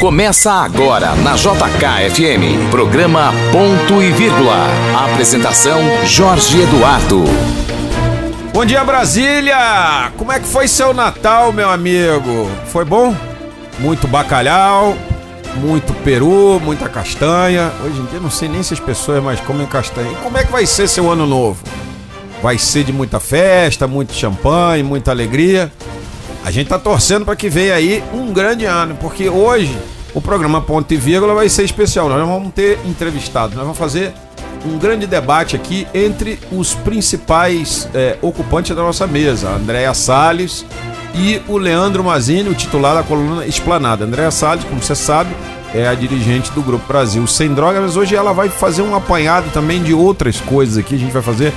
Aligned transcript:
Começa 0.00 0.52
agora 0.52 1.14
na 1.16 1.34
JKFM, 1.34 2.70
programa 2.70 3.32
Ponto 3.52 4.00
e 4.00 4.12
Vírgula. 4.12 4.66
Apresentação 5.10 5.80
Jorge 6.06 6.62
Eduardo. 6.62 7.24
Bom 8.52 8.64
dia, 8.64 8.84
Brasília! 8.84 10.10
Como 10.16 10.32
é 10.32 10.38
que 10.38 10.46
foi 10.46 10.68
seu 10.68 10.94
Natal, 10.94 11.52
meu 11.52 11.68
amigo? 11.68 12.48
Foi 12.66 12.84
bom? 12.84 13.14
Muito 13.78 14.08
bacalhau, 14.08 14.96
muito 15.56 15.92
peru, 16.04 16.60
muita 16.60 16.88
castanha. 16.88 17.72
Hoje 17.84 18.00
em 18.00 18.04
dia 18.06 18.20
não 18.20 18.30
sei 18.30 18.48
nem 18.48 18.62
se 18.62 18.72
as 18.72 18.80
pessoas 18.80 19.22
mais 19.22 19.40
comem 19.40 19.66
castanha. 19.66 20.12
E 20.12 20.16
como 20.22 20.38
é 20.38 20.44
que 20.44 20.52
vai 20.52 20.64
ser 20.64 20.88
seu 20.88 21.10
ano 21.10 21.26
novo? 21.26 21.62
Vai 22.42 22.56
ser 22.56 22.84
de 22.84 22.92
muita 22.92 23.18
festa, 23.18 23.86
muito 23.86 24.14
champanhe, 24.14 24.82
muita 24.82 25.10
alegria. 25.10 25.72
A 26.48 26.50
gente 26.50 26.68
tá 26.68 26.78
torcendo 26.78 27.26
para 27.26 27.36
que 27.36 27.50
venha 27.50 27.74
aí 27.74 28.02
um 28.10 28.32
grande 28.32 28.64
ano, 28.64 28.96
porque 28.98 29.28
hoje 29.28 29.76
o 30.14 30.20
programa 30.20 30.62
Ponto 30.62 30.90
e 30.94 30.96
Vírgula 30.96 31.34
vai 31.34 31.46
ser 31.46 31.62
especial. 31.62 32.08
Nós 32.08 32.26
vamos 32.26 32.54
ter 32.54 32.78
entrevistados, 32.86 33.54
nós 33.54 33.64
vamos 33.64 33.76
fazer 33.76 34.14
um 34.64 34.78
grande 34.78 35.06
debate 35.06 35.54
aqui 35.54 35.86
entre 35.92 36.38
os 36.50 36.72
principais 36.72 37.86
é, 37.92 38.16
ocupantes 38.22 38.74
da 38.74 38.82
nossa 38.82 39.06
mesa, 39.06 39.50
Andréa 39.50 39.92
Salles 39.92 40.64
e 41.14 41.38
o 41.48 41.58
Leandro 41.58 42.02
Mazini, 42.02 42.48
o 42.48 42.54
titular 42.54 42.94
da 42.94 43.02
coluna 43.02 43.44
Esplanada. 43.44 44.06
Andréa 44.06 44.30
Salles, 44.30 44.64
como 44.64 44.82
você 44.82 44.94
sabe, 44.94 45.36
é 45.74 45.86
a 45.86 45.92
dirigente 45.92 46.50
do 46.52 46.62
Grupo 46.62 46.88
Brasil 46.88 47.26
Sem 47.26 47.52
Drogas, 47.52 47.82
mas 47.82 47.94
hoje 47.94 48.16
ela 48.16 48.32
vai 48.32 48.48
fazer 48.48 48.80
um 48.80 48.94
apanhado 48.94 49.50
também 49.52 49.82
de 49.82 49.92
outras 49.92 50.40
coisas 50.40 50.78
aqui. 50.78 50.94
A 50.94 50.98
gente 50.98 51.12
vai 51.12 51.20
fazer 51.20 51.52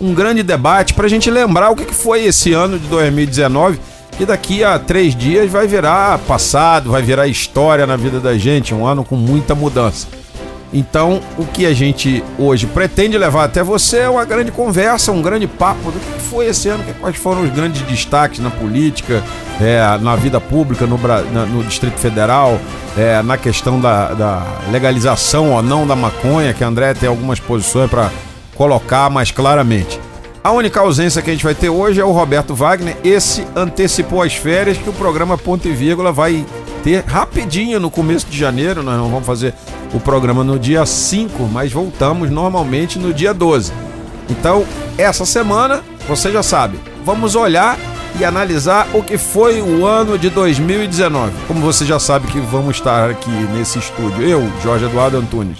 um 0.00 0.14
grande 0.14 0.42
debate 0.42 0.94
para 0.94 1.04
a 1.04 1.10
gente 1.10 1.30
lembrar 1.30 1.68
o 1.68 1.76
que 1.76 1.92
foi 1.92 2.24
esse 2.24 2.54
ano 2.54 2.78
de 2.78 2.86
2019 2.86 3.78
que 4.20 4.26
daqui 4.26 4.62
a 4.62 4.78
três 4.78 5.16
dias 5.16 5.50
vai 5.50 5.66
virar 5.66 6.18
passado, 6.18 6.90
vai 6.90 7.00
virar 7.00 7.26
história 7.26 7.86
na 7.86 7.96
vida 7.96 8.20
da 8.20 8.36
gente, 8.36 8.74
um 8.74 8.84
ano 8.84 9.02
com 9.02 9.16
muita 9.16 9.54
mudança. 9.54 10.08
Então, 10.74 11.22
o 11.38 11.46
que 11.46 11.64
a 11.64 11.72
gente 11.72 12.22
hoje 12.38 12.66
pretende 12.66 13.16
levar 13.16 13.44
até 13.44 13.62
você 13.62 14.00
é 14.00 14.10
uma 14.10 14.26
grande 14.26 14.52
conversa, 14.52 15.10
um 15.10 15.22
grande 15.22 15.46
papo 15.46 15.90
do 15.90 15.98
que 15.98 16.20
foi 16.20 16.48
esse 16.48 16.68
ano, 16.68 16.84
quais 17.00 17.16
foram 17.16 17.44
os 17.44 17.50
grandes 17.50 17.80
destaques 17.80 18.40
na 18.40 18.50
política, 18.50 19.24
é, 19.58 19.80
na 20.02 20.14
vida 20.16 20.38
pública, 20.38 20.86
no, 20.86 20.98
no 20.98 21.64
Distrito 21.64 21.96
Federal, 21.96 22.60
é, 22.98 23.22
na 23.22 23.38
questão 23.38 23.80
da, 23.80 24.12
da, 24.12 24.46
legalização 24.70 25.52
ou 25.52 25.62
não 25.62 25.86
da 25.86 25.96
maconha, 25.96 26.52
que 26.52 26.62
André 26.62 26.92
tem 26.92 27.08
algumas 27.08 27.40
posições 27.40 27.88
para 27.88 28.10
colocar 28.54 29.08
mais 29.08 29.30
claramente. 29.30 29.98
A 30.42 30.52
única 30.52 30.80
ausência 30.80 31.20
que 31.20 31.28
a 31.28 31.34
gente 31.34 31.44
vai 31.44 31.54
ter 31.54 31.68
hoje 31.68 32.00
é 32.00 32.04
o 32.04 32.12
Roberto 32.12 32.54
Wagner. 32.54 32.96
Esse 33.04 33.46
antecipou 33.54 34.22
as 34.22 34.34
férias 34.34 34.78
que 34.78 34.88
o 34.88 34.92
programa 34.92 35.36
Ponto 35.36 35.68
e 35.68 35.72
Vírgula 35.72 36.12
vai 36.12 36.46
ter 36.82 37.04
rapidinho 37.04 37.78
no 37.78 37.90
começo 37.90 38.26
de 38.26 38.38
janeiro. 38.38 38.82
Nós 38.82 38.96
não 38.96 39.10
vamos 39.10 39.26
fazer 39.26 39.52
o 39.92 40.00
programa 40.00 40.42
no 40.42 40.58
dia 40.58 40.86
5, 40.86 41.42
mas 41.52 41.70
voltamos 41.70 42.30
normalmente 42.30 42.98
no 42.98 43.12
dia 43.12 43.34
12. 43.34 43.70
Então, 44.30 44.64
essa 44.96 45.26
semana, 45.26 45.82
você 46.08 46.32
já 46.32 46.42
sabe, 46.42 46.80
vamos 47.04 47.34
olhar 47.34 47.78
e 48.18 48.24
analisar 48.24 48.88
o 48.94 49.02
que 49.02 49.18
foi 49.18 49.60
o 49.60 49.84
ano 49.84 50.18
de 50.18 50.30
2019. 50.30 51.32
Como 51.46 51.60
você 51.60 51.84
já 51.84 51.98
sabe 51.98 52.28
que 52.28 52.40
vamos 52.40 52.76
estar 52.76 53.10
aqui 53.10 53.30
nesse 53.52 53.78
estúdio, 53.78 54.26
eu, 54.26 54.50
Jorge 54.62 54.86
Eduardo 54.86 55.18
Antunes, 55.18 55.58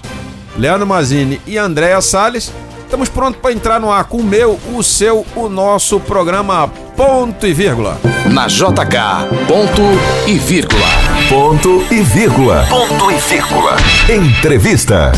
Leandro 0.56 0.86
Mazini 0.86 1.38
e 1.46 1.58
Andréa 1.58 2.00
Salles 2.00 2.50
Estamos 2.90 3.08
prontos 3.08 3.40
para 3.40 3.52
entrar 3.52 3.78
no 3.78 3.88
ar 3.88 4.02
com 4.02 4.16
o 4.16 4.24
meu, 4.24 4.58
o 4.74 4.82
seu, 4.82 5.24
o 5.36 5.48
nosso 5.48 6.00
programa 6.00 6.66
Ponto 6.96 7.46
e 7.46 7.52
Vírgula. 7.52 7.96
Na 8.32 8.48
JK, 8.48 9.46
ponto 9.46 9.80
e 10.26 10.36
vírgula. 10.36 10.88
Ponto 11.28 11.84
e 11.88 12.02
vírgula. 12.02 12.66
Ponto 12.68 13.12
e 13.12 13.14
vírgula. 13.14 13.76
Entrevista. 14.08 15.12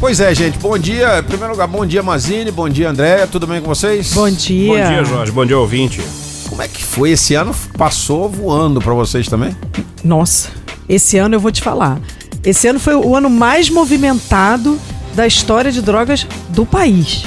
Pois 0.00 0.18
é, 0.18 0.34
gente, 0.34 0.58
bom 0.60 0.78
dia. 0.78 1.18
Em 1.18 1.22
primeiro 1.22 1.52
lugar, 1.52 1.68
bom 1.68 1.84
dia, 1.84 2.02
Mazine, 2.02 2.50
bom 2.50 2.70
dia, 2.70 2.88
André. 2.88 3.26
Tudo 3.26 3.46
bem 3.46 3.60
com 3.60 3.68
vocês? 3.68 4.14
Bom 4.14 4.30
dia. 4.30 4.68
Bom 4.68 4.94
dia, 4.94 5.04
Jorge. 5.04 5.30
Bom 5.30 5.44
dia, 5.44 5.58
ouvinte. 5.58 6.00
Como 6.48 6.62
é 6.62 6.68
que 6.68 6.82
foi 6.82 7.10
esse 7.10 7.34
ano? 7.34 7.54
Passou 7.76 8.30
voando 8.30 8.80
para 8.80 8.94
vocês 8.94 9.28
também? 9.28 9.54
Nossa, 10.02 10.48
esse 10.88 11.18
ano 11.18 11.34
eu 11.34 11.40
vou 11.40 11.52
te 11.52 11.60
falar. 11.60 12.00
Esse 12.42 12.66
ano 12.66 12.80
foi 12.80 12.94
o 12.94 13.14
ano 13.14 13.28
mais 13.28 13.68
movimentado 13.68 14.80
da 15.14 15.26
história 15.26 15.70
de 15.70 15.82
drogas 15.82 16.26
do 16.48 16.64
país. 16.64 17.24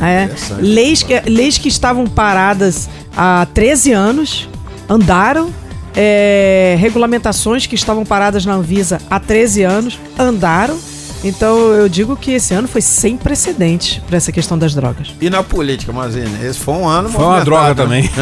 É, 0.00 0.28
leis, 0.58 1.02
que, 1.02 1.18
leis 1.20 1.56
que 1.56 1.68
estavam 1.68 2.06
paradas 2.06 2.88
há 3.16 3.46
13 3.54 3.92
anos 3.92 4.48
andaram. 4.88 5.50
É, 5.98 6.76
regulamentações 6.78 7.66
que 7.66 7.74
estavam 7.74 8.04
paradas 8.04 8.44
na 8.44 8.52
Anvisa 8.52 9.00
há 9.08 9.18
13 9.18 9.62
anos 9.62 9.98
andaram 10.18 10.78
então 11.26 11.72
eu 11.72 11.88
digo 11.88 12.16
que 12.16 12.32
esse 12.32 12.54
ano 12.54 12.68
foi 12.68 12.80
sem 12.80 13.16
precedentes 13.16 14.00
para 14.06 14.16
essa 14.16 14.32
questão 14.32 14.58
das 14.58 14.74
drogas. 14.74 15.12
E 15.20 15.28
na 15.30 15.42
política, 15.42 15.92
Mazine? 15.92 16.44
Esse 16.44 16.58
foi 16.58 16.74
um 16.74 16.88
ano 16.88 17.08
Foi 17.08 17.24
uma 17.24 17.44
droga 17.44 17.68
né? 17.68 17.74
também. 17.74 18.10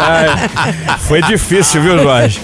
é, 0.00 0.98
foi 0.98 1.22
difícil, 1.22 1.82
viu, 1.82 1.98
Jorge? 1.98 2.40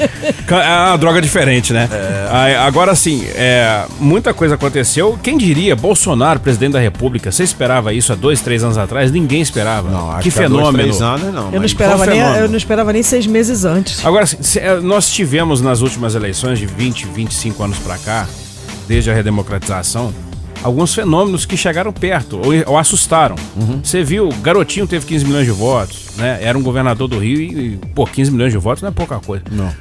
É 0.48 0.88
uma 0.88 0.98
droga 0.98 1.20
diferente, 1.20 1.72
né? 1.72 1.88
É. 1.91 2.56
Agora 2.58 2.94
sim, 2.94 3.24
é, 3.34 3.84
muita 3.98 4.32
coisa 4.34 4.54
aconteceu. 4.54 5.18
Quem 5.22 5.36
diria, 5.36 5.74
Bolsonaro, 5.76 6.41
presidente 6.41 6.72
da 6.72 6.80
República, 6.80 7.30
você 7.30 7.42
esperava 7.42 7.92
isso 7.92 8.12
há 8.12 8.16
dois, 8.16 8.41
três 8.41 8.62
anos 8.62 8.78
atrás? 8.78 9.10
Ninguém 9.10 9.41
esperava. 9.41 9.91
Não, 9.91 10.10
acho 10.10 10.22
que, 10.22 10.30
que 10.30 10.30
fenômeno. 10.30 10.84
Dois, 10.88 11.00
anos, 11.03 11.34
não, 11.34 11.53
eu, 11.53 11.60
não 11.60 11.66
esperava 11.66 12.06
nem, 12.06 12.20
eu 12.20 12.48
não 12.48 12.56
esperava 12.56 12.92
nem 12.92 13.03
seis 13.03 13.26
meses 13.26 13.64
antes. 13.64 14.04
Agora, 14.04 14.26
é, 14.56 14.80
nós 14.80 15.08
tivemos 15.10 15.60
nas 15.60 15.80
últimas 15.80 16.14
eleições 16.14 16.58
de 16.58 16.66
20, 16.66 17.06
25 17.06 17.62
anos 17.62 17.78
para 17.78 17.98
cá, 17.98 18.25
desde 18.88 19.10
a 19.10 19.14
redemocratização, 19.14 20.12
alguns 20.62 20.94
fenômenos 20.94 21.47
que 21.47 21.56
chegaram 21.56 21.92
perto 21.92 22.38
ou, 22.38 22.72
ou 22.72 22.78
assustaram. 22.78 23.36
Uhum. 23.56 23.80
Você 23.82 24.02
viu, 24.02 24.28
Garotinho 24.42 24.86
teve 24.86 25.06
15 25.06 25.24
milhões 25.24 25.44
de 25.44 25.52
votos, 25.52 26.08
né? 26.16 26.38
Era 26.42 26.56
um 26.56 26.62
governador 26.62 27.08
do 27.08 27.19
Rio 27.19 27.41
e, 27.41 27.76
pô, 27.94 28.06
15 28.06 28.30
milhões 28.30 28.52
de 28.52 28.58
votos 28.58 28.82
não 28.82 28.88
é 28.88 28.92
pouca 28.92 29.19
coisa. 29.20 29.44
Não. 29.50 29.72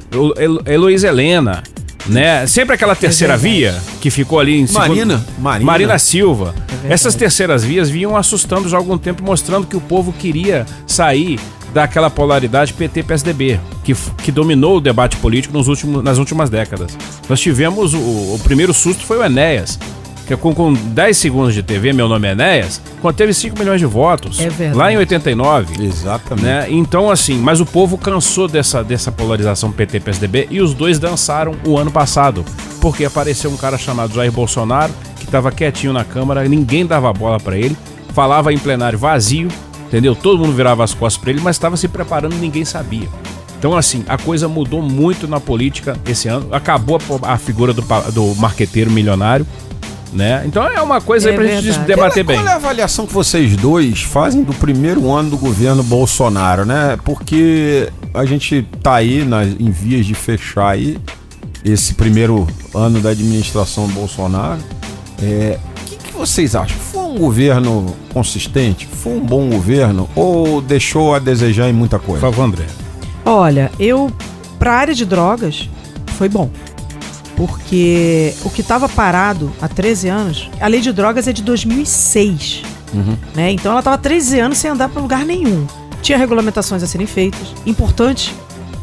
Heloís 0.65 1.03
Helena, 1.03 1.63
né? 2.07 2.45
Sempre 2.45 2.75
aquela 2.75 2.95
terceira 2.95 3.35
via 3.35 3.75
que 3.99 4.09
ficou 4.09 4.39
ali 4.39 4.59
em 4.59 4.71
Marina, 4.71 5.25
Marina. 5.39 5.65
Marina 5.65 5.99
Silva. 5.99 6.53
É 6.87 6.93
Essas 6.93 7.15
terceiras 7.15 7.63
vias 7.63 7.89
vinham 7.89 8.15
assustando 8.15 8.69
já 8.69 8.77
há 8.77 8.79
algum 8.79 8.97
tempo, 8.97 9.23
mostrando 9.23 9.65
que 9.65 9.75
o 9.75 9.81
povo 9.81 10.13
queria 10.13 10.65
sair 10.85 11.39
daquela 11.75 12.09
polaridade 12.09 12.71
PT-PSDB, 12.71 13.59
que, 13.83 13.93
que 14.23 14.31
dominou 14.31 14.77
o 14.77 14.79
debate 14.79 15.17
político 15.17 15.53
nos 15.53 15.67
últimos, 15.67 16.01
nas 16.01 16.17
últimas 16.17 16.49
décadas. 16.49 16.97
Nós 17.27 17.41
tivemos 17.41 17.93
o, 17.93 17.97
o 17.97 18.39
primeiro 18.45 18.73
susto 18.73 19.03
foi 19.03 19.17
o 19.17 19.23
Enéas, 19.25 19.77
que 20.25 20.37
com, 20.37 20.55
com 20.55 20.71
10 20.71 21.17
segundos 21.17 21.53
de 21.53 21.61
TV, 21.61 21.91
meu 21.91 22.07
nome 22.07 22.29
é 22.29 22.31
Enéas, 22.31 22.81
quando 23.01 23.17
teve 23.17 23.33
5 23.33 23.59
milhões 23.59 23.81
de 23.81 23.85
votos, 23.85 24.39
é 24.39 24.73
lá 24.73 24.89
em 24.89 24.95
89. 24.95 25.83
Exatamente. 25.83 26.45
Né? 26.45 26.65
Então, 26.69 27.11
assim, 27.11 27.37
mas 27.39 27.59
o 27.59 27.65
povo 27.65 27.97
cansou 27.97 28.47
dessa, 28.47 28.81
dessa 28.81 29.11
polarização 29.11 29.69
PT-PSDB 29.69 30.47
e 30.49 30.61
os 30.61 30.73
dois 30.73 30.97
dançaram 30.97 31.55
o 31.65 31.77
ano 31.77 31.91
passado, 31.91 32.45
porque 32.79 33.03
apareceu 33.03 33.51
um 33.51 33.57
cara 33.57 33.77
chamado 33.77 34.13
Jair 34.13 34.31
Bolsonaro, 34.31 34.93
que 35.17 35.25
estava 35.25 35.51
quietinho 35.51 35.91
na 35.91 36.05
Câmara, 36.05 36.47
ninguém 36.47 36.85
dava 36.85 37.11
bola 37.11 37.37
para 37.37 37.57
ele, 37.57 37.75
falava 38.13 38.53
em 38.53 38.57
plenário 38.57 38.97
vazio, 38.97 39.49
entendeu? 39.95 40.13
Todo 40.13 40.39
mundo 40.39 40.51
virava 40.51 40.83
as 40.83 40.93
costas 40.93 41.21
para 41.21 41.31
ele, 41.31 41.39
mas 41.41 41.55
estava 41.55 41.77
se 41.77 41.87
preparando 41.87 42.35
e 42.35 42.39
ninguém 42.39 42.65
sabia. 42.65 43.07
Então, 43.57 43.77
assim, 43.77 44.03
a 44.09 44.17
coisa 44.17 44.45
mudou 44.49 44.81
muito 44.81 45.25
na 45.25 45.39
política 45.39 45.97
esse 46.05 46.27
ano. 46.27 46.49
Acabou 46.51 46.99
a, 47.23 47.33
a 47.33 47.37
figura 47.37 47.73
do, 47.73 47.81
do 48.11 48.35
marqueteiro 48.35 48.91
milionário. 48.91 49.47
Né? 50.11 50.43
Então 50.45 50.63
é 50.63 50.81
uma 50.81 51.01
coisa 51.01 51.27
é 51.27 51.31
aí 51.31 51.35
pra 51.35 51.45
verdade. 51.45 51.67
gente 51.73 51.79
debater 51.79 52.23
bem. 52.23 52.37
Qual 52.37 52.47
é 52.47 52.51
a 52.51 52.55
avaliação 52.55 53.05
que 53.05 53.13
vocês 53.13 53.55
dois 53.57 54.01
fazem 54.01 54.43
do 54.43 54.53
primeiro 54.53 55.11
ano 55.11 55.31
do 55.31 55.37
governo 55.37 55.83
Bolsonaro, 55.83 56.65
né? 56.65 56.97
Porque 57.03 57.89
a 58.13 58.23
gente 58.23 58.65
tá 58.81 58.95
aí 58.95 59.25
nas, 59.25 59.49
em 59.59 59.69
vias 59.71 60.05
de 60.05 60.13
fechar 60.13 60.69
aí 60.69 60.97
esse 61.65 61.95
primeiro 61.95 62.47
ano 62.73 63.01
da 63.01 63.09
administração 63.09 63.89
Bolsonaro. 63.89 64.59
É, 65.21 65.59
o 65.81 65.85
que, 65.85 65.97
que 65.97 66.13
vocês 66.13 66.55
acham? 66.55 66.77
Um 67.15 67.17
governo 67.17 67.95
consistente? 68.13 68.85
Foi 68.85 69.13
um 69.13 69.25
bom 69.25 69.49
governo 69.49 70.09
ou 70.15 70.61
deixou 70.61 71.15
a 71.15 71.19
desejar 71.19 71.69
em 71.69 71.73
muita 71.73 71.97
coisa? 71.97 72.21
Por 72.21 72.31
favor, 72.31 72.43
André. 72.43 72.65
Olha, 73.23 73.71
eu, 73.79 74.11
para 74.59 74.73
a 74.73 74.75
área 74.75 74.93
de 74.93 75.05
drogas, 75.05 75.69
foi 76.17 76.29
bom. 76.29 76.49
Porque 77.35 78.33
o 78.43 78.49
que 78.49 78.61
estava 78.61 78.87
parado 78.87 79.51
há 79.61 79.67
13 79.67 80.07
anos, 80.07 80.49
a 80.59 80.67
lei 80.67 80.79
de 80.79 80.93
drogas 80.93 81.27
é 81.27 81.33
de 81.33 81.41
2006. 81.41 82.61
Uhum. 82.93 83.17
Né? 83.33 83.51
Então 83.51 83.71
ela 83.71 83.79
estava 83.79 83.97
13 83.97 84.39
anos 84.39 84.57
sem 84.57 84.71
andar 84.71 84.89
para 84.89 85.01
lugar 85.01 85.25
nenhum. 85.25 85.65
Tinha 86.01 86.17
regulamentações 86.17 86.83
a 86.83 86.87
serem 86.87 87.07
feitas, 87.07 87.53
importante. 87.65 88.33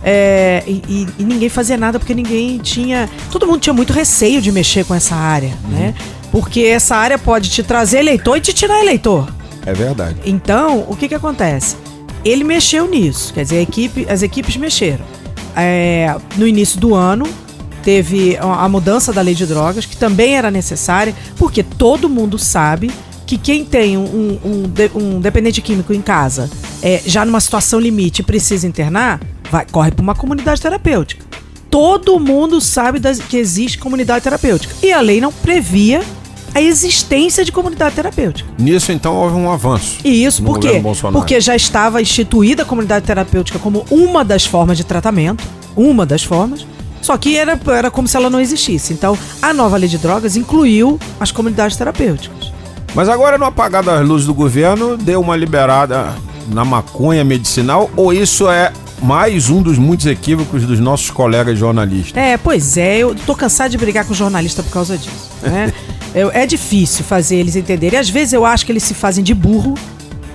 É, 0.05 0.65
e, 0.67 0.83
e, 0.89 1.09
e, 1.21 1.25
ninguém 1.25 1.49
fazia 1.49 1.77
nada 1.77 1.99
porque 1.99 2.13
ninguém 2.13 2.59
tinha. 2.59 3.09
Todo 3.31 3.47
mundo 3.47 3.61
tinha 3.61 3.73
muito 3.73 3.93
receio 3.93 4.43
de 4.43 4.51
mexer 4.51 4.85
com 4.85 4.95
essa 4.95 5.15
área, 5.15 5.53
uhum. 5.65 5.71
né? 5.71 5.95
Porque 6.33 6.63
essa 6.63 6.97
área 6.97 7.19
pode 7.19 7.49
te 7.51 7.63
trazer 7.63 7.99
eleitor 7.99 8.39
e 8.39 8.41
te 8.41 8.53
tirar 8.53 8.81
eleitor. 8.81 9.33
É 9.65 9.73
verdade. 9.73 10.17
Então, 10.25 10.85
o 10.89 10.97
que 10.97 11.07
que 11.09 11.15
acontece? 11.15 11.77
ele 12.25 12.45
mexeu 12.45 12.89
nisso. 12.89 13.35
Quer 13.35 13.43
dizer, 13.43 13.61
equipe, 13.61 14.07
as 14.09 14.23
equipes 14.23 14.57
mexeram. 14.57 15.05
É, 15.57 16.15
no 16.37 16.47
início 16.47 16.79
do 16.79 16.95
ano, 16.95 17.27
teve 17.83 18.37
a 18.41 18.69
mudança 18.69 19.13
da 19.13 19.21
lei 19.21 19.35
de 19.35 19.45
drogas, 19.45 19.85
que 19.85 19.97
também 19.97 20.37
era 20.37 20.49
necessária, 20.49 21.13
porque 21.37 21.65
todo 21.65 22.09
mundo 22.09 22.39
sabe 22.39 22.93
que 23.27 23.37
quem 23.37 23.65
tem 23.65 23.97
um, 23.99 24.39
um, 24.45 24.73
um 24.95 25.21
dependente 25.21 25.61
químico 25.61 25.93
em 25.93 26.01
casa, 26.01 26.49
é, 26.81 27.03
já 27.05 27.25
numa 27.25 27.41
situação 27.41 27.81
limite 27.81 28.23
precisa 28.23 28.69
internar, 28.69 29.21
vai, 29.51 29.67
corre 29.71 29.91
para 29.91 30.03
uma 30.03 30.15
comunidade 30.15 30.61
terapêutica. 30.61 31.25
Todo 31.69 32.21
mundo 32.21 32.61
sabe 32.61 33.01
das- 33.01 33.19
que 33.19 33.37
existe 33.37 33.79
comunidade 33.79 34.23
terapêutica. 34.23 34.75
E 34.81 34.93
a 34.93 35.01
lei 35.01 35.21
não 35.21 35.33
previa 35.33 36.03
a 36.55 36.61
existência 36.61 37.45
de 37.45 37.53
comunidade 37.53 37.95
terapêutica. 37.95 38.49
Nisso, 38.59 38.93
então, 38.93 39.15
houve 39.17 39.37
um 39.37 39.51
avanço. 39.51 39.99
E 40.05 40.25
isso 40.25 40.43
por 40.43 40.59
quê? 40.59 40.83
Porque 41.13 41.41
já 41.41 41.57
estava 41.57 42.01
instituída 42.01 42.63
a 42.63 42.67
comunidade 42.67 43.07
terapêutica 43.07 43.59
como 43.59 43.85
uma 43.91 44.25
das 44.25 44.45
formas 44.45 44.77
de 44.77 44.85
tratamento, 44.85 45.45
uma 45.77 46.05
das 46.05 46.23
formas, 46.23 46.67
só 47.01 47.17
que 47.17 47.37
era, 47.37 47.59
era 47.67 47.91
como 47.91 48.07
se 48.07 48.17
ela 48.17 48.31
não 48.31 48.41
existisse. 48.41 48.93
Então, 48.93 49.19
a 49.41 49.53
nova 49.53 49.77
lei 49.77 49.89
de 49.89 49.99
drogas 49.99 50.37
incluiu 50.37 50.99
as 51.19 51.33
comunidades 51.33 51.77
terapêuticas. 51.77 52.53
Mas 52.95 53.09
agora, 53.09 53.39
no 53.39 53.45
apagar 53.45 53.83
das 53.83 54.07
luzes 54.07 54.27
do 54.27 54.35
governo, 54.35 54.97
deu 54.97 55.21
uma 55.21 55.35
liberada 55.35 56.15
na 56.49 56.65
maconha 56.65 57.25
medicinal 57.25 57.91
ou 57.97 58.13
isso 58.13 58.49
é 58.49 58.73
mais 59.03 59.51
um 59.51 59.61
dos 59.61 59.79
muitos 59.79 60.07
equívocos 60.07 60.65
dos 60.65 60.79
nossos 60.79 61.11
colegas 61.11 61.59
jornalistas? 61.59 62.17
É, 62.17 62.37
pois 62.37 62.77
é, 62.77 62.99
eu 62.99 63.15
tô 63.15 63.35
cansado 63.35 63.71
de 63.71 63.79
brigar 63.79 64.05
com 64.05 64.15
jornalista 64.15 64.63
por 64.63 64.71
causa 64.71 64.97
disso. 64.97 65.31
Né? 65.43 65.73
É 66.15 66.47
difícil 66.47 67.05
fazer 67.05 67.37
eles 67.37 67.57
entenderem. 67.57 67.99
Às 67.99 68.09
vezes 68.11 68.33
eu 68.33 68.45
acho 68.45 68.67
que 68.67 68.73
eles 68.73 68.83
se 68.83 68.95
fazem 68.95 69.25
de 69.25 69.35
burro 69.35 69.75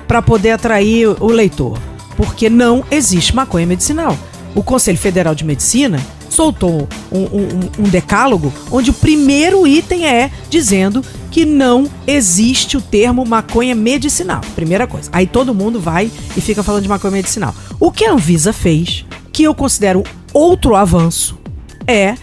para 0.08 0.22
poder 0.22 0.52
atrair 0.52 1.08
o 1.22 1.28
leitor. 1.28 1.78
Porque 2.16 2.50
não 2.50 2.84
existe 2.90 3.36
maconha 3.36 3.66
medicinal. 3.68 4.18
O 4.56 4.64
Conselho 4.64 4.98
Federal 4.98 5.36
de 5.36 5.44
Medicina 5.46 6.00
soltou 6.30 6.88
um, 7.12 7.20
um- 7.20 7.70
um 7.80 7.84
decálogo 7.84 8.52
onde 8.72 8.90
o 8.90 8.94
primeiro 8.94 9.66
item 9.68 10.06
é 10.08 10.32
dizendo 10.50 11.04
que 11.30 11.46
não 11.46 11.88
existe 12.08 12.76
o 12.76 12.82
termo 12.82 13.24
maconha 13.26 13.76
medicinal. 13.76 14.42
Primeira 14.56 14.88
coisa. 14.88 15.10
Aí 15.14 15.28
todo 15.28 15.54
mundo 15.54 15.80
vai 15.80 16.10
e 16.36 16.42
fica 16.42 16.64
falando 16.64 16.84
de 16.84 16.90
maconha 16.90 17.12
medicinal. 17.12 17.54
O 17.80 17.92
que 17.92 18.04
a 18.06 18.14
Anvisa 18.14 18.52
fez, 18.52 19.06
que 19.32 19.44
eu 19.44 19.54
considero 19.54 20.04
outro 20.34 20.76
avanço, 20.76 21.38
é 21.86 22.16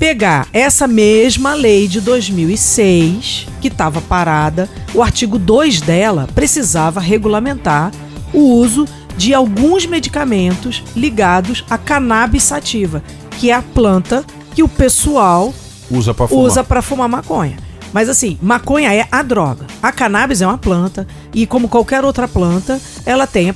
pegar 0.00 0.48
essa 0.54 0.88
mesma 0.88 1.52
lei 1.52 1.86
de 1.86 2.00
2006, 2.00 3.46
que 3.60 3.68
estava 3.68 4.00
parada, 4.00 4.66
o 4.94 5.02
artigo 5.02 5.38
2 5.38 5.82
dela 5.82 6.26
precisava 6.34 6.98
regulamentar 6.98 7.92
o 8.32 8.38
uso 8.38 8.88
de 9.18 9.34
alguns 9.34 9.84
medicamentos 9.84 10.82
ligados 10.96 11.66
à 11.68 11.76
cannabis 11.76 12.44
sativa, 12.44 13.02
que 13.38 13.50
é 13.50 13.54
a 13.54 13.60
planta 13.60 14.24
que 14.54 14.62
o 14.62 14.68
pessoal 14.68 15.52
Usa 15.90 16.14
pra 16.14 16.26
fumar. 16.26 16.64
para 16.64 16.82
fumar 16.82 17.08
maconha. 17.08 17.58
Mas 17.92 18.08
assim, 18.08 18.38
maconha 18.40 18.94
é 18.94 19.06
a 19.12 19.20
droga. 19.20 19.66
A 19.82 19.92
cannabis 19.92 20.40
é 20.40 20.46
uma 20.46 20.56
planta 20.56 21.06
e 21.34 21.46
como 21.46 21.68
qualquer 21.68 22.06
outra 22.06 22.26
planta, 22.26 22.80
ela 23.04 23.26
tem 23.26 23.50
a 23.50 23.54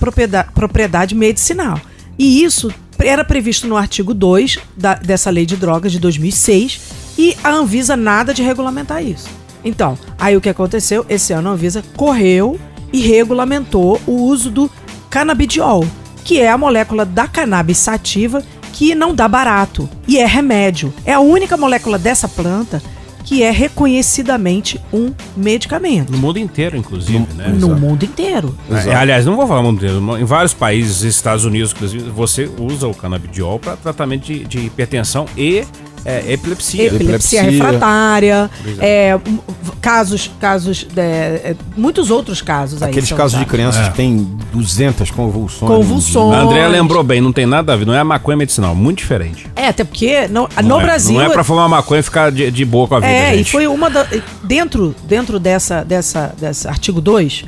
propriedade 0.52 1.14
medicinal. 1.14 1.80
E 2.18 2.44
isso 2.44 2.70
era 3.06 3.24
previsto 3.24 3.66
no 3.66 3.76
artigo 3.76 4.12
2 4.14 4.58
da- 4.76 4.94
dessa 4.94 5.30
lei 5.30 5.46
de 5.46 5.56
drogas 5.56 5.92
de 5.92 5.98
2006 5.98 6.80
e 7.18 7.36
a 7.44 7.50
Anvisa 7.50 7.96
nada 7.96 8.32
de 8.34 8.42
regulamentar 8.42 9.02
isso. 9.04 9.28
Então, 9.64 9.98
aí 10.18 10.36
o 10.36 10.40
que 10.40 10.48
aconteceu? 10.48 11.04
Esse 11.08 11.32
ano 11.32 11.48
a 11.48 11.52
Anvisa 11.52 11.82
correu 11.96 12.58
e 12.92 13.00
regulamentou 13.00 14.00
o 14.06 14.12
uso 14.12 14.50
do 14.50 14.70
canabidiol, 15.10 15.86
que 16.24 16.40
é 16.40 16.48
a 16.50 16.58
molécula 16.58 17.04
da 17.04 17.26
cannabis 17.28 17.78
sativa 17.78 18.42
que 18.72 18.94
não 18.94 19.14
dá 19.14 19.28
barato 19.28 19.88
e 20.08 20.18
é 20.18 20.26
remédio. 20.26 20.92
É 21.04 21.12
a 21.12 21.20
única 21.20 21.56
molécula 21.56 21.96
dessa 21.98 22.26
planta 22.28 22.82
que 23.24 23.42
é 23.42 23.50
reconhecidamente 23.50 24.80
um 24.92 25.12
medicamento 25.36 26.12
No 26.12 26.18
mundo 26.18 26.38
inteiro, 26.38 26.76
inclusive, 26.76 27.26
né? 27.34 27.48
no 27.48 27.74
mundo 27.74 28.04
inteiro. 28.04 28.56
É, 28.70 28.94
aliás, 28.94 29.24
não 29.24 29.34
vou 29.34 29.46
falar 29.46 29.62
mundo 29.62 29.84
inteiro. 29.84 30.18
Em 30.18 30.24
vários 30.24 30.52
países, 30.52 31.02
Estados 31.02 31.44
Unidos, 31.44 31.72
inclusive, 31.72 32.10
você 32.10 32.50
usa 32.58 32.86
o 32.86 32.94
canabidiol 32.94 33.58
para 33.58 33.76
tratamento 33.76 34.24
de, 34.26 34.44
de 34.44 34.58
hipertensão 34.58 35.26
e 35.36 35.64
é, 36.04 36.32
epilepsia. 36.32 36.84
Epilepsia 36.86 37.40
Epilepsia. 37.40 37.42
refratária, 37.42 38.50
é, 38.78 39.10
m- 39.26 39.40
casos, 39.80 40.30
casos, 40.40 40.86
é, 40.96 41.00
é, 41.02 41.56
muitos 41.76 42.10
outros 42.10 42.42
casos 42.42 42.82
aí. 42.82 42.90
Aqueles 42.90 43.10
casos 43.12 43.38
de 43.38 43.44
crianças 43.46 43.86
É. 43.86 43.90
que 43.90 43.96
têm 43.96 44.18
200 44.52 45.10
convulsões. 45.10 45.70
Convulsões. 45.70 46.34
A 46.36 46.40
Andrea 46.42 46.68
lembrou 46.68 47.02
bem, 47.02 47.20
não 47.20 47.32
tem 47.32 47.46
nada 47.46 47.72
a 47.72 47.76
ver, 47.76 47.86
não 47.86 47.94
é 47.94 48.04
maconha 48.04 48.36
medicinal, 48.36 48.74
muito 48.74 48.98
diferente. 48.98 49.46
É, 49.56 49.68
até 49.68 49.82
porque 49.84 50.28
no, 50.28 50.48
Não 50.62 50.68
no 50.76 50.80
é, 50.80 50.84
Brasil. 50.84 51.14
Não 51.14 51.22
é 51.22 51.28
pra 51.30 51.42
fumar 51.44 51.68
maconha 51.68 52.00
e 52.00 52.02
ficar 52.02 52.30
de, 52.30 52.50
de 52.50 52.64
boa 52.64 52.86
com 52.88 52.96
a 52.96 53.00
vida, 53.00 53.10
É, 53.12 53.34
e 53.34 53.38
gente. 53.38 53.50
foi 53.52 53.66
uma 53.66 53.88
da. 53.88 54.06
Dentro, 54.42 54.94
dentro 55.06 55.38
dessa, 55.40 55.82
dessa, 55.84 56.34
dessa 56.38 56.68
artigo 56.68 57.00
2, 57.00 57.44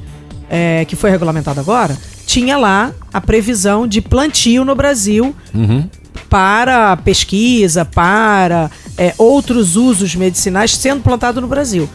é, 0.48 0.84
que 0.86 0.96
foi 0.96 1.10
regulamentado 1.10 1.60
agora, 1.60 1.96
tinha 2.26 2.56
lá 2.56 2.90
a 3.12 3.20
previsão 3.20 3.86
de 3.86 4.00
plantio 4.00 4.64
no 4.64 4.74
Brasil 4.74 5.34
para 6.28 6.96
pesquisa, 6.98 7.84
para 7.84 8.70
é, 8.98 9.14
outros 9.18 9.76
usos 9.76 10.14
medicinais 10.14 10.72
sendo 10.76 11.02
plantado 11.02 11.40
no 11.40 11.46
Brasil. 11.48 11.88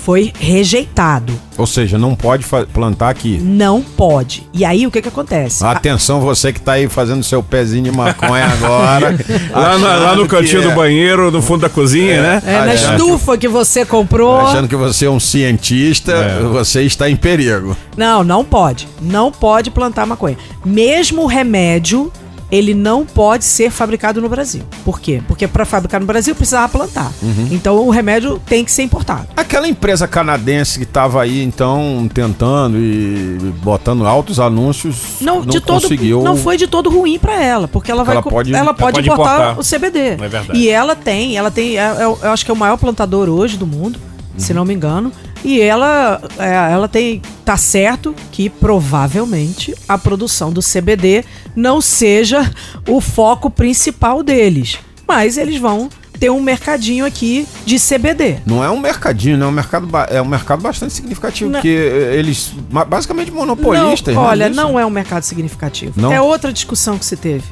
Foi 0.00 0.32
rejeitado. 0.40 1.34
Ou 1.58 1.66
seja, 1.66 1.98
não 1.98 2.14
pode 2.14 2.42
plantar 2.72 3.10
aqui. 3.10 3.36
Não 3.42 3.82
pode. 3.82 4.46
E 4.54 4.64
aí 4.64 4.86
o 4.86 4.90
que 4.90 5.02
que 5.02 5.08
acontece? 5.08 5.62
Atenção, 5.62 6.20
você 6.20 6.50
que 6.50 6.60
tá 6.60 6.72
aí 6.74 6.88
fazendo 6.88 7.22
seu 7.22 7.42
pezinho 7.42 7.84
de 7.84 7.90
maconha 7.90 8.46
agora. 8.54 9.18
Lá, 9.50 9.76
na- 9.76 9.96
lá 9.96 10.16
no 10.16 10.26
cantinho 10.26 10.62
do 10.62 10.70
é- 10.70 10.74
banheiro, 10.74 11.30
no 11.30 11.42
fundo 11.42 11.62
da 11.62 11.68
cozinha, 11.68 12.22
né? 12.22 12.42
É, 12.46 12.52
na 12.64 12.72
achando 12.72 12.96
estufa 13.02 13.36
que 13.36 13.48
você 13.48 13.84
comprou. 13.84 14.40
Achando 14.40 14.68
que 14.68 14.76
você 14.76 15.04
é 15.06 15.10
um 15.10 15.20
cientista, 15.20 16.12
É. 16.12 16.40
você 16.42 16.82
está 16.84 17.10
em 17.10 17.16
perigo. 17.16 17.76
Não, 17.96 18.24
não 18.24 18.44
pode. 18.44 18.88
Não 19.02 19.30
pode 19.30 19.70
plantar 19.70 20.06
maconha. 20.06 20.38
Mesmo 20.64 21.22
o 21.24 21.26
remédio, 21.26 22.10
ele 22.50 22.72
não 22.74 23.04
pode 23.04 23.44
ser 23.44 23.70
fabricado 23.70 24.20
no 24.22 24.28
Brasil. 24.28 24.62
Por 24.84 25.00
quê? 25.00 25.20
Porque 25.28 25.46
para 25.46 25.64
fabricar 25.64 26.00
no 26.00 26.06
Brasil 26.06 26.34
precisava 26.34 26.68
plantar. 26.68 27.12
Uhum. 27.22 27.48
Então 27.50 27.76
o 27.86 27.90
remédio 27.90 28.40
tem 28.46 28.64
que 28.64 28.70
ser 28.72 28.82
importado. 28.82 29.26
Aquela 29.36 29.68
empresa 29.68 30.08
canadense 30.08 30.78
que 30.78 30.84
estava 30.84 31.22
aí, 31.22 31.42
então, 31.42 32.08
tentando 32.12 32.78
e 32.78 33.36
botando 33.62 34.06
altos 34.06 34.40
anúncios, 34.40 34.96
Não, 35.20 35.40
não, 35.40 35.46
de 35.46 35.60
todo, 35.60 35.82
conseguiu. 35.82 36.22
não 36.22 36.36
foi 36.36 36.56
de 36.56 36.66
todo 36.66 36.88
ruim 36.90 37.18
para 37.18 37.34
ela, 37.42 37.68
porque 37.68 37.90
ela 37.90 38.02
vai 38.04 38.14
Ela 38.16 38.22
pode- 38.22 38.50
ela 38.50 38.58
ela 38.60 38.74
pode, 38.74 38.94
pode 38.94 39.08
importar, 39.10 39.52
importar. 39.52 39.60
o 39.60 39.64
CBD. 39.64 39.98
É. 39.98 40.56
E 40.56 40.68
ela 40.68 40.96
tem, 40.96 41.36
ela 41.36 41.50
tem, 41.50 41.76
é- 41.78 41.80
é- 41.82 42.04
eu 42.04 42.18
acho 42.32 42.44
que 42.44 42.50
é 42.50 42.54
o 42.54 42.56
maior 42.56 42.76
plantador 42.78 43.28
hoje 43.28 43.56
do 43.56 43.66
mundo, 43.66 43.98
se 44.36 44.52
Uhum. 44.52 44.58
não 44.58 44.64
me 44.64 44.72
engano. 44.74 45.12
E 45.44 45.60
ela, 45.60 46.20
é, 46.38 46.72
ela 46.72 46.88
tem, 46.88 47.22
tá 47.44 47.56
certo 47.56 48.14
que 48.32 48.50
provavelmente 48.50 49.74
a 49.88 49.96
produção 49.96 50.52
do 50.52 50.60
CBD 50.60 51.24
não 51.54 51.80
seja 51.80 52.50
o 52.88 53.00
foco 53.00 53.48
principal 53.48 54.22
deles, 54.22 54.78
mas 55.06 55.38
eles 55.38 55.58
vão 55.60 55.88
ter 56.18 56.30
um 56.30 56.40
mercadinho 56.42 57.04
aqui 57.06 57.46
de 57.64 57.76
CBD. 57.78 58.38
Não 58.44 58.62
é 58.64 58.68
um 58.68 58.80
mercadinho, 58.80 59.36
né? 59.38 59.44
É 59.44 59.48
um 59.48 59.52
mercado, 59.52 59.88
é 60.10 60.20
um 60.20 60.24
mercado 60.26 60.60
bastante 60.60 60.92
significativo, 60.92 61.48
Não. 61.50 61.60
porque 61.60 61.68
eh, 61.68 62.16
eles, 62.16 62.52
basicamente 62.88 63.30
monopolistas. 63.30 64.14
Não, 64.14 64.22
né, 64.22 64.28
olha, 64.28 64.48
nisso. 64.48 64.60
não 64.60 64.78
é 64.80 64.84
um 64.84 64.90
mercado 64.90 65.22
significativo. 65.22 65.92
Não? 65.96 66.12
É 66.12 66.20
outra 66.20 66.52
discussão 66.52 66.98
que 66.98 67.06
se 67.06 67.16
teve. 67.16 67.44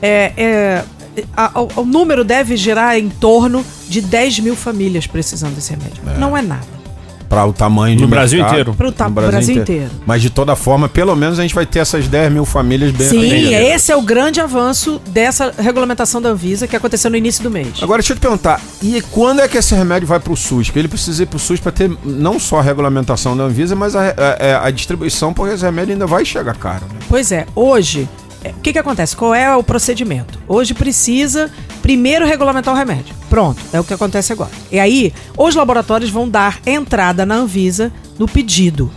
É, 0.00 0.32
é, 0.36 0.84
a- 1.36 1.60
o, 1.60 1.80
o 1.80 1.84
número 1.84 2.22
deve 2.22 2.56
girar 2.56 2.96
em 2.96 3.08
torno 3.08 3.64
de 3.88 4.00
10 4.00 4.38
mil 4.38 4.54
famílias 4.54 5.08
precisando 5.08 5.54
desse 5.56 5.70
remédio. 5.70 6.00
Não 6.18 6.36
é 6.36 6.42
nada. 6.42 6.83
Para 7.28 7.46
o 7.46 7.52
tamanho 7.52 8.00
No 8.00 8.06
Brasil 8.06 8.38
mercado. 8.38 8.52
inteiro. 8.54 8.74
Pro 8.74 8.92
ta- 8.92 9.08
No 9.08 9.14
Brasil 9.14 9.60
inteiro. 9.62 9.90
Mas 10.06 10.22
de 10.22 10.30
toda 10.30 10.54
forma, 10.54 10.88
pelo 10.88 11.14
menos 11.16 11.38
a 11.38 11.42
gente 11.42 11.54
vai 11.54 11.66
ter 11.66 11.80
essas 11.80 12.06
10 12.06 12.32
mil 12.32 12.44
famílias 12.44 12.92
bem 12.92 13.08
Sim, 13.08 13.26
atendidas. 13.26 13.52
esse 13.74 13.92
é 13.92 13.96
o 13.96 14.02
grande 14.02 14.40
avanço 14.40 15.00
dessa 15.08 15.52
regulamentação 15.58 16.20
da 16.22 16.28
Anvisa 16.30 16.66
que 16.66 16.76
aconteceu 16.76 17.10
no 17.10 17.16
início 17.16 17.42
do 17.42 17.50
mês. 17.50 17.68
Agora 17.82 18.00
deixa 18.00 18.12
eu 18.12 18.16
te 18.16 18.20
perguntar, 18.20 18.60
e 18.82 19.02
quando 19.10 19.40
é 19.40 19.48
que 19.48 19.56
esse 19.58 19.74
remédio 19.74 20.06
vai 20.06 20.20
pro 20.20 20.36
SUS? 20.36 20.66
Porque 20.66 20.78
ele 20.78 20.88
precisa 20.88 21.22
ir 21.22 21.26
pro 21.26 21.38
SUS 21.38 21.58
para 21.60 21.72
ter 21.72 21.90
não 22.04 22.38
só 22.38 22.58
a 22.58 22.62
regulamentação 22.62 23.36
da 23.36 23.44
Anvisa, 23.44 23.74
mas 23.74 23.94
a, 23.96 24.00
a- 24.10 24.66
a 24.66 24.70
distribuição, 24.70 25.32
porque 25.32 25.54
esse 25.54 25.64
remédio 25.64 25.92
ainda 25.92 26.06
vai 26.06 26.24
chegar 26.24 26.54
caro. 26.56 26.82
Né? 26.92 27.00
Pois 27.08 27.32
é, 27.32 27.46
hoje, 27.54 28.08
o 28.50 28.60
que, 28.60 28.72
que 28.72 28.78
acontece? 28.78 29.16
Qual 29.16 29.34
é 29.34 29.54
o 29.54 29.62
procedimento? 29.62 30.38
Hoje 30.46 30.74
precisa 30.74 31.50
primeiro 31.80 32.26
regulamentar 32.26 32.74
o 32.74 32.76
remédio. 32.76 33.14
Pronto, 33.28 33.60
é 33.72 33.80
o 33.80 33.84
que 33.84 33.94
acontece 33.94 34.32
agora. 34.32 34.50
E 34.70 34.78
aí, 34.78 35.12
os 35.36 35.54
laboratórios 35.54 36.10
vão 36.10 36.28
dar 36.28 36.60
entrada 36.66 37.24
na 37.24 37.36
Anvisa 37.36 37.92
no 38.18 38.28
pedido. 38.28 38.90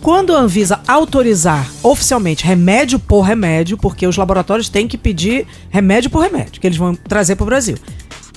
Quando 0.00 0.34
a 0.34 0.40
Anvisa 0.40 0.80
autorizar 0.88 1.68
oficialmente 1.82 2.44
remédio 2.44 2.98
por 2.98 3.20
remédio, 3.20 3.76
porque 3.76 4.06
os 4.06 4.16
laboratórios 4.16 4.68
têm 4.68 4.88
que 4.88 4.96
pedir 4.96 5.46
remédio 5.68 6.08
por 6.08 6.20
remédio, 6.20 6.60
que 6.60 6.66
eles 6.66 6.78
vão 6.78 6.94
trazer 6.94 7.36
para 7.36 7.44
o 7.44 7.46
Brasil. 7.46 7.76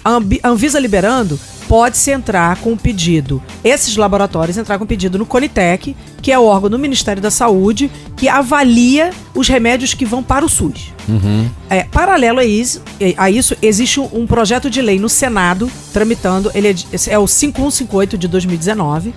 A 0.04 0.20
Anvisa 0.50 0.80
liberando, 0.80 1.40
pode-se 1.68 2.12
entrar 2.12 2.58
com 2.58 2.74
um 2.74 2.78
pedido. 2.78 3.42
Esses 3.64 3.96
laboratórios 3.96 4.58
entrar 4.58 4.78
com 4.78 4.84
um 4.84 4.88
pedido 4.88 5.18
no 5.18 5.26
Conitec, 5.26 5.96
que 6.22 6.32
é 6.32 6.38
o 6.38 6.46
órgão 6.46 6.70
do 6.70 6.78
Ministério 6.78 7.22
da 7.22 7.32
Saúde, 7.32 7.90
que 8.16 8.28
avalia 8.28 9.12
os 9.34 9.48
remédios 9.48 9.94
que 9.94 10.06
vão 10.06 10.22
para 10.22 10.46
o 10.46 10.50
SUS. 10.50 10.94
É, 11.70 11.84
paralelo 11.86 12.40
a 12.40 12.46
isso, 12.46 12.82
a 13.18 13.30
isso, 13.30 13.56
existe 13.62 14.00
um 14.00 14.28
projeto 14.28 14.70
de 14.70 14.82
lei 14.82 15.00
no 15.00 15.10
Senado 15.10 15.70
tramitando, 15.92 16.52
ele 16.54 16.70
é, 16.70 16.74
é 17.08 17.20
o 17.20 17.28
5158 17.28 18.18
de 18.18 18.28
2019, 18.28 19.14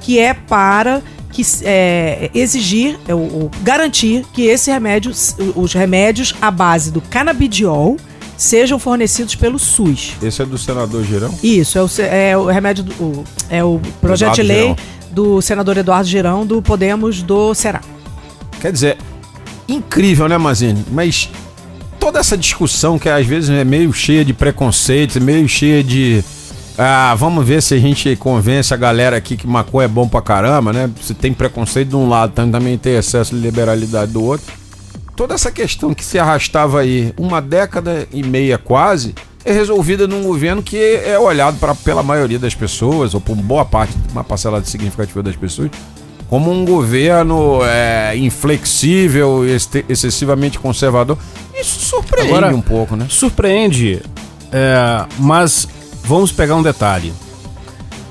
que 0.00 0.18
é 0.18 0.32
para 0.34 1.02
que, 1.30 1.42
é, 1.62 2.30
exigir, 2.34 2.98
é, 3.06 3.12
garantir 3.62 4.24
que 4.32 4.42
esse 4.46 4.70
remédio, 4.70 5.12
os 5.54 5.74
remédios 5.74 6.34
à 6.40 6.50
base 6.50 6.90
do 6.90 7.00
canabidiol 7.00 7.96
sejam 8.38 8.78
fornecidos 8.78 9.34
pelo 9.34 9.58
SUS. 9.58 10.12
Esse 10.22 10.40
é 10.40 10.46
do 10.46 10.56
senador 10.56 11.04
Girão? 11.04 11.34
Isso, 11.42 11.76
é 11.78 11.82
o, 11.82 11.88
é 12.00 12.36
o 12.38 12.46
remédio 12.46 12.84
do. 12.84 12.92
o- 13.02 13.24
é 13.50 13.62
o 13.62 13.78
projeto 14.00 14.34
de 14.36 14.40
Eduardo 14.40 14.54
lei 14.54 14.62
Girão. 14.76 14.76
do 15.10 15.42
senador 15.42 15.76
Eduardo 15.76 16.08
Girão, 16.08 16.46
do 16.46 16.62
Podemos 16.62 17.22
do 17.22 17.52
Ceará. 17.54 17.80
Quer 18.60 18.72
dizer, 18.72 18.96
incrível, 19.68 20.28
né, 20.28 20.38
Mazine? 20.38 20.84
Mas 20.90 21.28
toda 22.00 22.18
essa 22.20 22.36
discussão 22.36 22.98
que 22.98 23.08
às 23.08 23.26
vezes 23.26 23.50
é 23.50 23.64
meio 23.64 23.92
cheia 23.92 24.24
de 24.24 24.32
preconceitos, 24.32 25.16
meio 25.16 25.46
cheia 25.48 25.82
de. 25.84 26.24
Ah, 26.80 27.12
vamos 27.18 27.44
ver 27.44 27.60
se 27.60 27.74
a 27.74 27.78
gente 27.78 28.14
convence 28.14 28.72
a 28.72 28.76
galera 28.76 29.16
aqui 29.16 29.36
que 29.36 29.48
maconha 29.48 29.86
é 29.86 29.88
bom 29.88 30.06
pra 30.08 30.22
caramba, 30.22 30.72
né? 30.72 30.88
Se 31.02 31.12
tem 31.12 31.32
preconceito 31.32 31.88
de 31.88 31.96
um 31.96 32.08
lado, 32.08 32.32
tam- 32.32 32.48
também 32.50 32.78
tem 32.78 32.94
excesso 32.94 33.34
de 33.34 33.40
liberalidade 33.40 34.12
do 34.12 34.22
outro. 34.22 34.46
Toda 35.18 35.34
essa 35.34 35.50
questão 35.50 35.92
que 35.92 36.04
se 36.04 36.16
arrastava 36.16 36.78
aí 36.78 37.12
uma 37.18 37.42
década 37.42 38.06
e 38.12 38.22
meia 38.22 38.56
quase 38.56 39.16
é 39.44 39.50
resolvida 39.50 40.06
num 40.06 40.22
governo 40.22 40.62
que 40.62 40.76
é 40.76 41.18
olhado 41.18 41.58
pra, 41.58 41.74
pela 41.74 42.04
maioria 42.04 42.38
das 42.38 42.54
pessoas, 42.54 43.14
ou 43.14 43.20
por 43.20 43.34
boa 43.34 43.64
parte, 43.64 43.92
uma 44.12 44.22
parcela 44.22 44.62
significativa 44.62 45.20
das 45.20 45.34
pessoas, 45.34 45.72
como 46.28 46.52
um 46.52 46.64
governo 46.64 47.58
é, 47.64 48.16
inflexível, 48.16 49.42
excessivamente 49.88 50.56
conservador. 50.56 51.18
Isso 51.52 51.80
surpreende 51.84 52.30
Agora- 52.30 52.54
um 52.54 52.60
pouco, 52.60 52.94
né? 52.94 53.06
Surpreende, 53.10 54.00
é, 54.52 55.04
mas 55.18 55.66
vamos 56.04 56.30
pegar 56.30 56.54
um 56.54 56.62
detalhe. 56.62 57.12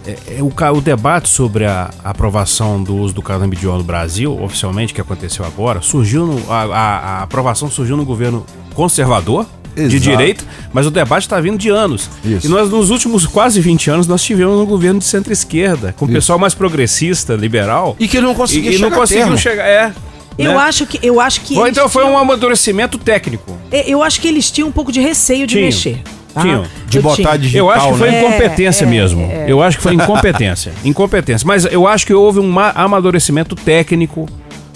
É, 0.07 0.37
é, 0.37 0.41
o, 0.41 0.51
o 0.77 0.81
debate 0.81 1.27
sobre 1.29 1.65
a 1.65 1.89
aprovação 2.03 2.81
do 2.81 2.95
uso 2.95 3.13
do 3.13 3.21
canabidiol 3.21 3.77
no 3.77 3.83
Brasil, 3.83 4.41
oficialmente, 4.41 4.93
que 4.93 5.01
aconteceu 5.01 5.43
agora, 5.45 5.81
surgiu 5.81 6.25
no, 6.25 6.51
a, 6.51 6.63
a- 6.63 6.97
a 7.19 7.23
aprovação 7.23 7.69
surgiu 7.69 7.97
no 7.97 8.05
governo 8.05 8.45
conservador, 8.73 9.45
de 9.75 9.83
Exato. 9.83 9.99
direita, 9.99 10.43
mas 10.73 10.87
o 10.87 10.91
debate 10.91 11.23
está 11.23 11.39
vindo 11.39 11.55
de 11.57 11.69
anos. 11.69 12.09
Isso. 12.25 12.47
E 12.47 12.49
nós, 12.49 12.67
nos 12.69 12.89
últimos 12.89 13.27
quase 13.27 13.61
20 13.61 13.91
anos, 13.91 14.07
nós 14.07 14.23
tivemos 14.23 14.59
um 14.59 14.65
governo 14.65 14.97
de 14.99 15.05
centro-esquerda, 15.05 15.93
com 15.95 16.05
o 16.05 16.07
pessoal 16.07 16.39
mais 16.39 16.55
progressista, 16.55 17.35
liberal, 17.35 17.95
E 17.99 18.07
que 18.07 18.19
não 18.19 18.33
conseguiu 18.33 18.71
e 18.71 18.77
não 18.79 18.89
chegar 18.89 18.95
conseguiu 18.99 19.37
chegar. 19.37 19.67
É. 19.67 19.93
Eu 20.35 20.53
né? 20.53 20.57
acho 20.57 20.85
que. 20.87 20.99
Eu 21.05 21.19
acho 21.21 21.41
que. 21.41 21.55
Ou 21.57 21.67
então 21.67 21.87
foi 21.89 22.03
tinham- 22.03 22.15
um 22.15 22.17
amadurecimento 22.19 22.97
técnico. 22.97 23.55
É, 23.71 23.87
Eu 23.87 24.01
acho 24.01 24.19
que 24.19 24.27
eles 24.27 24.49
tinham 24.49 24.69
um 24.69 24.71
pouco 24.71 24.91
de 24.91 24.99
receio 24.99 25.45
de 25.45 25.53
Tinham. 25.55 25.65
mexer. 25.65 26.01
Tá? 26.37 26.41
Tinham. 26.43 26.65
De 26.87 26.97
Eu 26.97 27.03
botar 27.03 27.15
tinha. 27.15 27.37
digital, 27.37 27.65
Eu 27.67 27.71
acho 27.71 27.87
que 27.91 27.97
foi 27.97 28.11
né? 28.11 28.19
incompetência 28.21 28.85
É, 28.85 28.87
é, 28.87 28.89
mesmo. 28.91 29.21
é. 29.31 29.45
Eu 29.47 29.61
acho 29.61 29.77
que 29.77 29.83
foi 29.83 29.93
incompetência. 29.93 30.71
incompetência. 30.85 31.45
Mas 31.47 31.65
eu 31.65 31.87
acho 31.87 32.05
que 32.05 32.13
houve 32.13 32.39
um 32.39 32.49
ma- 32.49 32.71
amadurecimento 32.75 33.55
técnico. 33.55 34.27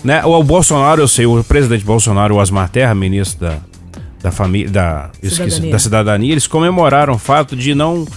Né? 0.04 0.24
O, 0.26 0.42
Bolsonaro, 0.44 1.02
eu 1.02 1.08
sei, 1.08 1.26
o 1.26 1.44
presidente 1.44 1.86
Bolsonaro, 1.86 2.36
o 2.36 2.38
Osmar 2.40 2.68
Terra, 2.70 2.96
ministro 2.96 3.48
da, 3.48 3.58
da 4.24 4.32
família, 4.32 4.70
da, 4.70 5.10
esqueci, 5.22 5.70
da 5.70 5.78
cidadania, 5.78 6.32
eles 6.32 6.48
comemoraram 6.48 7.14
o 7.14 7.18
fato 7.20 7.56
de 7.56 7.76
não 7.76 8.08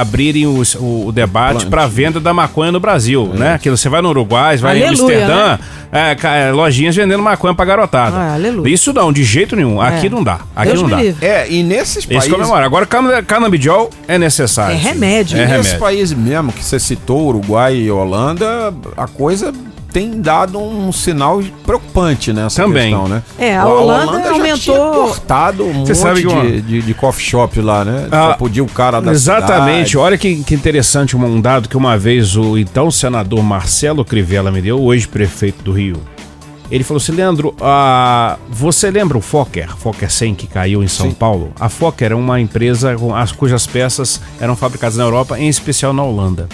abrirem 0.00 0.46
os- 0.46 0.74
o, 0.74 1.06
o 1.06 1.12
debate 1.12 1.66
para 1.66 1.86
venda 1.86 2.18
da 2.20 2.32
maconha 2.34 2.70
no 2.72 2.80
Brasil, 2.80 3.28
né? 3.34 3.58
Que 3.62 3.70
você 3.70 3.88
vai 3.88 4.02
no 4.02 4.08
Uruguai, 4.10 4.56
vai 4.56 4.78
em 4.78 4.82
Aleluia, 4.86 5.16
Amsterdã, 5.24 5.58
é, 5.92 6.14
ca- 6.14 6.34
é, 6.34 6.52
lojinhas 6.52 6.94
vendendo 6.96 7.22
maconha 7.22 7.54
pra 7.54 7.64
garotada. 7.64 8.16
Ah, 8.16 8.34
aleluia. 8.34 8.72
Isso 8.72 8.92
não, 8.92 9.12
de 9.12 9.22
jeito 9.24 9.54
nenhum. 9.56 9.80
Aqui 9.80 10.06
É. 10.06 10.10
não 10.10 10.22
dá. 10.22 10.40
Aqui 10.54 10.68
Deus 10.70 10.82
não 10.82 10.88
dá. 10.88 10.96
livre. 11.00 11.24
É, 11.26 11.46
e 11.50 11.62
nesses 11.62 12.04
países. 12.04 12.28
comemoram. 12.30 12.64
Agora, 12.66 12.84
cana- 12.86 13.22
canabidiol 13.22 13.90
é 14.08 14.18
necessário. 14.18 14.74
É 14.74 14.78
remédio. 14.78 15.38
É 15.38 15.42
E 15.42 15.46
nesses 15.46 15.56
remédio. 15.72 15.78
países 15.80 16.16
mesmo 16.18 16.52
que 16.52 16.64
você 16.64 16.78
citou, 16.80 17.28
Uruguai 17.28 17.74
e 17.76 17.90
Holanda, 17.90 18.72
a 18.96 19.06
coisa 19.06 19.52
tem 19.94 20.20
dado 20.20 20.58
um 20.58 20.90
sinal 20.90 21.40
preocupante 21.64 22.32
nessa 22.32 22.60
Também. 22.62 22.90
questão, 22.90 23.08
né? 23.08 23.22
É, 23.38 23.56
a 23.56 23.64
Holanda 23.64 24.22
já 24.24 24.30
aumentou- 24.32 24.56
tinha 24.58 24.76
cortado 24.90 25.64
um 25.64 25.72
Você 25.86 25.92
monte 25.92 25.94
sabe 25.94 26.20
que 26.22 26.26
uma- 26.26 26.42
de, 26.44 26.60
de, 26.60 26.82
de 26.82 26.94
coffee 26.94 27.24
shop 27.24 27.60
lá, 27.60 27.84
né? 27.84 28.08
Ah, 28.10 28.30
Só 28.30 28.34
podia 28.34 28.64
o 28.64 28.68
cara 28.68 29.00
da 29.00 29.12
Exatamente. 29.12 29.90
cidade. 29.90 29.98
Olha 29.98 30.18
que, 30.18 30.42
que 30.42 30.52
interessante 30.54 31.16
um, 31.16 31.40
dado 31.40 31.68
que 31.68 31.76
uma 31.76 31.96
vez 31.96 32.36
o 32.36 32.58
então 32.58 32.90
senador 32.90 33.40
Marcelo 33.44 34.04
Crivella 34.04 34.50
me 34.50 34.60
deu, 34.60 34.82
hoje 34.82 35.06
prefeito 35.06 35.62
do 35.62 35.70
Rio. 35.72 35.96
Ele 36.70 36.82
falou 36.82 36.96
assim, 37.00 37.12
Leandro, 37.12 37.54
ah, 37.60 38.36
você 38.50 38.90
lembra 38.90 39.16
o 39.16 39.20
Fokker, 39.20 39.76
Fokker 39.76 40.10
100 40.10 40.34
que 40.34 40.46
caiu 40.48 40.82
em 40.82 40.88
São 40.88 41.06
Sim. 41.08 41.14
Paulo? 41.14 41.52
A 41.60 41.68
Fokker 41.68 42.10
é 42.10 42.14
uma 42.16 42.40
empresa 42.40 42.96
com 42.96 43.14
as, 43.14 43.30
cujas 43.30 43.64
peças 43.64 44.20
eram 44.40 44.56
fabricadas 44.56 44.96
na 44.96 45.04
Europa, 45.04 45.38
em 45.38 45.48
especial 45.48 45.92
na 45.92 46.02
Holanda. 46.02 46.48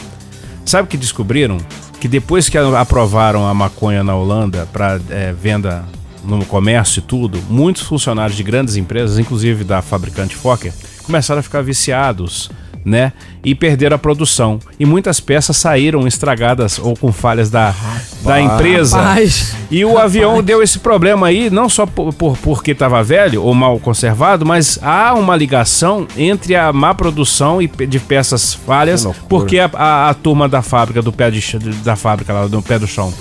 Sabe 0.66 0.84
o 0.84 0.86
que 0.88 0.98
descobriram? 0.98 1.56
Que 2.00 2.08
depois 2.08 2.48
que 2.48 2.56
aprovaram 2.56 3.46
a 3.46 3.52
maconha 3.52 4.02
na 4.02 4.16
Holanda 4.16 4.66
para 4.72 4.98
venda 5.38 5.84
no 6.24 6.44
comércio 6.46 7.00
e 7.00 7.02
tudo, 7.02 7.38
muitos 7.48 7.82
funcionários 7.82 8.36
de 8.36 8.42
grandes 8.42 8.76
empresas, 8.76 9.18
inclusive 9.18 9.64
da 9.64 9.82
fabricante 9.82 10.34
Fokker, 10.34 10.72
começaram 11.04 11.40
a 11.40 11.42
ficar 11.42 11.62
viciados, 11.62 12.50
né? 12.84 13.12
E 13.44 13.54
perderam 13.54 13.96
a 13.96 13.98
produção. 13.98 14.58
E 14.78 14.86
muitas 14.86 15.20
peças 15.20 15.56
saíram 15.56 16.06
estragadas 16.06 16.78
ou 16.78 16.96
com 16.96 17.12
falhas 17.12 17.50
da, 17.50 17.74
da 18.22 18.40
empresa. 18.40 18.98
Rapaz. 19.00 19.54
E 19.70 19.84
o 19.84 19.98
avião 19.98 20.42
deu 20.42 20.62
esse 20.62 20.78
problema 20.78 21.26
aí, 21.28 21.50
não 21.50 21.68
só 21.68 21.86
por, 21.86 22.12
por- 22.12 22.36
porque 22.38 22.70
estava 22.72 23.02
velho 23.02 23.42
ou 23.42 23.54
mal 23.54 23.78
conservado, 23.78 24.44
mas 24.46 24.78
há 24.82 25.14
uma 25.14 25.36
ligação 25.36 26.06
entre 26.16 26.56
a 26.56 26.72
má 26.72 26.94
produção 26.94 27.60
e 27.62 27.66
de 27.68 27.98
peças 28.00 28.54
falhas, 28.54 29.04
porque 29.28 29.58
a, 29.58 29.70
a- 29.74 30.08
a 30.10 30.14
turma 30.14 30.48
da 30.48 30.62
fábrica, 30.62 31.00
do 31.02 31.12
pé 31.12 31.30
de, 31.30 31.40
da 31.84 31.96
fábrica 31.96 32.32
lá, 32.32 32.46
do 32.46 32.60
pé 32.62 32.78
do 32.78 32.86
chão, 32.86 33.12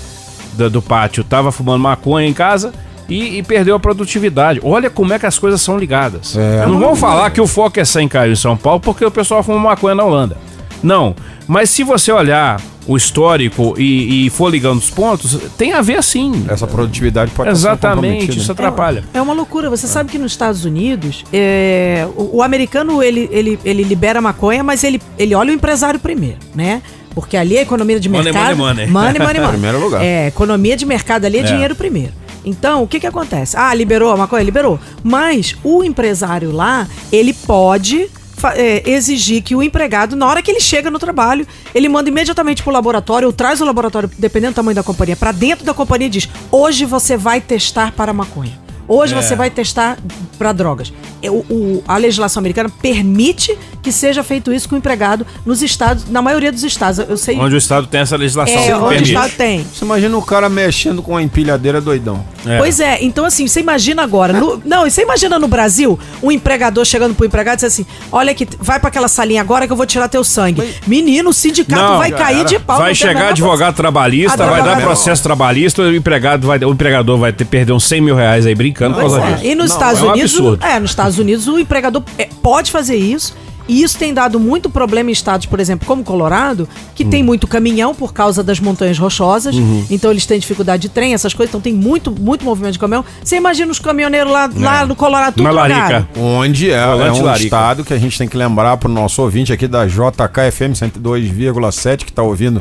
do, 0.54 0.68
do 0.70 0.82
pátio, 0.82 1.22
tava 1.22 1.52
fumando 1.52 1.80
maconha 1.82 2.26
em 2.28 2.32
casa. 2.32 2.72
E, 3.10 3.38
e 3.38 3.42
perdeu 3.42 3.74
a 3.74 3.80
produtividade. 3.80 4.60
Olha 4.62 4.88
como 4.88 5.12
é 5.12 5.18
que 5.18 5.26
as 5.26 5.38
coisas 5.38 5.60
são 5.60 5.76
ligadas. 5.78 6.36
É. 6.36 6.64
não 6.66 6.78
vamos 6.78 6.98
falar 6.98 7.30
que 7.30 7.40
o 7.40 7.46
foco 7.46 7.78
é 7.80 7.84
100 7.84 8.08
caiu 8.08 8.32
em 8.32 8.36
São 8.36 8.56
Paulo 8.56 8.80
porque 8.80 9.04
o 9.04 9.10
pessoal 9.10 9.42
fuma 9.42 9.58
maconha 9.58 9.94
na 9.94 10.04
Holanda. 10.04 10.36
Não. 10.82 11.14
Mas 11.46 11.68
se 11.70 11.82
você 11.82 12.10
olhar 12.12 12.60
o 12.86 12.96
histórico 12.96 13.74
e, 13.76 14.26
e 14.26 14.30
for 14.30 14.48
ligando 14.50 14.78
os 14.78 14.88
pontos, 14.90 15.38
tem 15.58 15.72
a 15.72 15.82
ver 15.82 16.02
sim. 16.02 16.46
Essa 16.48 16.66
produtividade 16.66 17.30
pode 17.32 17.50
estar 17.50 17.72
Exatamente, 17.72 18.38
isso 18.38 18.50
atrapalha. 18.52 19.04
É 19.12 19.20
uma 19.20 19.32
loucura. 19.32 19.68
Você 19.68 19.86
sabe 19.86 20.10
que 20.10 20.18
nos 20.18 20.32
Estados 20.32 20.64
Unidos, 20.64 21.24
é, 21.32 22.06
o, 22.16 22.38
o 22.38 22.42
americano 22.42 23.02
ele, 23.02 23.28
ele, 23.30 23.58
ele 23.64 23.82
libera 23.82 24.20
maconha, 24.20 24.64
mas 24.64 24.82
ele, 24.82 25.00
ele 25.18 25.34
olha 25.34 25.50
o 25.50 25.54
empresário 25.54 26.00
primeiro, 26.00 26.38
né? 26.54 26.82
Porque 27.14 27.36
ali 27.36 27.58
a 27.58 27.62
economia 27.62 27.98
de 27.98 28.08
Money, 28.08 28.32
mercado. 28.32 28.56
money, 28.56 28.86
money. 28.86 28.88
money, 28.88 29.18
money, 29.20 29.34
money. 29.40 29.52
Primeiro 29.52 29.80
lugar. 29.80 30.02
É, 30.02 30.28
economia 30.28 30.76
de 30.76 30.86
mercado 30.86 31.24
ali 31.24 31.38
é, 31.38 31.40
É. 31.40 31.42
dinheiro 31.44 31.74
primeiro. 31.74 32.12
Então, 32.44 32.82
o 32.82 32.88
que 32.88 33.00
que 33.00 33.06
acontece? 33.06 33.56
Ah, 33.56 33.72
liberou 33.74 34.10
a 34.10 34.16
maconha? 34.16 34.42
Liberou. 34.42 34.78
Mas 35.02 35.56
o 35.62 35.84
empresário 35.84 36.50
lá, 36.50 36.88
ele 37.12 37.32
pode 37.32 38.10
é, 38.54 38.88
exigir 38.90 39.42
que 39.42 39.54
o 39.54 39.62
empregado, 39.62 40.16
na 40.16 40.26
hora 40.26 40.42
que 40.42 40.50
ele 40.50 40.60
chega 40.60 40.90
no 40.90 40.98
trabalho, 40.98 41.46
ele 41.74 41.88
manda 41.88 42.08
imediatamente 42.08 42.62
pro 42.62 42.72
laboratório, 42.72 43.26
ou 43.26 43.32
traz 43.32 43.60
o 43.60 43.64
laboratório, 43.64 44.10
dependendo 44.18 44.52
do 44.52 44.56
tamanho 44.56 44.74
da 44.74 44.82
companhia, 44.82 45.16
para 45.16 45.32
dentro 45.32 45.64
da 45.64 45.74
companhia 45.74 46.06
e 46.06 46.10
diz: 46.10 46.28
hoje 46.50 46.84
você 46.84 47.16
vai 47.16 47.40
testar 47.40 47.92
para 47.92 48.12
maconha. 48.12 48.69
Hoje 48.92 49.14
É. 49.14 49.22
você 49.22 49.36
vai 49.36 49.48
testar 49.50 49.96
para 50.36 50.50
drogas. 50.52 50.92
É, 51.22 51.30
O, 51.30 51.44
o- 51.48 51.84
a 51.86 51.96
legislação 51.96 52.40
americana 52.40 52.68
permite 52.82 53.56
que 53.82 53.92
seja 53.92 54.22
feito 54.24 54.52
isso 54.52 54.68
com 54.68 54.74
o 54.74 54.78
empregado 54.78 55.24
nos 55.46 55.62
estados, 55.62 56.10
na 56.10 56.20
maioria 56.20 56.50
dos 56.50 56.64
estados. 56.64 56.98
Eu 56.98 57.16
sei. 57.16 57.38
Onde 57.38 57.54
o 57.54 57.58
Estado 57.58 57.86
tem 57.86 58.00
essa 58.00 58.16
legislação. 58.16 58.58
é, 58.58 58.66
que 58.66 58.72
onde 58.72 58.96
o 58.96 59.02
estado 59.06 59.32
tem. 59.36 59.64
Você 59.72 59.84
imagina 59.84 60.16
o 60.18 60.22
cara 60.22 60.48
mexendo 60.48 61.02
com 61.02 61.16
a 61.16 61.22
empilhadeira 61.22 61.80
doidão. 61.80 62.24
É. 62.44 62.58
Pois 62.58 62.80
é, 62.80 62.98
então 63.02 63.24
assim, 63.24 63.46
você 63.46 63.60
imagina 63.60 64.02
agora. 64.02 64.32
no- 64.32 64.60
não, 64.64 64.86
e 64.86 64.90
você 64.90 65.02
imagina 65.02 65.38
no 65.38 65.46
Brasil, 65.46 65.98
um 66.22 66.32
empregador 66.32 66.84
chegando 66.84 67.14
pro 67.14 67.24
empregado 67.24 67.54
e 67.54 67.56
diz 67.58 67.64
assim: 67.64 67.86
olha 68.10 68.32
aqui, 68.32 68.48
vai 68.58 68.80
pra 68.80 68.88
aquela 68.88 69.08
salinha 69.08 69.40
agora 69.40 69.66
que 69.66 69.72
eu 69.72 69.76
vou 69.76 69.86
tirar 69.86 70.08
teu 70.08 70.24
sangue. 70.24 70.62
Menino, 70.86 71.30
o 71.30 71.32
sindicato 71.32 71.80
Não, 71.82 71.98
vai 71.98 72.10
cair 72.10 72.40
era. 72.40 72.44
de 72.48 72.58
pau. 72.58 72.78
Vai 72.78 72.94
chegar 72.94 73.28
advogado 73.28 73.74
trabalhista, 73.76 74.36
vai 74.46 74.62
dar 74.64 74.80
processo 74.80 75.22
trabalhista, 75.22 75.82
o 75.82 75.94
empregado 75.94 76.46
vai, 76.46 76.58
o 76.58 76.72
empregador 76.72 77.18
vai 77.18 77.32
ter 77.32 77.44
perder 77.44 77.72
uns 77.72 77.84
100 77.84 78.00
mil 78.00 78.14
reais 78.16 78.46
aí 78.46 78.54
brincando 78.54 78.79
por 78.88 79.00
Pois 79.00 79.12
causa 79.12 79.26
é. 79.28 79.32
disso. 79.34 79.46
E 79.46 79.54
nos 79.54 79.68
Não, 79.70 79.76
Estados 79.76 80.00
é 80.00 80.04
um 80.04 80.10
Unidos, 80.12 80.34
absurdo. 80.34 80.64
é, 80.64 80.78
nos 80.80 80.90
Estados 80.90 81.18
Unidos 81.18 81.48
o 81.48 81.58
empregador 81.58 82.02
é, 82.18 82.28
pode 82.42 82.70
fazer 82.70 82.96
isso 82.96 83.34
E 83.68 83.82
isso 83.84 83.96
tem 83.96 84.12
dado 84.12 84.40
muito 84.40 84.68
problema 84.68 85.10
em 85.10 85.12
estados, 85.12 85.46
por 85.46 85.60
exemplo, 85.60 85.86
como 85.86 86.02
Colorado, 86.02 86.68
que 86.92 87.04
tem 87.04 87.22
muito 87.22 87.46
caminhão 87.46 87.94
por 87.94 88.12
causa 88.12 88.42
das 88.42 88.58
montanhas 88.58 88.98
rochosas. 88.98 89.54
Então 89.88 90.10
eles 90.10 90.26
têm 90.26 90.40
dificuldade 90.40 90.82
de 90.82 90.88
trem, 90.88 91.14
essas 91.14 91.32
coisas. 91.32 91.50
Então 91.52 91.60
tem 91.60 91.72
muito, 91.72 92.10
muito 92.10 92.44
movimento 92.44 92.72
de 92.72 92.78
caminhão. 92.80 93.04
Você 93.22 93.36
imagina 93.36 93.70
os 93.70 93.78
caminhoneiros 93.78 94.32
lá, 94.32 94.50
lá 94.56 94.84
no 94.84 94.96
Colorado, 94.96 95.34
tudo 95.34 95.44
Na 95.44 95.50
drogado. 95.52 95.92
Larica. 95.92 96.08
Onde 96.18 96.68
é, 96.72 96.74
é 96.82 97.12
um 97.12 97.22
Larica. 97.22 97.44
estado 97.44 97.84
que 97.84 97.94
a 97.94 97.98
gente 97.98 98.18
tem 98.18 98.26
que 98.26 98.36
lembrar 98.36 98.76
pro 98.76 98.88
nosso 98.88 99.22
ouvinte 99.22 99.52
aqui 99.52 99.68
da 99.68 99.86
JKFM 99.86 100.74
102,7 100.74 101.98
que 102.04 102.12
tá 102.12 102.24
ouvindo 102.24 102.60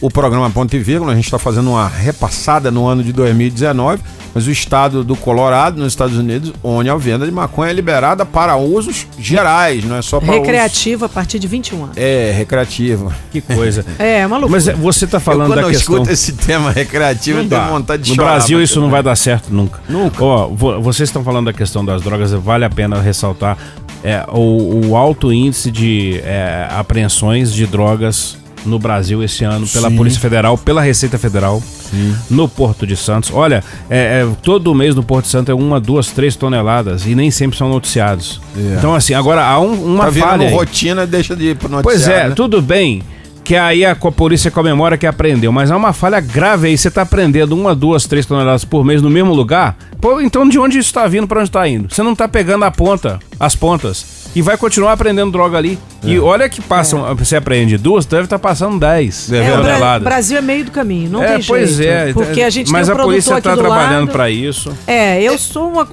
o 0.00 0.10
programa 0.10 0.48
Ponto 0.50 0.74
e 0.74 0.78
Vírgula. 0.78 1.12
A 1.12 1.14
gente 1.14 1.24
está 1.26 1.38
fazendo 1.38 1.70
uma 1.70 1.86
repassada 1.88 2.70
no 2.70 2.86
ano 2.86 3.02
de 3.02 3.12
2019, 3.12 4.00
mas 4.34 4.46
o 4.46 4.50
estado 4.50 5.02
do 5.04 5.14
Colorado, 5.16 5.78
nos 5.80 5.92
Estados 5.92 6.16
Unidos, 6.16 6.52
onde 6.62 6.88
a 6.88 6.96
venda 6.96 7.26
de 7.26 7.32
maconha 7.32 7.70
é 7.70 7.74
liberada 7.74 8.24
para 8.24 8.56
usos 8.56 9.06
gerais, 9.18 9.84
não 9.84 9.96
é 9.96 10.02
só 10.02 10.20
para 10.20 10.32
Recreativo 10.34 11.04
a 11.04 11.08
partir 11.08 11.38
de 11.38 11.46
21 11.46 11.84
anos. 11.84 11.96
É, 11.96 12.32
recreativo. 12.36 13.12
Que 13.30 13.40
coisa. 13.40 13.84
É, 13.98 14.20
é 14.20 14.26
maluco. 14.26 14.50
Mas 14.50 14.66
é, 14.68 14.72
você 14.72 15.06
tá 15.06 15.16
Eu, 15.18 15.20
falando 15.20 15.48
quando 15.48 15.56
da 15.60 15.62
eu 15.66 15.70
questão... 15.70 15.94
escuto 15.96 16.10
esse 16.12 16.32
tema 16.32 16.70
recreativo, 16.70 17.40
eu 17.40 17.48
tenho 17.48 17.68
vontade 17.68 18.02
de 18.04 18.10
No 18.10 18.16
chorar. 18.16 18.30
Brasil 18.36 18.58
mas- 18.58 18.70
isso 18.70 18.80
não 18.80 18.88
vai 18.88 19.02
dar 19.02 19.16
certo 19.16 19.52
nunca. 19.52 19.80
Nunca. 19.88 20.24
Ó, 20.24 20.48
vo- 20.48 20.80
vocês 20.80 21.08
estão 21.08 21.22
falando 21.22 21.46
da 21.46 21.52
questão 21.52 21.84
das 21.84 22.00
drogas, 22.02 22.32
vale 22.32 22.64
a 22.64 22.70
pena 22.70 23.00
ressaltar 23.00 23.58
é, 24.02 24.24
o, 24.32 24.86
o 24.88 24.96
alto 24.96 25.30
índice 25.32 25.70
de 25.70 26.20
é, 26.24 26.66
apreensões 26.70 27.52
de 27.52 27.66
drogas 27.66 28.38
no 28.66 28.78
Brasil 28.78 29.22
esse 29.22 29.44
ano 29.44 29.66
pela 29.66 29.88
Sim. 29.90 29.96
Polícia 29.96 30.20
Federal, 30.20 30.56
pela 30.58 30.82
Receita 30.82 31.18
Federal, 31.18 31.62
no 32.30 32.48
Porto 32.48 32.86
de 32.86 32.96
Santos. 32.96 33.30
Olha, 33.32 33.64
é, 33.88 34.22
é, 34.22 34.28
todo 34.42 34.74
mês 34.74 34.94
no 34.94 35.02
Porto 35.02 35.24
de 35.24 35.30
Santos 35.30 35.50
é 35.50 35.54
uma, 35.54 35.80
duas, 35.80 36.08
três 36.08 36.36
toneladas 36.36 37.06
e 37.06 37.14
nem 37.14 37.30
sempre 37.30 37.56
são 37.58 37.68
noticiados. 37.68 38.40
É. 38.56 38.76
Então, 38.78 38.94
assim, 38.94 39.14
agora 39.14 39.44
há 39.44 39.58
um- 39.60 39.94
uma 39.94 40.06
Tá 40.06 40.12
falha. 40.12 40.46
aí. 40.48 40.52
rotina, 40.54 41.06
deixa 41.06 41.34
de 41.34 41.50
ir 41.50 41.56
pro 41.56 41.68
noticiário. 41.68 41.82
Pois 42.04 42.08
é, 42.08 42.28
né? 42.28 42.34
tudo 42.34 42.60
bem 42.62 43.02
que 43.42 43.56
aí 43.56 43.84
a, 43.84 43.96
co- 43.96 44.12
polícia 44.12 44.48
comemora 44.50 44.96
que 44.96 45.06
aprendeu, 45.06 45.50
mas 45.50 45.70
há 45.72 45.76
uma 45.76 45.92
falha 45.92 46.20
grave 46.20 46.68
aí. 46.68 46.78
Você 46.78 46.88
tá 46.90 47.04
prendendo 47.04 47.56
uma, 47.56 47.74
duas, 47.74 48.06
três 48.06 48.24
toneladas 48.24 48.64
por 48.64 48.84
mês 48.84 49.02
no 49.02 49.10
mesmo 49.10 49.32
lugar? 49.34 49.76
Pô, 50.00 50.20
então 50.20 50.48
de 50.48 50.58
onde 50.58 50.78
isso 50.78 50.92
tá 50.94 51.08
vindo, 51.08 51.26
pra 51.26 51.40
onde 51.40 51.50
tá 51.50 51.66
indo? 51.66 51.92
Você 51.92 52.02
não 52.02 52.14
tá 52.14 52.28
pegando 52.28 52.64
a 52.64 52.70
ponta, 52.70 53.18
as 53.40 53.56
pontas. 53.56 54.19
E 54.34 54.42
vai 54.42 54.56
continuar 54.56 54.92
aprendendo 54.92 55.32
droga 55.32 55.58
ali. 55.58 55.78
E 56.04 56.18
olha 56.18 56.48
que 56.48 56.60
passam, 56.62 57.14
você 57.16 57.36
aprende 57.36 57.76
duas, 57.76 58.06
deve 58.06 58.24
estar 58.24 58.38
passando 58.38 58.78
dez 58.78 59.30
É 59.32 59.44
É, 59.44 59.96
o. 59.98 60.00
Brasil 60.00 60.38
é 60.38 60.40
meio 60.40 60.64
do 60.64 60.70
caminho, 60.70 61.10
não 61.10 61.22
é, 61.22 61.26
tem 61.32 61.42
jeito. 61.42 61.48
pois 61.48 61.80
é. 61.80 62.12
Porque 62.12 62.42
a 62.42 62.48
gente 62.50 62.70
mas 62.70 62.86
tem 62.86 62.96
um 62.96 63.00
a 63.00 63.02
polícia 63.02 63.40
tá 63.40 63.54
do 63.54 63.60
trabalhando 63.60 64.10
pra 64.10 64.30
isso. 64.30 64.72
É, 64.86 65.20
eu 65.22 65.36
sou 65.38 65.68
uma. 65.68 65.86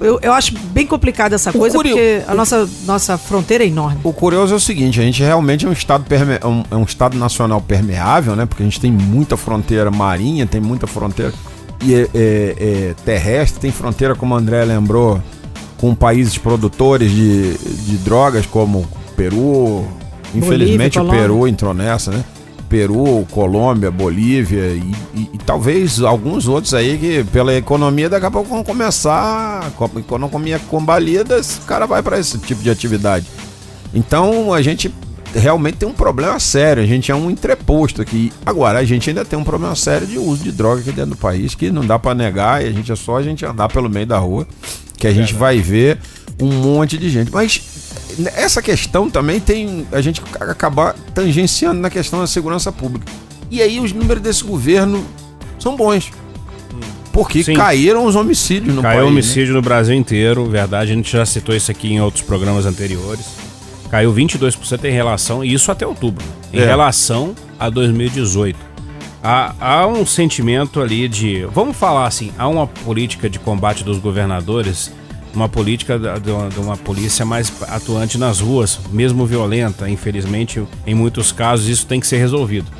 Eu, 0.00 0.18
eu 0.20 0.32
acho 0.32 0.54
bem 0.72 0.86
complicada 0.86 1.34
essa 1.34 1.52
coisa, 1.52 1.76
curio- 1.76 1.92
porque 1.94 2.22
a 2.26 2.34
nossa, 2.34 2.68
nossa 2.84 3.16
fronteira 3.16 3.64
é 3.64 3.68
enorme. 3.68 4.00
O 4.02 4.12
curioso 4.12 4.52
é 4.54 4.56
o 4.56 4.60
seguinte, 4.60 5.00
a 5.00 5.02
gente 5.02 5.22
realmente 5.22 5.64
é 5.64 5.68
um 5.68 5.72
estado, 5.72 6.04
perme... 6.04 6.38
é 6.40 6.46
um, 6.46 6.64
é 6.70 6.76
um 6.76 6.82
estado 6.84 7.16
nacional 7.16 7.60
permeável, 7.60 8.34
né? 8.36 8.44
Porque 8.44 8.62
a 8.62 8.66
gente 8.66 8.80
tem 8.80 8.90
muita 8.90 9.36
fronteira 9.36 9.90
marinha, 9.90 10.46
tem 10.46 10.60
muita 10.60 10.86
fronteira 10.86 11.32
e, 11.84 11.94
é, 11.94 11.98
é, 11.98 12.08
é, 12.14 12.94
terrestre, 13.04 13.60
tem 13.60 13.70
fronteira, 13.70 14.14
como 14.14 14.34
o 14.34 14.38
André 14.38 14.64
lembrou, 14.64 15.20
com 15.84 15.94
países 15.94 16.38
produtores 16.38 17.10
de, 17.10 17.58
de 17.58 17.96
drogas 17.98 18.46
como 18.46 18.86
Peru. 19.14 19.84
Infelizmente 20.34 20.98
o 20.98 21.02
Colômbia. 21.02 21.20
Peru 21.20 21.46
entrou 21.46 21.74
nessa, 21.74 22.10
né? 22.10 22.24
Peru, 22.70 23.26
Colômbia, 23.30 23.90
Bolívia 23.90 24.68
e, 24.70 24.94
e- 25.14 25.30
e 25.34 25.38
talvez 25.44 26.00
alguns 26.00 26.48
outros 26.48 26.72
aí 26.72 26.96
que 26.96 27.22
pela 27.24 27.54
economia 27.54 28.08
daqui 28.08 28.24
a 28.24 28.30
pouco 28.30 28.48
vão 28.48 28.64
começar, 28.64 29.70
com 29.72 29.84
a 29.84 30.00
economia 30.00 30.58
combalida, 30.70 31.38
esse 31.38 31.60
cara 31.60 31.84
vai 31.86 32.02
para 32.02 32.18
esse 32.18 32.38
tipo 32.38 32.62
de 32.62 32.70
atividade. 32.70 33.26
Então 33.92 34.54
a 34.54 34.62
gente 34.62 34.90
realmente 35.34 35.76
tem 35.76 35.88
um 35.88 35.92
problema 35.92 36.40
sério, 36.40 36.82
a 36.82 36.86
gente 36.86 37.12
é 37.12 37.14
um 37.14 37.30
entreposto 37.30 38.00
aqui. 38.00 38.32
Agora, 38.46 38.78
a 38.78 38.84
gente 38.84 39.10
ainda 39.10 39.22
tem 39.24 39.38
um 39.38 39.44
problema 39.44 39.74
sério 39.76 40.06
de 40.06 40.18
uso 40.18 40.42
de 40.44 40.50
droga 40.50 40.80
aqui 40.80 40.92
dentro 40.92 41.10
do 41.10 41.16
país, 41.18 41.54
que 41.54 41.70
não 41.70 41.84
dá 41.86 41.98
para 41.98 42.14
negar, 42.14 42.64
e 42.64 42.68
a 42.68 42.72
gente 42.72 42.90
é 42.90 42.96
só 42.96 43.18
a 43.18 43.22
gente 43.22 43.44
andar 43.44 43.68
pelo 43.68 43.90
meio 43.90 44.06
da 44.06 44.16
rua, 44.18 44.46
que 44.98 45.06
a 45.06 45.12
gente 45.12 45.34
vai 45.34 45.58
ver 45.60 45.98
um 46.40 46.46
monte 46.52 46.96
de 46.98 47.08
gente. 47.10 47.30
Mas 47.32 47.60
essa 48.36 48.60
questão 48.62 49.08
também 49.10 49.40
tem. 49.40 49.86
A 49.92 50.00
gente 50.00 50.22
acabar 50.40 50.94
tangenciando 51.14 51.80
na 51.80 51.90
questão 51.90 52.20
da 52.20 52.26
segurança 52.26 52.70
pública. 52.72 53.06
E 53.50 53.60
aí 53.62 53.78
os 53.80 53.92
números 53.92 54.22
desse 54.22 54.42
governo 54.44 55.04
são 55.58 55.76
bons. 55.76 56.10
Porque 57.12 57.44
Sim. 57.44 57.54
caíram 57.54 58.04
os 58.06 58.16
homicídios 58.16 58.74
no 58.74 58.82
Caiu 58.82 58.94
país. 58.96 59.04
né? 59.06 59.10
homicídio 59.12 59.54
no 59.54 59.62
Brasil 59.62 59.94
inteiro, 59.94 60.46
verdade. 60.46 60.90
A 60.90 60.94
gente 60.94 61.12
já 61.12 61.24
citou 61.24 61.54
isso 61.54 61.70
aqui 61.70 61.92
em 61.92 62.00
outros 62.00 62.24
programas 62.24 62.66
anteriores. 62.66 63.24
Caiu 63.88 64.12
22% 64.12 64.84
em 64.84 64.90
relação, 64.92 65.44
e 65.44 65.54
isso 65.54 65.70
até 65.70 65.86
outubro, 65.86 66.24
né? 66.52 66.58
em 66.58 66.62
É. 66.62 66.66
relação 66.66 67.32
a 67.60 67.70
2018. 67.70 68.58
Há, 69.26 69.54
há 69.58 69.86
um 69.86 70.04
sentimento 70.04 70.82
ali 70.82 71.08
de. 71.08 71.46
Vamos 71.46 71.78
falar 71.78 72.06
assim: 72.06 72.30
há 72.36 72.46
uma 72.46 72.66
política 72.66 73.30
de 73.30 73.38
combate 73.38 73.82
dos 73.82 73.98
governadores, 73.98 74.92
uma 75.34 75.48
política 75.48 75.98
de 75.98 76.60
uma 76.60 76.76
polícia 76.76 77.24
mais 77.24 77.50
atuante 77.68 78.18
nas 78.18 78.40
ruas, 78.40 78.78
mesmo 78.92 79.24
violenta. 79.24 79.88
Infelizmente, 79.88 80.62
em 80.86 80.94
muitos 80.94 81.32
casos, 81.32 81.68
isso 81.68 81.86
tem 81.86 82.00
que 82.00 82.06
ser 82.06 82.18
resolvido. 82.18 82.70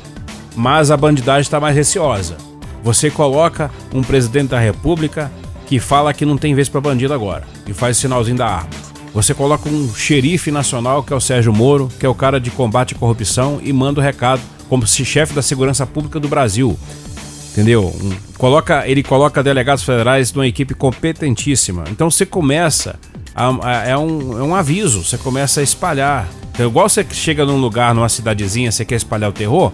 Mas 0.55 0.91
a 0.91 0.97
bandidagem 0.97 1.41
está 1.41 1.59
mais 1.59 1.75
receosa. 1.75 2.37
Você 2.83 3.09
coloca 3.09 3.71
um 3.91 4.03
presidente 4.03 4.49
da 4.49 4.59
república 4.59 5.31
que 5.65 5.79
fala 5.79 6.13
que 6.13 6.27
não 6.27 6.37
tem 6.37 6.53
vez 6.53 6.69
para 6.69 6.79
bandido 6.79 7.11
agora 7.11 7.43
e 7.65 7.73
faz 7.73 7.97
sinalzinho 7.97 8.37
da 8.37 8.45
arma. 8.45 8.69
Você 9.15 9.33
coloca 9.33 9.67
um 9.67 9.91
xerife 9.95 10.51
nacional, 10.51 11.01
que 11.01 11.11
é 11.11 11.15
o 11.15 11.21
Sérgio 11.21 11.51
Moro, 11.51 11.89
que 11.99 12.05
é 12.05 12.09
o 12.09 12.13
cara 12.13 12.39
de 12.39 12.51
combate 12.51 12.93
à 12.93 12.97
corrupção, 12.97 13.59
e 13.63 13.73
manda 13.73 13.99
o 13.99 14.03
recado 14.03 14.41
como 14.69 14.85
se 14.87 15.03
chefe 15.05 15.33
da 15.33 15.41
segurança 15.41 15.85
pública 15.85 16.19
do 16.19 16.27
Brasil. 16.27 16.77
Entendeu? 17.51 17.85
Um- 18.01 18.13
coloca, 18.37 18.87
ele 18.87 19.01
coloca 19.01 19.41
delegados 19.41 19.83
federais 19.83 20.33
numa 20.33 20.45
equipe 20.47 20.73
competentíssima. 20.73 21.85
Então 21.89 22.09
você 22.11 22.25
começa. 22.25 22.95
A, 23.33 23.47
a- 23.67 23.83
é, 23.87 23.97
um, 23.97 24.37
é 24.39 24.43
um 24.43 24.55
aviso, 24.55 25.03
você 25.03 25.17
começa 25.17 25.59
a 25.59 25.63
espalhar. 25.63 26.27
Então, 26.53 26.67
igual 26.67 26.87
você 26.87 27.05
chega 27.11 27.45
num 27.45 27.57
lugar, 27.57 27.93
numa 27.93 28.07
cidadezinha, 28.09 28.71
você 28.71 28.83
quer 28.85 28.95
espalhar 28.95 29.29
o 29.29 29.33
terror. 29.33 29.71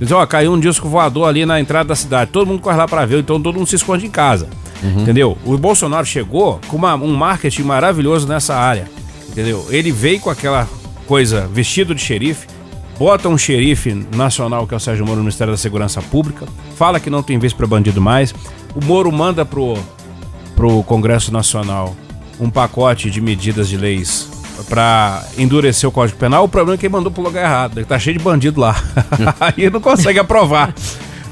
Diz, 0.00 0.10
ó, 0.10 0.24
caiu 0.26 0.52
um 0.52 0.58
disco 0.58 0.88
voador 0.88 1.28
ali 1.28 1.44
na 1.46 1.60
entrada 1.60 1.90
da 1.90 1.94
cidade. 1.94 2.30
Todo 2.30 2.48
mundo 2.48 2.60
corre 2.60 2.76
lá 2.76 2.88
pra 2.88 3.04
ver, 3.06 3.20
então 3.20 3.40
todo 3.40 3.56
mundo 3.56 3.66
se 3.68 3.76
esconde 3.76 4.06
em 4.06 4.10
casa. 4.10 4.48
Entendeu? 4.82 5.38
O 5.44 5.56
Bolsonaro 5.56 6.04
chegou 6.04 6.58
com 6.68 6.76
uma- 6.76 6.94
um 6.96 7.14
marketing 7.14 7.62
maravilhoso 7.62 8.26
nessa 8.26 8.54
área. 8.56 8.88
Entendeu? 9.30 9.64
Ele 9.70 9.92
veio 9.92 10.18
com 10.20 10.28
aquela 10.30 10.68
coisa 11.06 11.46
vestido 11.52 11.94
de 11.94 12.00
xerife, 12.02 12.46
bota 12.98 13.28
um 13.28 13.36
xerife 13.38 14.06
nacional, 14.14 14.66
que 14.66 14.74
é 14.74 14.76
o 14.76 14.80
Sérgio 14.80 15.04
Moro, 15.04 15.18
no 15.18 15.24
Ministério 15.24 15.52
da 15.52 15.56
Segurança 15.58 16.00
Pública, 16.02 16.46
fala 16.76 17.00
que 17.00 17.10
não 17.10 17.22
tem 17.22 17.38
vez 17.38 17.52
pra 17.52 17.66
bandido 17.66 18.00
mais. 18.00 18.34
O 18.74 18.84
Moro 18.84 19.10
manda 19.12 19.44
pro, 19.44 19.76
pro 20.54 20.82
Congresso 20.84 21.32
Nacional 21.32 21.94
um 22.40 22.48
pacote 22.50 23.10
de 23.10 23.20
medidas 23.20 23.68
de 23.68 23.76
leis 23.76 24.28
pra 24.68 25.24
endurecer 25.36 25.88
o 25.88 25.92
Código 25.92 26.18
Penal. 26.18 26.44
O 26.44 26.48
problema 26.48 26.74
é 26.74 26.78
que 26.78 26.86
ele 26.86 26.92
mandou 26.92 27.10
pro 27.10 27.22
lugar 27.22 27.44
errado. 27.44 27.78
Ele 27.78 27.84
tá 27.86 27.98
cheio 27.98 28.16
de 28.16 28.22
bandido 28.22 28.60
lá. 28.60 28.76
Aí 29.40 29.68
não 29.70 29.80
consegue 29.80 30.18
aprovar. 30.18 30.74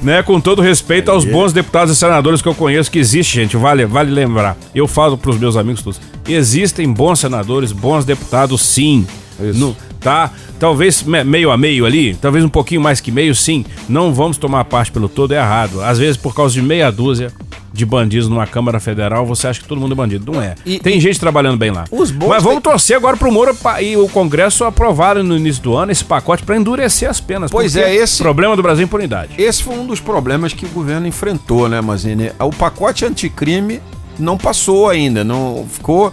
Né, 0.01 0.23
com 0.23 0.41
todo 0.41 0.63
respeito 0.63 1.11
aos 1.11 1.23
bons 1.23 1.53
deputados 1.53 1.93
e 1.95 1.95
senadores 1.95 2.41
que 2.41 2.47
eu 2.47 2.55
conheço, 2.55 2.89
que 2.89 2.97
existe, 2.97 3.35
gente, 3.35 3.55
vale, 3.55 3.85
vale 3.85 4.09
lembrar. 4.09 4.57
Eu 4.73 4.87
falo 4.87 5.15
pros 5.15 5.37
meus 5.37 5.55
amigos 5.55 5.83
todos. 5.83 6.01
Existem 6.27 6.91
bons 6.91 7.19
senadores, 7.19 7.71
bons 7.71 8.03
deputados, 8.03 8.61
sim. 8.63 9.05
Isso. 9.39 9.59
No- 9.59 9.75
tá? 10.01 10.31
Talvez 10.59 11.01
me- 11.03 11.23
meio 11.23 11.49
a 11.51 11.57
meio 11.57 11.85
ali, 11.85 12.15
talvez 12.15 12.43
um 12.43 12.49
pouquinho 12.49 12.81
mais 12.81 12.99
que 12.99 13.11
meio, 13.11 13.33
sim. 13.33 13.63
Não 13.87 14.13
vamos 14.13 14.37
tomar 14.37 14.65
parte 14.65 14.91
pelo 14.91 15.07
todo, 15.07 15.31
é 15.33 15.37
errado. 15.37 15.81
Às 15.81 15.97
vezes, 15.97 16.17
por 16.17 16.35
causa 16.35 16.53
de 16.53 16.61
meia 16.61 16.91
dúzia 16.91 17.31
de 17.73 17.85
bandidos 17.85 18.27
numa 18.27 18.45
Câmara 18.45 18.81
Federal, 18.81 19.25
você 19.25 19.47
acha 19.47 19.61
que 19.61 19.67
todo 19.67 19.79
mundo 19.79 19.93
é 19.93 19.95
bandido. 19.95 20.29
Não 20.29 20.41
é. 20.41 20.55
E- 20.65 20.77
Tem 20.79 20.99
gente 20.99 21.17
trabalhando 21.19 21.57
bem 21.57 21.71
lá. 21.71 21.85
Os 21.89 22.11
bons 22.11 22.27
Mas 22.27 22.43
vamos 22.43 22.61
têm- 22.61 22.71
torcer 22.71 22.97
agora 22.97 23.15
pro 23.15 23.31
Moro 23.31 23.55
e 23.81 23.95
o 23.95 24.09
Congresso 24.09 24.65
aprovarem 24.65 25.23
no 25.23 25.37
início 25.37 25.63
do 25.63 25.75
ano 25.77 25.89
esse 25.91 26.03
pacote 26.03 26.43
para 26.43 26.57
endurecer 26.57 27.09
as 27.09 27.21
penas. 27.21 27.49
Pois 27.49 27.75
é, 27.77 27.95
esse- 27.95 28.21
problema 28.21 28.57
do 28.57 28.61
Brasil 28.61 28.81
é 28.81 28.85
impunidade. 28.85 29.31
Esse 29.37 29.63
foi 29.63 29.75
um 29.75 29.85
dos 29.85 30.01
problemas 30.01 30.51
que 30.51 30.65
o 30.65 30.69
governo 30.69 31.07
enfrentou, 31.07 31.69
né, 31.69 31.79
Mazine? 31.79 32.31
O 32.39 32.49
pacote 32.49 33.05
anticrime 33.05 33.79
não 34.19 34.37
passou 34.37 34.89
ainda, 34.89 35.23
não 35.23 35.65
ficou 35.71 36.11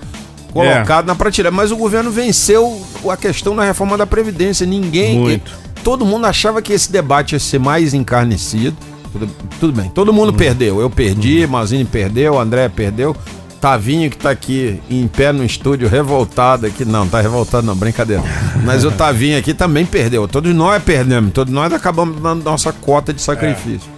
colocado 0.52 1.06
na 1.06 1.14
prateleira. 1.14 1.54
Mas 1.54 1.70
o 1.70 1.76
governo 1.76 2.10
venceu 2.10 2.80
a 3.08 3.16
questão 3.16 3.54
da 3.54 3.64
reforma 3.64 3.96
da 3.96 4.06
Previdência. 4.06 4.66
Ninguém. 4.66 5.18
Muito. 5.18 5.52
Todo 5.82 6.04
mundo 6.04 6.26
achava 6.26 6.60
que 6.60 6.72
esse 6.72 6.90
debate 6.90 7.32
ia 7.32 7.38
ser 7.38 7.58
mais 7.58 7.94
encarnecido. 7.94 8.76
Tudo, 9.12 9.28
tudo 9.58 9.72
bem, 9.72 9.88
todo 9.88 10.12
mundo 10.12 10.32
perdeu. 10.34 10.80
Eu 10.80 10.90
perdi, 10.90 11.46
Mazine 11.46 11.84
perdeu, 11.84 12.38
André 12.38 12.68
perdeu. 12.68 13.16
Tavinho 13.60 14.08
que 14.08 14.16
tá 14.16 14.30
aqui 14.30 14.80
em 14.88 15.08
pé 15.08 15.32
no 15.32 15.44
estúdio, 15.44 15.88
revoltado 15.88 16.66
aqui. 16.66 16.84
Não, 16.84 17.08
tá 17.08 17.20
revoltado 17.20 17.66
não, 17.66 17.74
brincadeira. 17.74 18.22
Mas 18.64 18.84
o 18.84 18.90
Tavinho 18.92 19.38
aqui 19.38 19.52
também 19.52 19.84
perdeu. 19.84 20.28
Todos 20.28 20.54
nós 20.54 20.82
perdemos, 20.82 21.32
todos 21.32 21.52
nós 21.52 21.72
acabamos 21.72 22.20
dando 22.20 22.44
nossa 22.44 22.72
cota 22.72 23.12
de 23.12 23.20
sacrifício. 23.20 23.90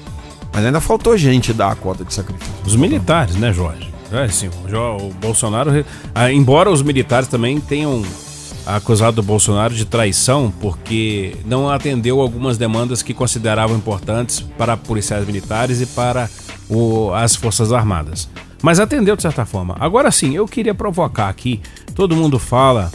Mas 0.53 0.65
ainda 0.65 0.81
faltou 0.81 1.17
gente 1.17 1.53
dar 1.53 1.73
a 1.73 1.75
cota 1.75 2.05
de 2.05 2.13
sacrifício. 2.13 2.55
Os 2.65 2.75
militares, 2.75 3.37
né, 3.37 3.53
Jorge? 3.53 3.93
É, 4.13 4.27
o, 4.65 4.69
Jo- 4.69 4.97
o 5.09 5.15
Bolsonaro, 5.21 5.85
ah, 6.15 6.33
embora 6.33 6.71
os 6.71 6.83
militares 6.83 7.29
também 7.29 7.61
tenham 7.61 8.03
acusado 8.67 9.21
o 9.21 9.25
Bolsonaro 9.25 9.75
de 9.75 9.85
traição 9.85 10.53
porque 10.61 11.37
não 11.47 11.69
atendeu 11.69 12.21
algumas 12.21 12.59
demandas 12.59 13.03
que 13.03 13.15
consideravam 13.15 13.77
importantes 13.77 14.41
para 14.59 14.77
policiais 14.77 15.27
militares 15.27 15.81
e 15.81 15.87
para 15.87 16.29
o, 16.69 17.13
as 17.15 17.35
Forças 17.37 17.73
Armadas. 17.73 18.29
Mas 18.63 18.79
atendeu 18.79 19.17
de 19.17 19.23
certa 19.23 19.47
forma. 19.47 19.75
Agora 19.81 20.11
sim, 20.11 20.35
eu 20.35 20.47
queria 20.47 20.75
provocar 20.75 21.29
aqui. 21.29 21.61
Todo 21.95 22.15
mundo 22.15 22.39
fala, 22.39 22.91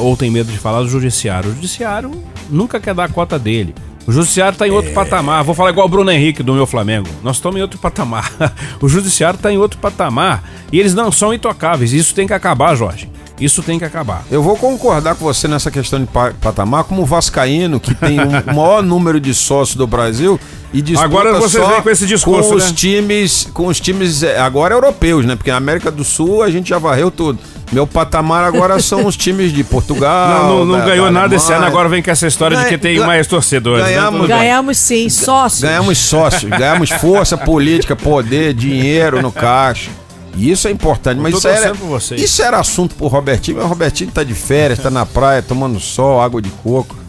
ou 0.00 0.16
tem 0.16 0.30
medo 0.30 0.50
de 0.52 0.58
falar, 0.58 0.82
do 0.82 0.88
judiciário. 0.88 1.50
O 1.50 1.54
judiciário 1.54 2.10
nunca 2.48 2.78
quer 2.78 2.94
dar 2.94 3.04
a 3.04 3.08
cota 3.08 3.38
dele. 3.38 3.74
O 4.10 4.12
judiciário 4.12 4.54
está 4.54 4.66
em 4.66 4.72
outro 4.72 4.90
é... 4.90 4.92
patamar. 4.92 5.44
Vou 5.44 5.54
falar 5.54 5.70
igual 5.70 5.86
o 5.86 5.88
Bruno 5.88 6.10
Henrique 6.10 6.42
do 6.42 6.52
meu 6.52 6.66
Flamengo. 6.66 7.06
Nós 7.22 7.36
estamos 7.36 7.56
em 7.56 7.62
outro 7.62 7.78
patamar. 7.78 8.28
o 8.82 8.88
judiciário 8.88 9.36
está 9.36 9.52
em 9.52 9.56
outro 9.56 9.78
patamar. 9.78 10.42
E 10.72 10.80
eles 10.80 10.94
não 10.94 11.12
são 11.12 11.32
intocáveis. 11.32 11.92
Isso 11.92 12.12
tem 12.12 12.26
que 12.26 12.32
acabar, 12.32 12.74
Jorge. 12.74 13.08
Isso 13.40 13.62
tem 13.62 13.78
que 13.78 13.84
acabar. 13.84 14.24
Eu 14.28 14.42
vou 14.42 14.56
concordar 14.56 15.14
com 15.14 15.24
você 15.24 15.46
nessa 15.46 15.70
questão 15.70 16.00
de 16.00 16.08
patamar, 16.40 16.82
como 16.82 17.02
o 17.02 17.06
Vascaíno, 17.06 17.78
que 17.78 17.94
tem 17.94 18.18
o 18.18 18.30
maior 18.52 18.82
número 18.82 19.20
de 19.20 19.32
sócios 19.32 19.76
do 19.76 19.86
Brasil 19.86 20.40
e 20.72 20.80
disputa 20.80 21.04
Agora 21.04 21.32
vocês 21.34 21.66
vêm 21.66 21.82
com 21.82 21.90
esse 21.90 22.06
discurso, 22.06 22.50
com 22.50 22.56
né? 22.56 22.64
os 22.64 22.72
times, 22.72 23.48
com 23.52 23.66
os 23.66 23.80
times 23.80 24.22
é, 24.22 24.38
agora 24.38 24.74
europeus, 24.74 25.24
né? 25.24 25.34
Porque 25.34 25.50
na 25.50 25.56
América 25.56 25.90
do 25.90 26.04
Sul 26.04 26.42
a 26.42 26.50
gente 26.50 26.68
já 26.68 26.78
varreu 26.78 27.10
tudo. 27.10 27.38
Meu 27.72 27.86
patamar 27.86 28.44
agora 28.44 28.78
são 28.82 29.04
os 29.04 29.16
times 29.16 29.52
de 29.52 29.64
Portugal. 29.64 30.44
Não, 30.44 30.58
não, 30.58 30.64
não 30.66 30.78
da, 30.78 30.86
ganhou 30.86 31.06
da 31.06 31.10
nada 31.10 31.34
esse 31.34 31.52
ano, 31.52 31.66
agora 31.66 31.88
vem 31.88 32.02
com 32.02 32.10
essa 32.10 32.26
história 32.26 32.56
Ganha, 32.56 32.68
de 32.68 32.74
que 32.76 32.80
tem 32.80 33.00
mais 33.00 33.26
torcedores. 33.26 33.84
Né? 33.84 33.94
Ganhamos, 33.94 34.28
né? 34.28 34.28
ganhamos 34.28 34.78
sim, 34.78 35.08
sócios. 35.08 35.62
Ganhamos 35.62 35.98
sócios, 35.98 36.50
ganhamos 36.50 36.90
força 36.90 37.36
política, 37.36 37.96
poder, 37.96 38.54
dinheiro 38.54 39.20
no 39.20 39.32
caixa. 39.32 39.90
E 40.36 40.50
isso 40.50 40.68
é 40.68 40.70
importante, 40.70 41.18
mas 41.18 41.34
isso 41.34 41.48
era, 41.48 41.72
isso 42.16 42.40
era 42.40 42.60
assunto 42.60 42.94
pro 42.94 43.08
Robertinho, 43.08 43.56
mas 43.56 43.66
o 43.66 43.68
Robertinho 43.68 44.12
tá 44.12 44.22
de 44.22 44.32
férias, 44.32 44.78
tá 44.78 44.88
na 44.88 45.04
praia, 45.04 45.42
tomando 45.42 45.80
sol, 45.80 46.20
água 46.20 46.40
de 46.40 46.50
coco. 46.62 46.99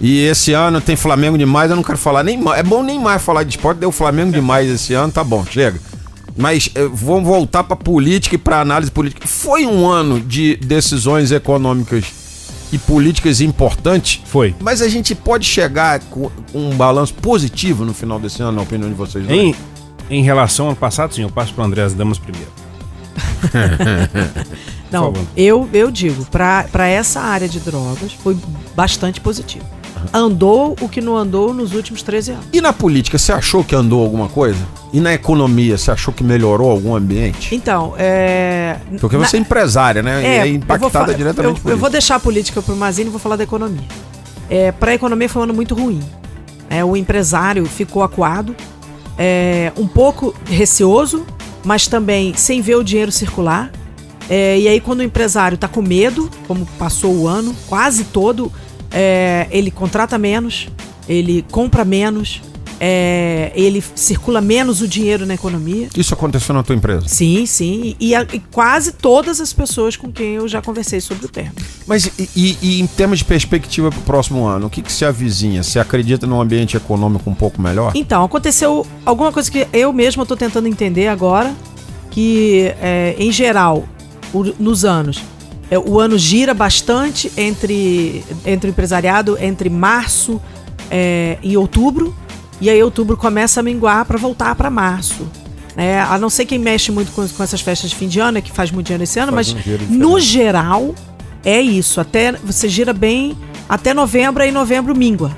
E 0.00 0.24
esse 0.24 0.52
ano 0.52 0.80
tem 0.80 0.94
Flamengo 0.94 1.38
demais, 1.38 1.70
eu 1.70 1.76
não 1.76 1.82
quero 1.82 1.98
falar 1.98 2.22
nem 2.22 2.36
mais. 2.36 2.60
É 2.60 2.62
bom 2.62 2.82
nem 2.82 3.00
mais 3.00 3.22
falar 3.22 3.44
de 3.44 3.50
esporte, 3.50 3.78
deu 3.78 3.90
Flamengo 3.90 4.32
demais 4.32 4.68
esse 4.68 4.92
ano, 4.92 5.12
tá 5.12 5.24
bom, 5.24 5.44
chega. 5.44 5.80
Mas 6.36 6.70
eh, 6.74 6.88
vamos 6.92 7.24
voltar 7.24 7.64
para 7.64 7.76
política 7.76 8.34
e 8.34 8.38
para 8.38 8.60
análise 8.60 8.90
política. 8.90 9.26
Foi 9.26 9.66
um 9.66 9.86
ano 9.86 10.20
de 10.20 10.56
decisões 10.56 11.32
econômicas 11.32 12.04
e 12.70 12.78
políticas 12.78 13.40
importantes. 13.40 14.20
Foi. 14.26 14.54
Mas 14.60 14.82
a 14.82 14.88
gente 14.88 15.14
pode 15.14 15.46
chegar 15.46 16.00
com 16.00 16.30
um 16.52 16.76
balanço 16.76 17.14
positivo 17.14 17.84
no 17.84 17.94
final 17.94 18.18
desse 18.18 18.42
ano, 18.42 18.52
na 18.52 18.62
opinião 18.62 18.90
de 18.90 18.94
vocês. 18.94 19.28
Em, 19.30 19.54
em 20.10 20.22
relação 20.22 20.68
ao 20.68 20.76
passado, 20.76 21.14
sim, 21.14 21.22
eu 21.22 21.30
passo 21.30 21.54
para 21.54 21.64
André 21.64 21.88
Damas 21.90 22.18
primeiro. 22.18 22.50
Não, 24.92 25.12
eu, 25.36 25.68
eu 25.72 25.90
digo, 25.90 26.24
para 26.26 26.86
essa 26.86 27.20
área 27.20 27.48
de 27.48 27.60
drogas 27.60 28.12
foi 28.12 28.36
bastante 28.74 29.20
positivo. 29.20 29.64
Andou 30.12 30.76
o 30.80 30.88
que 30.88 31.00
não 31.00 31.16
andou 31.16 31.52
nos 31.54 31.74
últimos 31.74 32.02
13 32.02 32.32
anos. 32.32 32.44
E 32.52 32.60
na 32.60 32.72
política, 32.72 33.18
você 33.18 33.32
achou 33.32 33.64
que 33.64 33.74
andou 33.74 34.02
alguma 34.02 34.28
coisa? 34.28 34.58
E 34.92 35.00
na 35.00 35.12
economia, 35.12 35.76
você 35.76 35.90
achou 35.90 36.12
que 36.12 36.22
melhorou 36.22 36.70
algum 36.70 36.94
ambiente? 36.94 37.54
Então, 37.54 37.94
é. 37.98 38.76
Porque 39.00 39.16
você 39.16 39.36
é 39.36 39.40
empresária, 39.40 40.02
né? 40.02 40.24
É, 40.24 40.46
e 40.46 40.50
é 40.50 40.54
impactada 40.54 41.14
diretamente 41.14 41.58
eu, 41.58 41.62
por 41.62 41.68
eu 41.70 41.74
isso. 41.74 41.80
vou 41.80 41.90
deixar 41.90 42.16
a 42.16 42.20
política 42.20 42.62
pro 42.62 42.76
Mazini 42.76 43.08
e 43.08 43.10
vou 43.10 43.20
falar 43.20 43.36
da 43.36 43.44
economia. 43.44 43.86
É, 44.48 44.72
para 44.72 44.92
a 44.92 44.94
economia 44.94 45.28
foi 45.28 45.40
um 45.40 45.44
ano 45.44 45.54
muito 45.54 45.74
ruim. 45.74 46.00
É, 46.70 46.84
o 46.84 46.96
empresário 46.96 47.64
ficou 47.66 48.02
acuado, 48.02 48.54
é, 49.18 49.72
um 49.76 49.86
pouco 49.86 50.34
receoso 50.46 51.24
mas 51.66 51.88
também 51.88 52.32
sem 52.32 52.60
ver 52.60 52.76
o 52.76 52.84
dinheiro 52.84 53.10
circular. 53.10 53.72
É, 54.30 54.56
e 54.56 54.68
aí, 54.68 54.80
quando 54.80 55.00
o 55.00 55.02
empresário 55.02 55.56
está 55.56 55.66
com 55.66 55.82
medo, 55.82 56.30
como 56.46 56.64
passou 56.78 57.12
o 57.12 57.26
ano, 57.26 57.54
quase 57.66 58.04
todo, 58.04 58.52
é, 58.98 59.46
ele 59.50 59.70
contrata 59.70 60.16
menos, 60.16 60.68
ele 61.06 61.44
compra 61.50 61.84
menos, 61.84 62.40
é, 62.80 63.52
ele 63.54 63.84
circula 63.94 64.40
menos 64.40 64.80
o 64.80 64.88
dinheiro 64.88 65.26
na 65.26 65.34
economia. 65.34 65.90
Isso 65.94 66.14
aconteceu 66.14 66.54
na 66.54 66.62
tua 66.62 66.74
empresa? 66.74 67.06
Sim, 67.06 67.44
sim. 67.44 67.94
E, 68.00 68.14
e 68.14 68.40
quase 68.50 68.92
todas 68.92 69.38
as 69.38 69.52
pessoas 69.52 69.98
com 69.98 70.10
quem 70.10 70.36
eu 70.36 70.48
já 70.48 70.62
conversei 70.62 71.02
sobre 71.02 71.26
o 71.26 71.28
tema. 71.28 71.52
Mas 71.86 72.10
e, 72.34 72.56
e 72.62 72.80
em 72.80 72.86
termos 72.86 73.18
de 73.18 73.26
perspectiva 73.26 73.90
para 73.90 74.00
o 74.00 74.02
próximo 74.02 74.46
ano, 74.46 74.68
o 74.68 74.70
que, 74.70 74.80
que 74.80 74.90
se 74.90 75.04
avizinha? 75.04 75.62
Você 75.62 75.78
acredita 75.78 76.26
num 76.26 76.40
ambiente 76.40 76.74
econômico 76.74 77.28
um 77.28 77.34
pouco 77.34 77.60
melhor? 77.60 77.92
Então, 77.94 78.24
aconteceu 78.24 78.86
alguma 79.04 79.30
coisa 79.30 79.50
que 79.50 79.68
eu 79.74 79.92
mesma 79.92 80.22
estou 80.22 80.38
tentando 80.38 80.66
entender 80.68 81.08
agora, 81.08 81.54
que 82.10 82.72
é, 82.80 83.14
em 83.18 83.30
geral, 83.30 83.86
o, 84.32 84.42
nos 84.58 84.86
anos, 84.86 85.22
o 85.84 85.98
ano 85.98 86.16
gira 86.16 86.54
bastante 86.54 87.30
entre, 87.36 88.24
entre 88.44 88.68
o 88.68 88.70
empresariado 88.70 89.36
entre 89.40 89.68
março 89.68 90.40
é, 90.90 91.38
e 91.42 91.56
outubro 91.56 92.14
e 92.60 92.70
aí 92.70 92.82
outubro 92.82 93.16
começa 93.16 93.60
a 93.60 93.62
minguar 93.62 94.04
para 94.04 94.18
voltar 94.18 94.54
para 94.54 94.70
março. 94.70 95.26
É, 95.76 96.00
a 96.00 96.18
não 96.18 96.30
ser 96.30 96.46
quem 96.46 96.58
mexe 96.58 96.90
muito 96.90 97.12
com, 97.12 97.28
com, 97.28 97.42
essas 97.42 97.60
festas 97.60 97.90
de 97.90 97.96
fim 97.96 98.08
de 98.08 98.18
ano, 98.18 98.38
é 98.38 98.40
que 98.40 98.50
faz 98.50 98.70
muito 98.70 98.86
dinheiro 98.86 99.04
esse 99.04 99.18
ano, 99.18 99.32
faz 99.32 99.52
mas 99.52 99.66
um 99.66 99.94
no 99.94 100.18
geral 100.18 100.94
é 101.44 101.60
isso. 101.60 102.00
Até 102.00 102.32
você 102.32 102.68
gira 102.68 102.94
bem 102.94 103.36
até 103.68 103.92
novembro, 103.92 104.42
aí 104.42 104.50
novembro 104.50 104.96
mingua. 104.96 105.36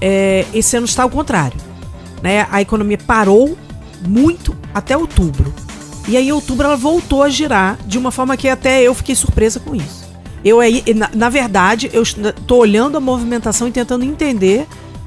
É, 0.00 0.46
esse 0.54 0.76
ano 0.76 0.86
está 0.86 1.02
ao 1.02 1.10
contrário. 1.10 1.58
Né? 2.22 2.46
A 2.50 2.60
economia 2.60 2.98
parou 2.98 3.58
muito 4.06 4.56
até 4.72 4.96
outubro. 4.96 5.52
E 6.08 6.16
aí, 6.16 6.28
em 6.28 6.32
outubro, 6.32 6.66
ela 6.66 6.76
voltou 6.76 7.22
a 7.22 7.28
girar 7.28 7.78
de 7.86 7.98
uma 7.98 8.10
forma 8.10 8.36
que 8.36 8.48
até 8.48 8.82
eu 8.82 8.94
fiquei 8.94 9.14
surpresa 9.14 9.60
com 9.60 9.74
isso. 9.74 10.02
Eu 10.44 10.58
aí, 10.58 10.82
na, 10.94 11.08
na 11.14 11.28
verdade, 11.28 11.88
eu 11.92 12.02
estou 12.02 12.58
olhando 12.58 12.96
a 12.96 13.00
movimentação 13.00 13.68
e 13.68 13.70
tentando 13.70 14.04
entender 14.04 14.66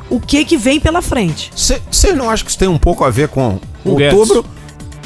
o 0.09 0.19
que 0.19 0.45
que 0.45 0.55
vem 0.55 0.79
pela 0.79 1.01
frente. 1.01 1.51
Você 1.55 2.13
não 2.13 2.29
acha 2.29 2.43
que 2.43 2.49
isso 2.49 2.59
tem 2.59 2.67
um 2.67 2.77
pouco 2.77 3.03
a 3.03 3.09
ver 3.09 3.27
com 3.27 3.59
o 3.83 3.91
outubro? 3.91 4.43
Guedes. 4.43 4.55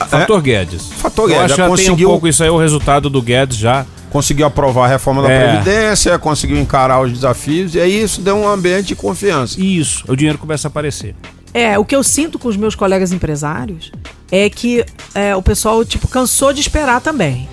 Fator 0.07 0.39
é? 0.39 0.41
Guedes. 0.41 0.91
Fator 0.91 1.27
Guedes. 1.27 1.39
Eu 1.39 1.45
acho 1.45 1.55
já 1.55 1.67
conseguiu... 1.67 1.95
tem 1.95 2.05
um 2.05 2.09
pouco 2.09 2.27
isso 2.27 2.43
aí, 2.43 2.49
o 2.49 2.57
resultado 2.57 3.09
do 3.09 3.21
Guedes 3.21 3.57
já. 3.57 3.85
Conseguiu 4.11 4.47
aprovar 4.47 4.85
a 4.85 4.87
reforma 4.87 5.21
da 5.21 5.29
é. 5.29 5.51
Previdência, 5.51 6.17
conseguiu 6.17 6.57
encarar 6.57 6.99
os 6.99 7.11
desafios, 7.11 7.75
e 7.75 7.79
aí 7.79 8.01
isso 8.01 8.21
deu 8.21 8.35
um 8.35 8.47
ambiente 8.47 8.87
de 8.87 8.95
confiança. 8.95 9.61
Isso, 9.61 10.03
o 10.07 10.15
dinheiro 10.15 10.39
começa 10.39 10.67
a 10.67 10.69
aparecer. 10.69 11.15
É, 11.53 11.77
o 11.77 11.85
que 11.85 11.95
eu 11.95 12.03
sinto 12.03 12.37
com 12.37 12.47
os 12.47 12.57
meus 12.57 12.75
colegas 12.75 13.11
empresários 13.11 13.91
é 14.31 14.49
que 14.49 14.85
é, 15.15 15.35
o 15.35 15.41
pessoal, 15.41 15.83
tipo, 15.83 16.07
cansou 16.07 16.53
de 16.53 16.61
esperar 16.61 17.01
também. 17.01 17.49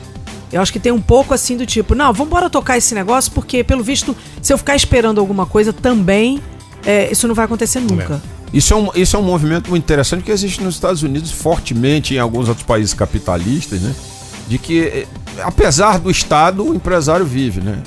Eu 0.53 0.61
acho 0.61 0.73
que 0.73 0.79
tem 0.79 0.93
um 0.93 1.01
pouco 1.01 1.35
assim 1.35 1.57
do 1.57 1.67
tipo, 1.67 1.95
não, 1.95 2.13
vamos 2.13 2.29
embora 2.29 2.49
tocar 2.49 2.79
esse 2.79 2.95
negócio, 2.95 3.33
porque, 3.33 3.65
pelo 3.65 3.83
visto, 3.83 4.17
se 4.41 4.53
eu 4.53 4.59
ficar 4.59 4.77
esperando 4.77 5.21
alguma 5.21 5.45
coisa 5.47 5.73
também 5.73 6.41
é, 6.87 7.11
isso 7.11 7.27
não 7.27 7.35
vai 7.35 7.45
acontecer 7.45 7.81
nunca. 7.81 8.23
Isso 8.53 8.73
é, 8.73 8.77
um, 8.77 8.91
isso 8.95 9.17
é 9.17 9.19
um 9.19 9.25
movimento 9.25 9.69
muito 9.69 9.83
interessante 9.83 10.23
que 10.23 10.31
existe 10.31 10.63
nos 10.63 10.77
Estados 10.77 11.03
Unidos 11.03 11.33
fortemente 11.33 12.15
em 12.15 12.19
alguns 12.19 12.49
outros 12.49 12.65
países 12.65 12.95
capitalistas, 12.95 13.81
né? 13.81 13.93
De 14.49 14.57
que, 14.57 14.83
é, 14.83 15.07
apesar 15.43 15.99
do 15.99 16.09
Estado, 16.09 16.65
o 16.65 16.73
empresário 16.73 17.27
vive, 17.27 17.61
né? 17.61 17.83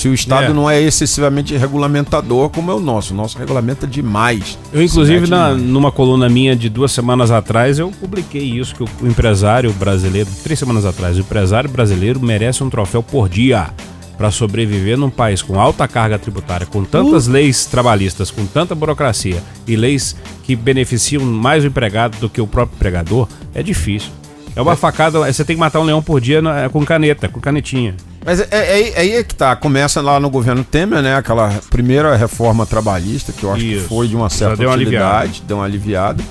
Se 0.00 0.08
o 0.08 0.14
Estado 0.14 0.46
é. 0.46 0.54
não 0.54 0.70
é 0.70 0.80
excessivamente 0.80 1.54
regulamentador 1.54 2.48
como 2.48 2.70
é 2.70 2.74
o 2.74 2.80
nosso. 2.80 3.12
O 3.12 3.16
nosso 3.16 3.36
regulamenta 3.36 3.86
demais. 3.86 4.58
Eu, 4.72 4.82
inclusive, 4.82 5.28
na, 5.28 5.52
numa 5.52 5.92
coluna 5.92 6.26
minha 6.26 6.56
de 6.56 6.70
duas 6.70 6.90
semanas 6.90 7.30
atrás, 7.30 7.78
eu 7.78 7.90
publiquei 7.90 8.42
isso, 8.42 8.74
que 8.74 8.82
o, 8.82 8.88
o 9.02 9.06
empresário 9.06 9.70
brasileiro, 9.74 10.30
três 10.42 10.58
semanas 10.58 10.86
atrás, 10.86 11.18
o 11.18 11.20
empresário 11.20 11.68
brasileiro 11.68 12.18
merece 12.18 12.64
um 12.64 12.70
troféu 12.70 13.02
por 13.02 13.28
dia 13.28 13.68
para 14.16 14.30
sobreviver 14.30 14.96
num 14.96 15.10
país 15.10 15.42
com 15.42 15.60
alta 15.60 15.86
carga 15.86 16.18
tributária, 16.18 16.66
com 16.66 16.82
tantas 16.82 17.26
uh. 17.26 17.32
leis 17.32 17.66
trabalhistas, 17.66 18.30
com 18.30 18.46
tanta 18.46 18.74
burocracia 18.74 19.42
e 19.66 19.76
leis 19.76 20.16
que 20.44 20.56
beneficiam 20.56 21.22
mais 21.22 21.62
o 21.62 21.66
empregado 21.66 22.16
do 22.18 22.30
que 22.30 22.40
o 22.40 22.46
próprio 22.46 22.74
empregador, 22.74 23.28
é 23.54 23.62
difícil. 23.62 24.12
É 24.54 24.60
uma 24.60 24.72
é. 24.72 24.76
facada, 24.76 25.20
você 25.32 25.44
tem 25.44 25.56
que 25.56 25.60
matar 25.60 25.80
um 25.80 25.84
leão 25.84 26.02
por 26.02 26.20
dia 26.20 26.40
é, 26.64 26.68
com 26.68 26.84
caneta, 26.84 27.28
com 27.28 27.40
canetinha. 27.40 27.94
Mas 28.24 28.40
é, 28.40 28.48
é, 28.50 28.90
é, 28.90 28.98
aí 28.98 29.12
é 29.12 29.22
que 29.22 29.34
tá, 29.34 29.56
começa 29.56 30.00
lá 30.00 30.20
no 30.20 30.28
governo 30.28 30.62
Temer, 30.62 31.02
né? 31.02 31.16
Aquela 31.16 31.48
primeira 31.70 32.14
reforma 32.16 32.66
trabalhista, 32.66 33.32
que 33.32 33.44
eu 33.44 33.52
acho 33.52 33.64
Isso. 33.64 33.82
que 33.82 33.88
foi 33.88 34.08
de 34.08 34.16
uma 34.16 34.28
certa 34.28 34.56
deu 34.56 34.70
utilidade, 34.70 35.40
uma 35.40 35.48
deu 35.48 35.56
uma 35.58 35.64
aliviada. 35.64 36.22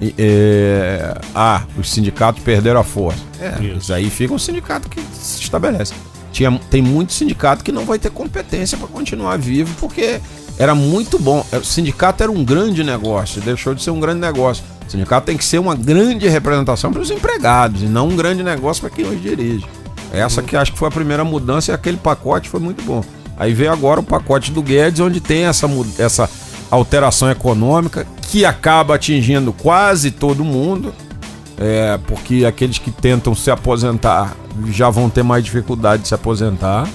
E, 0.00 0.14
é, 0.18 1.14
ah, 1.34 1.62
os 1.78 1.90
sindicatos 1.90 2.42
perderam 2.42 2.80
a 2.80 2.84
força. 2.84 3.20
É, 3.40 3.62
isso 3.64 3.92
aí 3.92 4.10
fica 4.10 4.32
um 4.32 4.38
sindicato 4.38 4.88
que 4.88 5.00
se 5.12 5.42
estabelece. 5.42 5.94
Tinha, 6.32 6.58
tem 6.70 6.82
muito 6.82 7.14
sindicato 7.14 7.64
que 7.64 7.72
não 7.72 7.84
vai 7.84 7.98
ter 7.98 8.10
competência 8.10 8.76
para 8.76 8.86
continuar 8.88 9.38
vivo, 9.38 9.74
porque 9.80 10.20
era 10.58 10.74
muito 10.74 11.18
bom. 11.18 11.44
O 11.52 11.64
sindicato 11.64 12.22
era 12.22 12.30
um 12.30 12.44
grande 12.44 12.84
negócio, 12.84 13.40
deixou 13.40 13.74
de 13.74 13.82
ser 13.82 13.90
um 13.90 14.00
grande 14.00 14.20
negócio. 14.20 14.62
O 14.86 14.90
sindicato 14.90 15.26
tem 15.26 15.36
que 15.36 15.44
ser 15.44 15.58
uma 15.58 15.74
grande 15.74 16.28
representação 16.28 16.92
para 16.92 17.02
os 17.02 17.10
empregados 17.10 17.82
e 17.82 17.86
não 17.86 18.08
um 18.08 18.16
grande 18.16 18.42
negócio 18.42 18.80
para 18.80 18.90
quem 18.90 19.04
os 19.04 19.20
dirige. 19.20 19.66
Essa 20.12 20.42
que 20.42 20.56
acho 20.56 20.72
que 20.72 20.78
foi 20.78 20.88
a 20.88 20.92
primeira 20.92 21.24
mudança 21.24 21.72
e 21.72 21.74
aquele 21.74 21.96
pacote 21.96 22.48
foi 22.48 22.60
muito 22.60 22.82
bom. 22.84 23.02
Aí 23.36 23.52
veio 23.52 23.72
agora 23.72 24.00
o 24.00 24.04
pacote 24.04 24.50
do 24.50 24.62
Guedes, 24.62 25.00
onde 25.00 25.20
tem 25.20 25.44
essa, 25.44 25.68
essa 25.98 26.30
alteração 26.70 27.30
econômica 27.30 28.06
que 28.22 28.44
acaba 28.44 28.94
atingindo 28.94 29.52
quase 29.52 30.10
todo 30.10 30.44
mundo 30.44 30.94
é, 31.58 31.98
porque 32.06 32.44
aqueles 32.44 32.78
que 32.78 32.90
tentam 32.90 33.34
se 33.34 33.50
aposentar 33.50 34.36
já 34.68 34.90
vão 34.90 35.08
ter 35.08 35.22
mais 35.22 35.44
dificuldade 35.44 36.02
de 36.02 36.08
se 36.08 36.14
aposentar. 36.14 36.88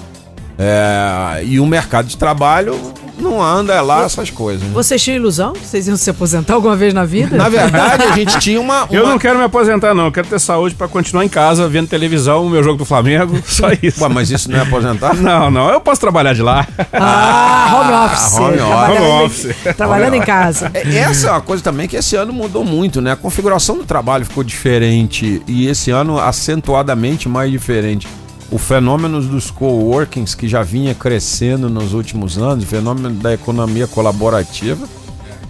É, 0.58 1.42
e 1.44 1.58
o 1.58 1.66
mercado 1.66 2.06
de 2.06 2.16
trabalho 2.16 2.78
não 3.22 3.42
anda 3.42 3.80
lá 3.80 4.04
essas 4.04 4.30
coisas. 4.30 4.62
né? 4.62 4.70
Vocês 4.74 5.02
tinham 5.02 5.16
ilusão 5.16 5.52
vocês 5.54 5.86
iam 5.88 5.96
se 5.96 6.10
aposentar 6.10 6.54
alguma 6.54 6.76
vez 6.76 6.92
na 6.92 7.04
vida? 7.04 7.36
Na 7.36 7.48
verdade, 7.48 8.04
a 8.04 8.12
gente 8.16 8.38
tinha 8.38 8.60
uma. 8.60 8.86
Eu 8.90 9.02
uma- 9.04 9.12
não 9.12 9.18
quero 9.18 9.38
me 9.38 9.44
aposentar, 9.44 9.94
não. 9.94 10.06
Eu 10.06 10.12
quero 10.12 10.26
ter 10.26 10.38
saúde 10.40 10.74
pra 10.74 10.88
continuar 10.88 11.24
em 11.24 11.28
casa, 11.28 11.68
vendo 11.68 11.88
televisão, 11.88 12.44
o 12.46 12.50
meu 12.50 12.62
jogo 12.62 12.78
do 12.78 12.84
Flamengo. 12.84 13.38
Só 13.46 13.68
isso. 13.82 14.02
Ué, 14.02 14.08
mas 14.08 14.30
isso 14.30 14.50
não 14.50 14.58
é 14.58 14.62
aposentar? 14.62 15.14
Não, 15.14 15.50
não. 15.50 15.70
Eu 15.70 15.80
posso 15.80 16.00
trabalhar 16.00 16.32
de 16.34 16.42
lá. 16.42 16.66
Ah, 16.92 17.72
home 17.74 17.92
office. 18.06 18.32
home 18.38 18.58
office. 18.60 18.66
Trabalhando, 18.66 19.02
Home 19.02 19.06
em- 19.22 19.24
office. 19.24 19.76
trabalhando 19.76 20.14
em 20.14 20.20
casa. 20.22 20.70
É, 20.74 20.96
Essa 20.98 21.28
é 21.28 21.30
uma 21.30 21.40
coisa 21.40 21.62
também 21.62 21.86
que 21.88 21.96
esse 21.96 22.16
ano 22.16 22.32
mudou 22.32 22.64
muito, 22.64 23.00
né? 23.00 23.12
A 23.12 23.16
configuração 23.16 23.76
do 23.78 23.84
trabalho 23.84 24.24
ficou 24.24 24.42
diferente 24.44 25.42
e 25.46 25.66
esse 25.68 25.90
ano 25.90 26.18
acentuadamente 26.18 27.28
mais 27.28 27.50
diferente. 27.50 28.06
O 28.52 28.58
fenômeno 28.58 29.20
dos 29.22 29.50
coworkings 29.50 30.34
que 30.36 30.46
já 30.46 30.62
vinha 30.62 30.94
crescendo 30.94 31.70
nos 31.70 31.94
últimos 31.94 32.36
anos, 32.36 32.64
o 32.64 32.66
fenômeno 32.66 33.08
da 33.10 33.32
economia 33.32 33.86
colaborativa, 33.86 34.86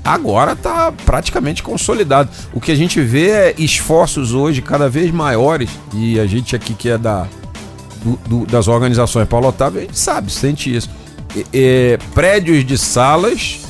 agora 0.05 0.53
está 0.53 0.93
praticamente 1.05 1.62
consolidado. 1.65 2.31
O 2.55 2.61
que 2.61 2.71
a 2.71 2.77
gente 2.77 3.01
vê 3.01 3.31
é 3.31 3.55
esforços 3.59 4.33
hoje 4.33 4.62
cada 4.62 4.88
vez 4.88 5.11
maiores 5.11 5.69
e 5.93 6.19
a 6.21 6.27
gente 6.27 6.55
aqui 6.55 6.75
que 6.75 6.88
é 6.88 6.97
da 6.97 7.27
do- 8.05 8.19
do- 8.27 8.47
das 8.47 8.67
organizações 8.67 9.29
Paulo 9.29 9.47
Otávio, 9.49 9.81
a 9.81 9.85
gente 9.85 9.97
sabe, 9.99 10.31
sente 10.33 10.75
isso. 10.75 10.91
E- 11.37 11.47
e, 11.53 11.99
prédios 12.15 12.65
de 12.65 12.77
salas 12.77 13.61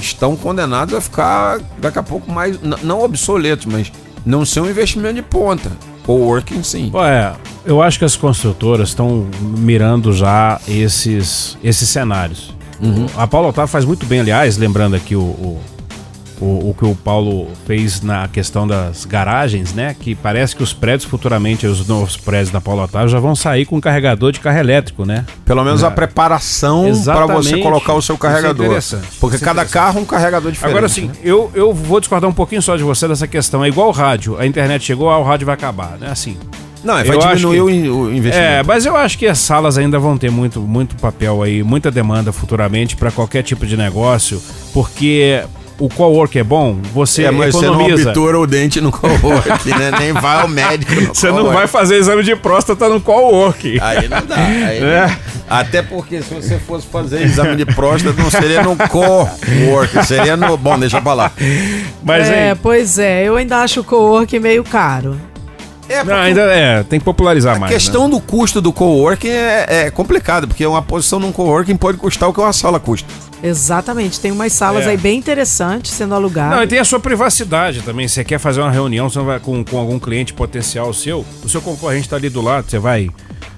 estão 0.00 0.34
condenados 0.36 0.92
a 0.94 1.00
ficar 1.00 1.60
daqui 1.78 1.98
a 1.98 2.02
pouco 2.02 2.30
mais, 2.30 2.58
não 2.82 3.00
obsoletos, 3.02 3.66
mas 3.66 3.92
não 4.24 4.44
ser 4.44 4.60
um 4.60 4.68
investimento 4.68 5.14
de 5.14 5.22
ponta. 5.22 5.70
Coworking 6.04 6.62
sim. 6.64 6.90
Ué, 6.92 7.32
eu 7.66 7.82
acho 7.82 7.98
que 7.98 8.04
as 8.04 8.16
construtoras 8.16 8.90
estão 8.90 9.26
mirando 9.40 10.12
já 10.12 10.60
esses, 10.68 11.58
esses 11.62 11.88
cenários. 11.88 12.54
A 13.16 13.26
Paulo 13.26 13.48
Otávio 13.48 13.68
faz 13.68 13.84
muito 13.84 14.06
bem, 14.06 14.20
aliás, 14.20 14.56
lembrando 14.58 14.94
aqui 14.94 15.16
o, 15.16 15.20
o, 15.20 15.60
o, 16.40 16.70
o 16.70 16.74
que 16.78 16.84
o 16.84 16.94
Paulo 16.94 17.48
fez 17.66 18.02
na 18.02 18.28
questão 18.28 18.68
das 18.68 19.06
garagens, 19.06 19.72
né? 19.72 19.96
Que 19.98 20.14
parece 20.14 20.54
que 20.54 20.62
os 20.62 20.74
prédios 20.74 21.08
futuramente, 21.08 21.66
os 21.66 21.86
novos 21.88 22.16
prédios 22.16 22.50
da 22.50 22.60
Paulo 22.60 22.82
Otávio 22.82 23.08
já 23.08 23.18
vão 23.18 23.34
sair 23.34 23.64
com 23.64 23.80
carregador 23.80 24.30
de 24.30 24.40
carro 24.40 24.58
elétrico, 24.58 25.06
né? 25.06 25.24
Pelo 25.44 25.64
menos 25.64 25.82
a 25.82 25.90
preparação 25.90 26.84
para 27.02 27.26
você 27.26 27.56
colocar 27.58 27.94
o 27.94 28.02
seu 28.02 28.14
Isso 28.14 28.26
é 28.26 28.28
carregador. 28.28 28.66
interessante. 28.66 29.08
Porque 29.18 29.36
Isso 29.36 29.44
é 29.44 29.48
cada 29.48 29.64
carro 29.64 29.98
é 29.98 30.02
um 30.02 30.04
carregador 30.04 30.52
diferente. 30.52 30.76
Agora 30.76 30.88
sim, 30.88 31.06
né? 31.06 31.14
eu, 31.24 31.50
eu 31.54 31.72
vou 31.72 31.98
discordar 31.98 32.28
um 32.28 32.34
pouquinho 32.34 32.60
só 32.60 32.76
de 32.76 32.82
você 32.82 33.08
dessa 33.08 33.26
questão. 33.26 33.64
É 33.64 33.68
igual 33.68 33.88
o 33.88 33.92
rádio, 33.92 34.38
a 34.38 34.46
internet 34.46 34.84
chegou, 34.84 35.10
ah, 35.10 35.18
o 35.18 35.24
rádio 35.24 35.46
vai 35.46 35.54
acabar, 35.54 35.96
né? 35.98 36.08
Assim. 36.10 36.36
Não, 36.86 36.94
vai 36.94 37.16
eu 37.16 37.18
diminuir 37.18 37.56
que- 37.56 37.60
o 37.62 37.70
in- 37.70 37.88
o 37.88 38.10
É, 38.10 38.14
investimento. 38.16 38.66
mas 38.66 38.86
eu 38.86 38.96
acho 38.96 39.18
que 39.18 39.26
as 39.26 39.38
salas 39.38 39.76
ainda 39.76 39.98
vão 39.98 40.16
ter 40.16 40.30
muito, 40.30 40.60
muito 40.60 40.96
papel 40.96 41.42
aí, 41.42 41.62
muita 41.62 41.90
demanda 41.90 42.32
futuramente 42.32 42.94
para 42.96 43.10
qualquer 43.10 43.42
tipo 43.42 43.66
de 43.66 43.76
negócio, 43.76 44.40
porque 44.72 45.42
o 45.78 45.90
cowork 45.90 46.38
é 46.38 46.42
bom, 46.44 46.78
você 46.94 47.24
É, 47.24 47.30
mas 47.30 47.54
você 47.54 47.66
não 47.66 47.74
economiza. 47.74 48.08
obtura 48.10 48.38
o 48.38 48.46
dente 48.46 48.80
no 48.80 48.90
coworking, 48.90 49.70
né? 49.70 49.90
Nem 50.00 50.12
vai 50.12 50.40
ao 50.40 50.48
médico 50.48 50.94
no 50.94 51.08
Você 51.14 51.30
não 51.30 51.52
vai 51.52 51.66
fazer 51.66 51.96
exame 51.96 52.22
de 52.22 52.34
próstata 52.34 52.88
no 52.88 52.98
cowork. 53.00 53.78
Aí 53.82 54.08
não 54.08 54.24
dá. 54.24 54.36
aí 54.36 54.80
não- 54.80 54.86
É. 54.88 55.18
Até 55.48 55.80
porque 55.82 56.22
se 56.22 56.34
você 56.34 56.58
fosse 56.58 56.86
fazer 56.86 57.22
exame 57.22 57.54
de 57.56 57.66
próstata, 57.66 58.20
não 58.20 58.30
seria 58.30 58.62
no 58.62 58.74
co-work, 58.76 60.04
seria 60.04 60.36
no. 60.36 60.56
Bom, 60.56 60.78
deixa 60.78 61.00
pra 61.00 61.12
lá. 61.12 61.30
Mas 62.02 62.28
é, 62.28 62.50
hein, 62.50 62.58
pois 62.62 62.98
é, 62.98 63.24
eu 63.28 63.36
ainda 63.36 63.58
acho 63.58 63.80
o 63.80 63.84
co-work 63.84 64.38
meio 64.40 64.64
caro. 64.64 65.16
É, 65.88 66.02
não, 66.02 66.16
ainda 66.16 66.42
é, 66.42 66.82
tem 66.82 66.98
que 66.98 67.04
popularizar 67.04 67.56
a 67.56 67.58
mais. 67.58 67.70
né? 67.70 67.76
questão 67.76 68.08
do 68.10 68.20
custo 68.20 68.60
do 68.60 68.72
coworking 68.72 69.28
é, 69.28 69.66
é 69.86 69.90
complicada, 69.90 70.46
porque 70.46 70.64
uma 70.66 70.82
posição 70.82 71.18
num 71.20 71.30
coworking 71.32 71.76
pode 71.76 71.98
custar 71.98 72.28
o 72.28 72.32
que 72.32 72.40
uma 72.40 72.52
sala 72.52 72.80
custa. 72.80 73.08
Exatamente, 73.42 74.18
tem 74.18 74.32
umas 74.32 74.52
salas 74.52 74.86
É. 74.86 74.90
aí 74.90 74.96
bem 74.96 75.18
interessantes 75.18 75.92
sendo 75.92 76.10
Não, 76.10 76.16
e 76.16 76.20
alugadas. 76.20 76.68
tem 76.68 76.78
a 76.78 76.84
sua 76.84 76.98
privacidade 76.98 77.82
também. 77.82 78.08
Você 78.08 78.24
quer 78.24 78.38
fazer 78.38 78.60
uma 78.60 78.70
reunião 78.70 79.08
você 79.08 79.20
vai, 79.20 79.38
com, 79.38 79.62
com 79.64 79.78
algum 79.78 79.98
cliente 79.98 80.32
potencial 80.32 80.92
seu, 80.92 81.24
o 81.44 81.48
seu 81.48 81.60
concorrente 81.60 82.08
tá 82.08 82.16
ali 82.16 82.28
do 82.28 82.40
lado, 82.40 82.68
você 82.70 82.78
vai, 82.78 83.08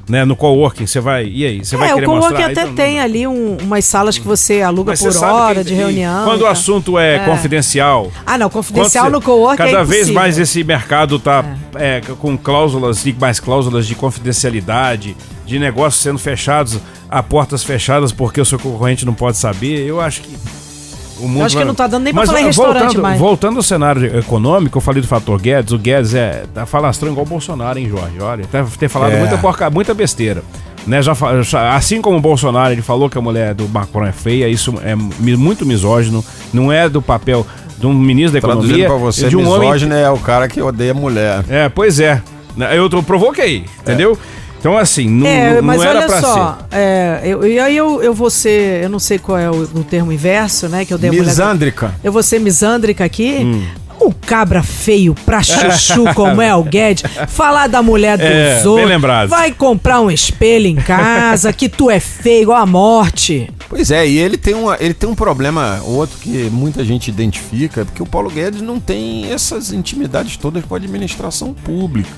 né, 0.09 0.25
no 0.25 0.35
coworking, 0.35 0.87
você 0.87 1.01
vai, 1.01 1.27
e 1.27 1.44
aí? 1.44 1.59
Você 1.64 1.77
vai 1.77 1.88
É, 1.88 1.92
o 1.92 1.94
querer 1.97 2.07
coworking 2.07 2.29
mostrar? 2.31 2.44
até 2.44 2.53
Então, 2.53 2.66
não 2.68 2.75
tem 2.75 3.01
ali 3.01 3.27
um- 3.27 3.57
umas 3.62 3.85
salas 3.85 4.16
que 4.16 4.27
você 4.27 4.62
aluga 4.62 4.92
Mas 4.92 5.01
por 5.03 5.12
você 5.12 5.25
hora 5.25 5.62
de 5.62 5.75
reunião. 5.75 6.25
Quando 6.25 6.40
o 6.42 6.44
tá? 6.44 6.51
assunto 6.51 6.99
é, 6.99 7.16
É. 7.16 7.18
confidencial. 7.27 8.11
Ah, 8.25 8.38
não, 8.38 8.49
confidencial 8.49 9.05
quando 9.07 9.12
no 9.14 9.21
você- 9.21 9.27
coworking 9.27 9.62
é 9.62 9.66
Cada 9.66 9.85
vez 9.85 10.01
impossível. 10.03 10.21
mais 10.21 10.38
esse 10.38 10.64
mercado 10.64 11.18
tá 11.18 11.44
é, 11.75 12.01
com 12.18 12.37
cláusulas 12.38 13.05
e 13.07 13.12
mais 13.12 13.38
cláusulas 13.38 13.87
de 13.87 13.94
confidencialidade, 13.94 15.16
de 15.47 15.59
negócios 15.59 16.03
sendo 16.03 16.18
fechados 16.18 16.79
a 17.11 17.23
portas 17.23 17.62
fechadas 17.62 18.12
porque 18.12 18.40
o 18.40 18.44
seu 18.44 18.59
concorrente 18.59 19.05
não 19.05 19.14
pode 19.14 19.37
saber. 19.37 19.87
Eu 19.87 20.01
acho 20.01 20.21
que. 20.23 20.37
O 21.21 21.29
mundo 21.29 21.45
acho 21.45 21.57
que 21.57 21.65
não 21.65 21.75
tá 21.75 21.87
dando 21.87 22.05
nem 22.05 22.13
pra 22.13 22.23
Mas, 22.23 22.29
falar 22.31 22.41
em 22.43 22.45
restaurante 22.47 22.83
voltando, 22.83 23.03
mais. 23.03 23.19
Voltando 23.21 23.57
ao 23.57 23.63
cenário 23.63 24.19
econômico, 24.19 24.79
eu 24.79 24.83
falei 24.83 25.01
do 25.03 25.09
fator 25.09 25.41
Guedes. 25.41 25.73
O 25.73 25.79
Guedes 25.79 26.15
é 26.15 26.45
tá 26.55 26.65
falastrão 26.67 27.11
igual 27.11 27.27
o 27.27 27.29
Bolsonaro, 27.29 27.79
hein, 27.79 27.89
Jorge? 27.89 28.21
Olha, 28.21 28.45
deve 28.51 28.77
ter 28.79 28.89
falado 28.89 29.13
É. 29.13 29.19
muita, 29.19 29.37
porca, 29.39 29.69
muita 29.71 29.93
besteira. 29.95 30.43
Né, 30.87 31.03
já, 31.03 31.13
já- 31.43 31.75
assim 31.77 32.01
como 32.01 32.17
o 32.17 32.21
Bolsonaro, 32.21 32.73
ele 32.73 32.81
falou 32.81 33.11
que 33.11 33.19
a 33.19 33.21
mulher 33.21 33.53
do 33.53 33.69
Macron 33.69 34.07
é 34.07 34.13
feia, 34.13 34.49
isso 34.49 34.73
é 34.83 34.97
mi- 34.97 35.37
muito 35.37 35.67
misógino, 35.67 36.25
não 36.53 36.73
é 36.73 36.89
do 36.89 37.03
papel 37.03 37.47
de 37.79 37.87
um 37.87 37.93
ministro 37.93 38.41
da 38.41 38.47
Traduzindo 38.47 38.71
Economia, 38.79 38.87
pra 38.89 38.97
você, 38.97 39.29
de 39.29 39.37
um 39.37 39.47
homem 39.49 39.69
misógino 39.69 39.95
é 39.95 40.09
o 40.11 40.17
cara 40.19 40.49
que 40.49 40.63
odeia 40.63 40.95
mulher. 40.95 41.45
é, 41.49 41.69
pois 41.69 42.01
é. 42.01 42.23
Eu 42.75 42.89
tô- 42.89 43.03
provoquei, 43.03 43.67
entendeu? 43.81 44.19
Então, 44.59 44.77
assim, 44.77 45.09
não, 45.09 45.27
É, 45.27 45.55
não 45.57 45.62
mas 45.62 45.81
era 45.81 45.99
olha 45.99 46.07
pra 46.07 46.21
só, 46.21 46.59
é, 46.73 47.21
eu, 47.25 47.47
e 47.47 47.59
aí 47.61 47.77
eu, 47.77 48.03
eu 48.03 48.12
vou 48.12 48.29
ser, 48.29 48.83
eu 48.83 48.88
não 48.90 48.99
sei 48.99 49.18
qual 49.18 49.38
é 49.38 49.49
o, 49.51 49.55
o 49.62 49.85
termo 49.85 50.11
inverso, 50.12 50.68
né, 50.68 50.85
que 50.85 50.92
eu 50.92 50.99
dei 50.99 51.11
Misândrica. 51.11 51.94
Eu 52.03 52.11
vou 52.12 52.23
ser 52.23 52.40
misândrica 52.40 53.05
aqui. 53.05 53.38
Hum. 53.44 53.64
O 54.01 54.14
cabra 54.14 54.62
feio 54.62 55.12
pra 55.27 55.42
chuchu 55.42 56.05
como 56.14 56.40
é 56.40 56.55
o 56.55 56.62
Guedes, 56.64 57.03
falar 57.27 57.66
da 57.66 57.83
mulher 57.83 58.16
dos 58.16 58.27
É, 58.27 58.62
outros, 58.64 58.88
lembrado. 58.88 59.29
vai 59.29 59.51
comprar 59.51 60.01
um 60.01 60.09
espelho 60.09 60.66
em 60.68 60.77
casa, 60.77 61.53
que 61.53 61.68
tu 61.68 61.90
é 61.90 61.99
feio 61.99 62.42
igual 62.42 62.62
a 62.62 62.66
morte. 62.66 63.51
Pois 63.68 63.90
é, 63.90 64.07
e 64.07 64.16
ele 64.18 64.37
tem, 64.37 64.55
uma, 64.55 64.77
ele 64.79 64.94
tem 64.94 65.09
um 65.11 65.16
problema, 65.16 65.81
outro 65.85 66.16
que 66.21 66.49
muita 66.53 66.85
gente 66.85 67.09
identifica, 67.09 67.85
porque 67.85 68.01
o 68.01 68.07
Paulo 68.07 68.31
Guedes 68.31 68.62
não 68.62 68.79
tem 68.79 69.33
essas 69.33 69.73
intimidades 69.73 70.37
todas 70.37 70.64
com 70.64 70.75
a 70.75 70.79
administração 70.79 71.53
pública. 71.53 72.09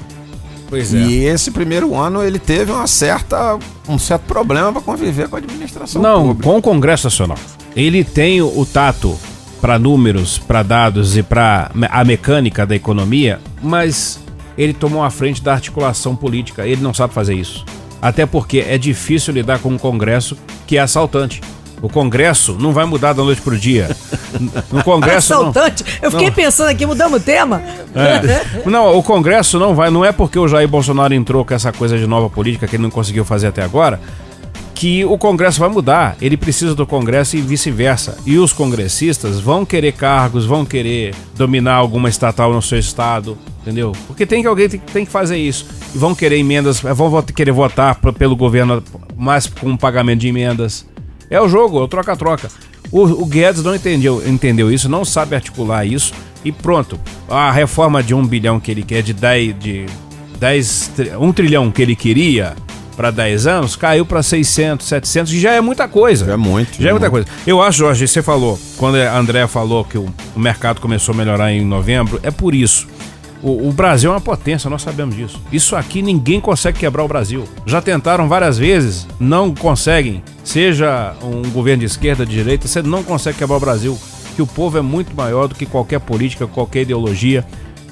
Pois 0.71 0.93
E 0.93 1.25
esse 1.25 1.51
primeiro 1.51 1.97
ano 1.97 2.23
ele 2.23 2.39
teve 2.39 2.71
uma 2.71 2.87
certa, 2.87 3.59
um 3.89 3.99
certo 3.99 4.23
problema 4.23 4.73
para 4.73 4.81
conviver 4.81 5.29
com 5.29 5.35
a 5.35 5.39
administração 5.41 6.01
Não, 6.01 6.29
pública. 6.29 6.43
com 6.45 6.59
o 6.59 6.63
Congresso 6.63 7.07
Nacional. 7.07 7.37
Ele 7.75 8.05
tem 8.05 8.41
o 8.41 8.65
tato 8.65 9.19
para 9.61 9.79
números, 9.79 10.39
para 10.39 10.63
dados 10.63 11.17
e 11.17 11.23
para 11.23 11.71
a 11.91 12.05
mecânica 12.05 12.65
da 12.65 12.75
economia, 12.75 13.41
mas 13.61 14.21
ele 14.57 14.73
tomou 14.73 15.03
a 15.03 15.11
frente 15.11 15.43
da 15.43 15.53
articulação 15.53 16.15
política. 16.15 16.67
Ele 16.67 16.81
não 16.81 16.95
sabe 16.95 17.13
fazer 17.13 17.35
isso. 17.35 17.65
Até 18.01 18.25
porque 18.25 18.61
é 18.61 18.79
difícil 18.79 19.35
lidar 19.35 19.59
com 19.59 19.71
um 19.71 19.79
Congresso 19.79 20.37
que 20.67 20.77
é 20.77 20.81
assaltante. 20.81 21.41
O 21.83 21.89
Congresso 21.89 22.57
não 22.59 22.73
vai 22.73 22.85
mudar 22.85 23.13
da 23.13 23.23
noite 23.23 23.41
pro 23.41 23.59
dia. 23.59 23.95
No 24.71 24.85
Congresso 24.85 25.33
não, 25.33 25.49
Assaltante. 25.49 25.85
Eu 26.01 26.11
fiquei 26.11 26.29
não. 26.29 26.35
pensando 26.35 26.69
aqui, 26.69 26.87
mudamos 26.87 27.21
o 27.21 27.25
tema. 27.25 27.63
É. 27.95 28.69
Não, 28.69 28.97
o 28.97 29.03
Congresso 29.03 29.59
não 29.59 29.75
vai. 29.75 29.91
Não 29.91 30.05
é 30.05 30.13
porque 30.13 30.39
o 30.39 30.47
Jair 30.47 30.69
Bolsonaro 30.69 31.13
entrou 31.13 31.45
com 31.45 31.53
essa 31.53 31.73
coisa 31.73 31.99
de 31.99 32.07
nova 32.07 32.31
política 32.31 32.67
que 32.67 32.77
ele 32.77 32.83
não 32.83 32.91
conseguiu 32.91 33.25
fazer 33.25 33.49
até 33.49 33.63
agora 33.63 34.01
que 34.81 35.05
o 35.05 35.19
Congresso 35.19 35.61
vai 35.61 35.69
mudar. 35.69 36.17
Ele 36.23 36.39
precisa 36.39 36.75
do 36.75 36.87
Congresso 36.87 37.37
e 37.37 37.43
vice-versa. 37.43 38.17
E 38.25 38.39
os 38.39 38.51
congressistas 38.51 39.39
vão 39.39 39.63
querer 39.63 39.93
cargos, 39.93 40.47
vão 40.47 40.65
querer 40.65 41.15
dominar 41.37 41.75
alguma 41.75 42.09
estatal 42.09 42.51
no 42.51 42.63
seu 42.63 42.79
estado, 42.79 43.37
entendeu? 43.61 43.93
Porque 44.07 44.25
tem 44.25 44.41
que 44.41 44.49
alguém 44.49 44.71
tem, 44.71 44.81
tem 44.81 45.05
que 45.05 45.13
fazer 45.13 45.37
isso. 45.37 45.67
E 45.95 45.99
vão 45.99 46.15
querer 46.15 46.39
emendas, 46.39 46.81
vão 46.81 47.21
querer 47.23 47.53
votar 47.53 47.95
pelo 47.97 48.35
governo 48.35 48.83
mais 49.15 49.47
com 49.47 49.77
pagamento 49.77 50.21
de 50.21 50.29
emendas. 50.29 50.87
É 51.31 51.41
o 51.41 51.49
jogo, 51.49 51.79
é 51.79 51.83
o 51.83 51.89
troca-troca. 51.89 52.51
O, 52.91 53.03
o 53.03 53.25
Guedes 53.25 53.63
não 53.63 53.75
entendeu, 53.75 54.21
entendeu 54.27 54.71
isso, 54.73 54.89
não 54.89 55.05
sabe 55.05 55.37
articular 55.37 55.85
isso 55.87 56.13
e 56.45 56.51
pronto. 56.51 56.99
A 57.29 57.51
reforma 57.53 58.03
de 58.03 58.13
um 58.15 58.27
bilhão 58.27 58.59
que 58.59 58.71
ele 58.71 58.83
quer, 58.83 59.03
de 59.03 59.13
10, 59.15 59.59
de 59.59 59.87
10 60.39 60.91
tri- 60.97 61.11
um 61.17 61.33
trilhão 61.33 61.71
que 61.71 61.81
ele 61.83 61.95
queria 61.95 62.55
para 62.97 63.11
10 63.11 63.47
anos, 63.47 63.77
caiu 63.77 64.05
para 64.05 64.23
600, 64.23 64.87
700, 64.87 65.33
que 65.33 65.41
já 65.41 65.53
é 65.53 65.61
muita 65.61 65.87
coisa. 65.89 66.27
Já 66.27 66.33
é 66.33 66.37
muito, 66.37 66.83
Já 66.83 66.89
é 66.89 66.91
é 66.91 66.93
muita 66.93 67.09
muito. 67.09 67.27
coisa. 67.29 67.41
Eu 67.47 67.63
acho, 67.63 67.79
Jorge, 67.79 68.07
você 68.09 68.21
falou, 68.23 68.59
quando 68.77 68.97
a 68.97 69.17
André 69.17 69.47
falou 69.47 69.85
que 69.85 69.97
o 69.97 70.13
mercado 70.37 70.81
começou 70.81 71.15
a 71.15 71.17
melhorar 71.17 71.53
em 71.53 71.65
novembro, 71.65 72.19
é 72.23 72.31
por 72.31 72.55
isso. 72.55 72.87
O, 73.43 73.69
o 73.69 73.73
Brasil 73.73 74.11
é 74.11 74.15
uma 74.15 74.21
potência, 74.21 74.69
nós 74.69 74.83
sabemos 74.83 75.17
disso. 75.17 75.41
Isso 75.51 75.75
aqui 75.75 76.03
ninguém 76.03 76.41
consegue 76.41 76.79
quebrar 76.79 77.05
o 77.05 77.09
Brasil. 77.09 77.45
Já 77.65 77.81
tentaram 77.81 78.29
várias 78.29 78.59
vezes, 78.59 79.07
não 79.19 79.55
conseguem. 79.55 80.23
Seja 80.45 81.15
um 81.23 81.49
governo 81.51 81.81
de 81.81 81.87
esquerda, 81.87 82.27
de 82.27 82.33
direita, 82.33 82.69
você 82.69 82.83
não 82.83 83.03
consegue 83.03 83.39
quebrar 83.39 83.57
o 83.57 83.61
Brasil. 83.61 83.99
Que 84.37 84.43
o 84.43 84.47
povo 84.47 84.79
é 84.79 84.83
muito 84.83 85.15
maior 85.17 85.49
do 85.49 85.55
que 85.55 85.67
qualquer 85.67 86.01
política, 86.01 86.47
qualquer 86.47 86.83
ideologia. 86.83 87.45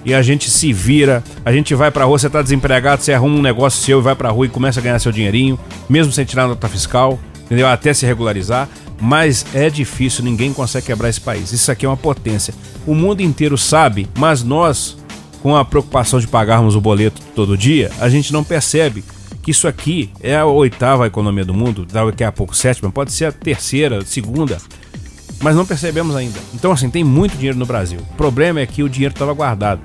e 0.05 0.15
a 0.15 0.23
gente 0.23 0.49
se 0.51 0.73
vira, 0.73 1.23
a 1.45 1.53
gente 1.53 1.75
vai 1.75 1.91
pra 1.91 2.05
rua, 2.05 2.19
você 2.19 2.31
tá 2.31 2.41
desempregado, 2.41 3.03
você 3.03 3.13
arruma 3.13 3.37
um 3.37 3.43
negócio 3.43 3.83
seu 3.85 3.99
e 3.99 4.03
vai 4.03 4.15
pra 4.15 4.31
rua 4.31 4.47
e 4.47 4.49
começa 4.49 4.81
a 4.81 4.83
ganhar 4.83 4.99
seu 4.99 5.13
dinheirinho, 5.13 5.59
mesmo 5.89 6.13
sem 6.13 6.25
tirar 6.25 6.47
nota 6.47 6.69
fiscal, 6.69 7.19
entendeu? 7.45 7.67
Até 7.67 7.93
se 7.93 8.07
regularizar. 8.07 8.69
Mas 9.01 9.47
é 9.55 9.71
difícil, 9.71 10.25
ninguém 10.25 10.53
consegue 10.53 10.87
quebrar 10.87 11.09
esse 11.09 11.21
país. 11.21 11.53
Isso 11.53 11.71
aqui 11.71 11.87
é 11.87 11.89
uma 11.89 11.97
potência. 11.97 12.53
O 12.87 12.95
mundo 12.95 13.21
inteiro 13.21 13.57
sabe, 13.57 14.09
mas 14.19 14.43
nós, 14.43 14.97
com 15.43 15.57
a 15.57 15.65
preocupação 15.65 16.21
de 16.21 16.27
pagarmos 16.27 16.75
o 16.75 16.81
boleto 16.81 17.21
todo 17.35 17.57
dia, 17.57 17.91
a 18.01 18.09
gente 18.09 18.33
não 18.33 18.43
percebe 18.43 19.05
que 19.43 19.51
isso 19.51 19.67
aqui 19.67 20.11
é 20.21 20.37
a 20.37 20.45
oitava 20.45 21.07
economia 21.07 21.45
do 21.45 21.55
mundo, 21.55 21.87
daqui 21.87 22.25
a 22.25 22.33
pouco 22.33 22.57
sétima, 22.57 22.91
pode 22.91 23.13
ser 23.13 23.27
a 23.27 23.33
terceira, 23.33 24.05
segunda, 24.05 24.59
mas 25.41 25.55
não 25.55 25.65
percebemos 25.65 26.17
ainda. 26.17 26.39
Então, 26.55 26.73
assim, 26.73 26.91
tem 26.91 27.05
muito 27.05 27.37
dinheiro 27.37 27.59
no 27.59 27.65
Brasil. 27.65 28.01
O 28.11 28.15
problema 28.15 28.61
é 28.61 28.67
que 28.67 28.83
o 28.83 28.89
dinheiro 28.89 29.15
estava 29.15 29.33
guardado. 29.33 29.81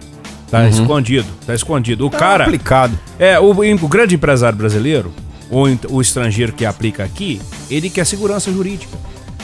Tá 0.50 0.68
escondido, 0.68 1.28
tá 1.48 1.56
escondido. 1.56 2.06
O 2.06 2.12
cara. 2.12 2.46
Complicado. 2.46 2.98
É, 3.18 3.40
o, 3.40 3.52
o 3.52 3.88
grande 3.88 4.16
empresário 4.16 4.58
brasileiro, 4.58 5.12
ou 5.50 5.68
o 5.90 6.02
estrangeiro 6.02 6.54
que 6.54 6.66
aplica 6.66 7.04
aqui, 7.04 7.42
ele 7.72 7.90
quer 7.90 8.06
segurança 8.06 8.52
jurídica. 8.52 8.96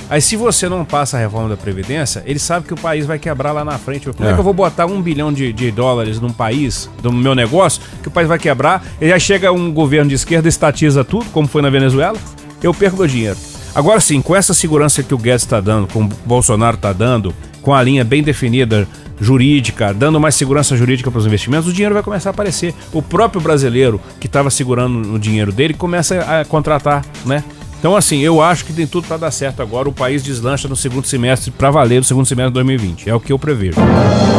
Aí 0.09 0.21
se 0.21 0.35
você 0.35 0.67
não 0.67 0.83
passa 0.83 1.17
a 1.17 1.19
reforma 1.19 1.49
da 1.49 1.55
Previdência, 1.57 2.23
ele 2.25 2.39
sabe 2.39 2.65
que 2.65 2.73
o 2.73 2.77
país 2.77 3.05
vai 3.05 3.19
quebrar 3.19 3.51
lá 3.51 3.63
na 3.63 3.77
frente. 3.77 4.09
Como 4.11 4.27
é, 4.27 4.31
É. 4.31 4.33
que 4.33 4.39
eu 4.39 4.43
vou 4.43 4.53
botar 4.53 4.85
um 4.87 4.99
bilhão 5.01 5.31
de, 5.31 5.53
de 5.53 5.69
dólares 5.69 6.19
num 6.19 6.31
país, 6.33 6.89
no 7.03 7.11
meu 7.11 7.35
negócio, 7.35 7.81
que 8.01 8.07
o 8.07 8.11
país 8.11 8.27
vai 8.27 8.39
quebrar, 8.39 8.83
e 8.99 9.11
aí 9.13 9.19
chega 9.19 9.51
um 9.51 9.71
governo 9.71 10.09
de 10.09 10.15
esquerda, 10.15 10.49
estatiza 10.49 11.03
tudo, 11.03 11.25
como 11.31 11.47
foi 11.47 11.61
na 11.61 11.69
Venezuela, 11.69 12.17
eu 12.63 12.73
perco 12.73 12.97
meu 12.97 13.07
dinheiro. 13.07 13.37
Agora 13.75 13.99
sim, 13.99 14.19
com 14.19 14.35
essa 14.35 14.53
segurança 14.53 15.03
que 15.03 15.13
o 15.13 15.17
Guedes 15.17 15.43
está 15.43 15.61
dando, 15.61 15.87
com 15.87 16.03
o 16.03 16.09
Bolsonaro 16.25 16.75
está 16.75 16.91
dando, 16.91 17.33
com 17.61 17.71
a 17.73 17.83
linha 17.83 18.03
bem 18.03 18.23
definida 18.23 18.87
jurídica, 19.21 19.93
dando 19.93 20.19
mais 20.19 20.33
segurança 20.35 20.75
jurídica 20.75 21.11
para 21.11 21.19
os 21.19 21.25
investimentos, 21.27 21.67
o 21.67 21.73
dinheiro 21.73 21.93
vai 21.93 22.01
começar 22.01 22.29
a 22.29 22.31
aparecer. 22.31 22.73
O 22.91 23.01
próprio 23.01 23.39
brasileiro 23.41 24.01
que 24.19 24.25
estava 24.27 24.49
segurando 24.49 25.13
o 25.13 25.19
dinheiro 25.19 25.51
dele 25.51 25.73
começa 25.73 26.19
a 26.21 26.45
contratar, 26.45 27.05
né? 27.25 27.43
Então, 27.79 27.95
assim, 27.95 28.19
eu 28.19 28.41
acho 28.41 28.65
que 28.65 28.73
tem 28.73 28.85
tudo 28.85 29.07
para 29.07 29.15
dar 29.15 29.31
certo 29.31 29.61
agora. 29.61 29.87
O 29.87 29.93
país 29.93 30.21
deslancha 30.21 30.67
no 30.67 30.75
segundo 30.75 31.07
semestre 31.07 31.49
para 31.49 31.71
valer 31.71 31.99
no 31.99 32.03
segundo 32.03 32.25
semestre 32.25 32.49
de 32.49 32.55
2020. 32.55 33.09
É 33.09 33.15
o 33.15 33.21
que 33.21 33.31
eu 33.31 33.39
prevejo. 33.39 33.77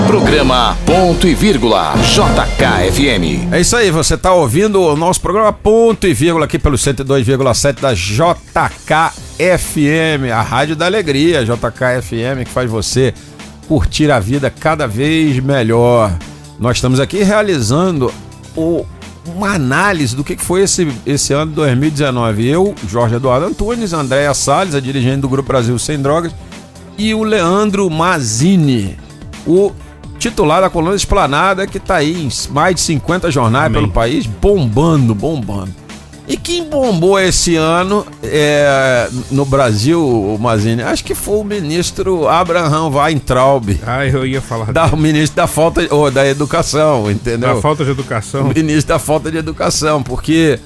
Programa 0.06 0.76
Ponto 0.84 1.26
e 1.26 1.34
Vírgula 1.34 1.94
JKFM. 2.02 3.48
É 3.50 3.58
isso 3.60 3.74
aí, 3.76 3.90
você 3.90 4.18
tá 4.18 4.34
ouvindo 4.34 4.82
o 4.82 4.94
nosso 4.94 5.22
programa 5.22 5.52
Ponto 5.54 6.06
e 6.06 6.12
Vírgula 6.12 6.44
aqui 6.44 6.58
pelo 6.58 6.76
102,7 6.76 7.80
da 7.80 7.94
JKFM, 7.94 9.10
a 10.34 10.42
Rádio 10.42 10.76
da 10.76 10.84
Alegria, 10.86 11.42
JKFM, 11.44 12.44
que 12.44 12.50
faz 12.50 12.70
você 12.70 13.14
curtir 13.66 14.10
a 14.10 14.20
vida 14.20 14.50
cada 14.50 14.86
vez 14.86 15.38
melhor. 15.40 16.12
Nós 16.58 16.76
estamos 16.76 17.00
aqui 17.00 17.22
realizando 17.22 18.12
o- 18.54 18.84
uma 19.26 19.54
análise 19.54 20.16
do 20.16 20.24
que 20.24 20.36
foi 20.36 20.62
esse, 20.62 20.88
esse 21.04 21.32
ano 21.32 21.50
de 21.50 21.56
2019. 21.56 22.46
Eu, 22.46 22.74
Jorge 22.88 23.16
Eduardo 23.16 23.46
Antunes, 23.46 23.92
Andréa 23.92 24.32
Salles, 24.34 24.74
a 24.74 24.80
dirigente 24.80 25.20
do 25.20 25.28
Grupo 25.28 25.48
Brasil 25.48 25.78
Sem 25.78 26.00
Drogas, 26.00 26.32
e 26.96 27.14
o 27.14 27.22
Leandro 27.22 27.88
Mazini, 27.88 28.96
o 29.46 29.72
titular 30.18 30.60
da 30.60 30.68
coluna 30.68 30.94
Esplanada, 30.94 31.66
que 31.66 31.80
tá 31.80 31.96
aí 31.96 32.24
em 32.24 32.52
mais 32.52 32.74
de 32.74 32.80
50 32.82 33.30
jornais 33.30 33.66
Amém. 33.66 33.80
pelo 33.80 33.92
país, 33.92 34.26
bombando, 34.26 35.14
bombando. 35.14 35.72
E 36.30 36.36
quem 36.36 36.62
bombou 36.64 37.18
esse 37.18 37.56
ano 37.56 38.06
é, 38.22 39.08
no 39.32 39.44
Brasil, 39.44 40.00
o 40.00 40.38
Mazini? 40.38 40.80
Acho 40.80 41.02
que 41.02 41.12
foi 41.12 41.38
o 41.38 41.42
ministro 41.44 42.28
Abraham 42.28 42.88
Weintraub, 42.88 43.68
Ah, 43.84 44.06
eu 44.06 44.24
ia 44.24 44.40
falar 44.40 44.72
da, 44.72 44.86
o 44.86 44.96
ministro 44.96 45.36
da 45.36 45.48
falta 45.48 45.92
ou 45.92 46.08
da 46.08 46.24
educação, 46.24 47.10
entendeu? 47.10 47.56
da 47.56 47.60
falta 47.60 47.84
de 47.84 47.90
educação. 47.90 48.42
O 48.42 48.54
ministro 48.54 48.86
da 48.94 48.98
falta 49.00 49.28
de 49.28 49.38
educação, 49.38 50.04
porque 50.04 50.60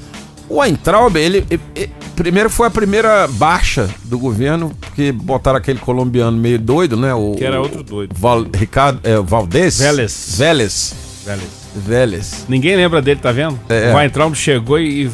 o 0.51 0.59
Weintraub, 0.59 1.17
ele, 1.17 1.47
ele- 1.51 1.61
ele- 1.75 1.91
primeiro 2.15 2.51
foi 2.51 2.67
a 2.67 2.71
primeira 2.71 3.27
baixa 3.27 3.89
do 4.05 4.19
governo, 4.19 4.71
porque 4.79 5.13
botaram 5.13 5.57
aquele 5.57 5.79
colombiano 5.79 6.37
meio 6.37 6.59
doido, 6.59 6.95
né? 6.95 7.15
O, 7.15 7.37
Que 7.39 7.45
era 7.45 7.59
outro 7.59 7.83
doido. 7.83 8.15
Val, 8.15 8.45
Ricardo 8.55 9.01
é, 9.03 9.17
Valdez? 9.19 9.79
Vélez. 9.79 10.35
Vélez. 10.37 10.95
Velho. 11.25 11.64
Vélez. 11.75 12.45
Ninguém 12.49 12.77
lembra 12.77 13.03
dele, 13.03 13.21
tá 13.21 13.33
vendo? 13.33 13.59
É. 13.69 13.93
O 13.93 13.97
Weintraub 13.97 14.35
chegou 14.35 14.79
e, 14.79 15.11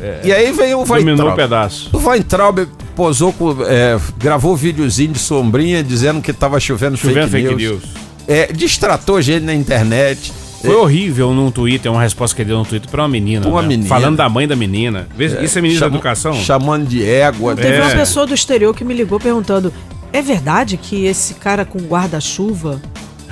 é, 0.00 0.20
E 0.24 0.32
aí 0.32 0.52
veio 0.52 0.80
o 0.80 0.84
dominou 0.84 1.04
o 1.04 1.08
Weintraub. 1.08 1.36
pedaço. 1.36 1.90
O 1.92 1.98
Weintraub 2.08 2.66
posou 2.94 3.32
com, 3.32 3.56
é, 3.66 3.98
gravou 4.18 4.54
videozinho 4.56 5.12
de 5.12 5.18
sombrinha 5.18 5.82
dizendo 5.82 6.20
que 6.20 6.32
tava 6.32 6.60
chovendo, 6.60 6.96
Chovendo 6.96 7.28
fake, 7.28 7.48
fake 7.48 7.56
news. 7.62 7.82
news. 7.82 7.94
É, 8.28 8.52
distratou 8.52 9.20
gente 9.22 9.44
na 9.44 9.54
internet. 9.54 10.32
Foi 10.60 10.76
horrível 10.76 11.34
num 11.34 11.50
Twitter, 11.50 11.90
uma 11.90 12.00
resposta 12.00 12.36
que 12.36 12.42
ele 12.42 12.50
deu 12.50 12.58
no 12.58 12.64
Twitter 12.64 12.88
pra 12.88 13.02
uma 13.02 13.08
menina. 13.08 13.48
Uma 13.48 13.62
né? 13.62 13.68
menina. 13.68 13.88
Falando 13.88 14.16
da 14.16 14.28
mãe 14.28 14.46
da 14.46 14.54
menina. 14.54 15.08
Vê- 15.16 15.42
Isso 15.42 15.58
é 15.58 15.60
ministro 15.62 15.80
da 15.80 15.86
Chama- 15.86 15.96
educação? 15.96 16.34
Chamando 16.34 16.86
de 16.86 17.04
égua. 17.04 17.56
Teve 17.56 17.78
É. 17.78 17.82
uma 17.82 17.90
pessoa 17.90 18.26
do 18.28 18.32
exterior 18.32 18.72
que 18.72 18.84
me 18.84 18.94
ligou 18.94 19.18
perguntando: 19.18 19.72
é 20.12 20.22
verdade 20.22 20.76
que 20.76 21.04
esse 21.04 21.34
cara 21.34 21.64
com 21.64 21.80
guarda-chuva 21.80 22.80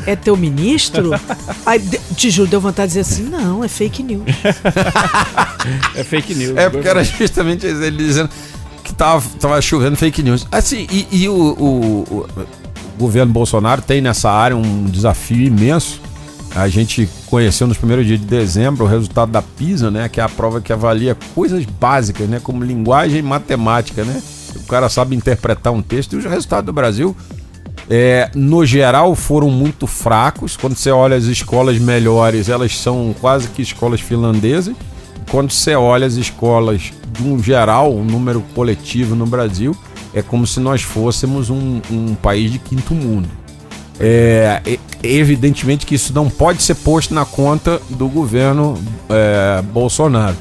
é 0.06 0.16
teu 0.16 0.36
ministro? 0.36 1.10
Aí, 1.66 1.78
de- 1.78 1.98
te 2.16 2.30
juro, 2.30 2.48
deu 2.50 2.60
vontade 2.60 2.92
de 2.92 2.98
dizer 3.00 3.14
assim: 3.14 3.24
não, 3.30 3.62
é 3.64 3.68
fake 3.68 4.02
news. 4.02 4.24
É 5.94 6.02
fake 6.04 6.34
news. 6.34 6.56
É 6.56 6.68
porque 6.70 6.88
era 6.88 7.04
justamente 7.04 7.66
ele 7.66 7.96
dizendo 8.04 8.30
que 8.82 8.94
tava, 8.94 9.22
tava 9.38 9.60
chovendo 9.60 9.96
fake 9.96 10.22
news. 10.22 10.46
Assim, 10.50 10.86
e, 10.90 11.06
e 11.12 11.28
o, 11.28 11.34
o- 11.34 12.02
o- 12.10 12.26
o 12.96 12.98
governo 12.98 13.32
Bolsonaro 13.32 13.80
tem 13.82 14.00
nessa 14.00 14.30
área 14.30 14.56
um 14.56 14.84
desafio 14.86 15.46
imenso. 15.46 16.00
A 16.54 16.66
gente 16.68 17.08
conheceu 17.26 17.66
nos 17.66 17.76
primeiros 17.78 18.04
dias 18.06 18.18
de 18.18 18.26
dezembro 18.26 18.84
o 18.84 18.88
resultado 18.88 19.30
da 19.30 19.40
PISA, 19.40 19.90
né? 19.90 20.08
Que 20.08 20.20
é 20.20 20.22
a 20.24 20.28
prova 20.28 20.60
que 20.60 20.72
avalia 20.72 21.16
coisas 21.34 21.64
básicas, 21.64 22.28
né? 22.28 22.40
Como 22.42 22.64
linguagem 22.64 23.18
e 23.18 23.22
matemática, 23.22 24.02
né? 24.04 24.20
O 24.56 24.66
cara 24.66 24.88
sabe 24.88 25.14
interpretar 25.14 25.72
um 25.72 25.80
texto 25.80 26.14
e 26.14 26.16
os 26.16 26.24
resultados 26.24 26.66
do 26.66 26.72
Brasil 26.72 27.16
é, 27.88 28.30
no 28.34 28.64
geral 28.64 29.14
foram 29.14 29.50
muito 29.50 29.86
fracos. 29.86 30.56
Quando 30.56 30.76
você 30.76 30.90
olha 30.90 31.16
as 31.16 31.24
escolas 31.24 31.78
melhores, 31.78 32.48
elas 32.48 32.76
são 32.76 33.14
quase 33.20 33.48
que 33.48 33.62
escolas 33.62 34.00
finlandesas. 34.00 34.74
Quando 35.30 35.52
você 35.52 35.74
olha 35.74 36.06
as 36.06 36.14
escolas, 36.14 36.92
de 37.12 37.22
um 37.22 37.42
geral, 37.42 37.94
um 37.94 38.04
número 38.04 38.42
coletivo 38.54 39.14
no 39.14 39.26
Brasil, 39.26 39.76
é 40.12 40.22
como 40.22 40.46
se 40.46 40.58
nós 40.60 40.82
fôssemos 40.82 41.50
um, 41.50 41.80
um 41.90 42.14
país 42.14 42.50
de 42.50 42.58
quinto 42.58 42.94
mundo. 42.94 43.28
É, 43.98 44.62
evidentemente 45.02 45.84
que 45.84 45.94
isso 45.94 46.12
não 46.12 46.28
pode 46.30 46.62
ser 46.62 46.74
posto 46.76 47.14
na 47.14 47.24
conta 47.24 47.80
do 47.90 48.08
governo 48.08 48.78
é, 49.08 49.62
Bolsonaro. 49.62 50.36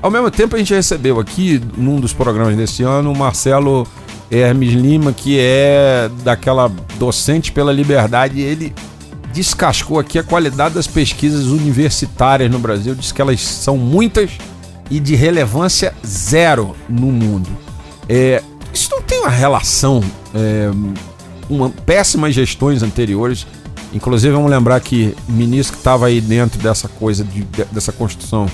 Ao 0.00 0.10
mesmo 0.10 0.30
tempo, 0.32 0.56
a 0.56 0.58
gente 0.58 0.74
recebeu 0.74 1.20
aqui, 1.20 1.60
num 1.76 2.00
dos 2.00 2.12
programas 2.12 2.56
desse 2.56 2.82
ano, 2.82 3.12
o 3.12 3.16
Marcelo 3.16 3.86
Hermes 4.32 4.72
Lima, 4.72 5.12
que 5.12 5.38
é 5.38 6.10
daquela 6.24 6.70
Docente 6.98 7.52
pela 7.52 7.72
Liberdade, 7.72 8.40
ele 8.40 8.72
descascou 9.32 9.98
aqui 9.98 10.18
a 10.18 10.22
qualidade 10.22 10.74
das 10.74 10.86
pesquisas 10.86 11.46
universitárias 11.46 12.50
no 12.50 12.58
Brasil, 12.58 12.94
diz 12.94 13.12
que 13.12 13.20
elas 13.20 13.40
são 13.40 13.76
muitas 13.76 14.30
e 14.90 14.98
de 15.00 15.14
relevância 15.14 15.94
zero 16.06 16.74
no 16.88 17.06
mundo. 17.06 17.48
É, 18.08 18.42
isso 18.72 18.88
não 18.90 19.02
tem 19.02 19.20
uma 19.20 19.30
relação 19.30 20.02
é, 20.34 20.70
com 21.48 21.70
péssimas 21.70 22.34
gestões 22.34 22.82
anteriores. 22.82 23.46
Inclusive, 23.94 24.32
vamos 24.34 24.50
lembrar 24.50 24.80
que 24.80 25.14
o 25.28 25.32
ministro 25.32 25.74
que 25.74 25.80
estava 25.80 26.06
aí 26.06 26.20
dentro 26.20 26.58
dessa 26.58 26.88
coisa, 26.88 27.22
de- 27.24 27.44
dessa 27.70 27.92
construção 27.92 28.46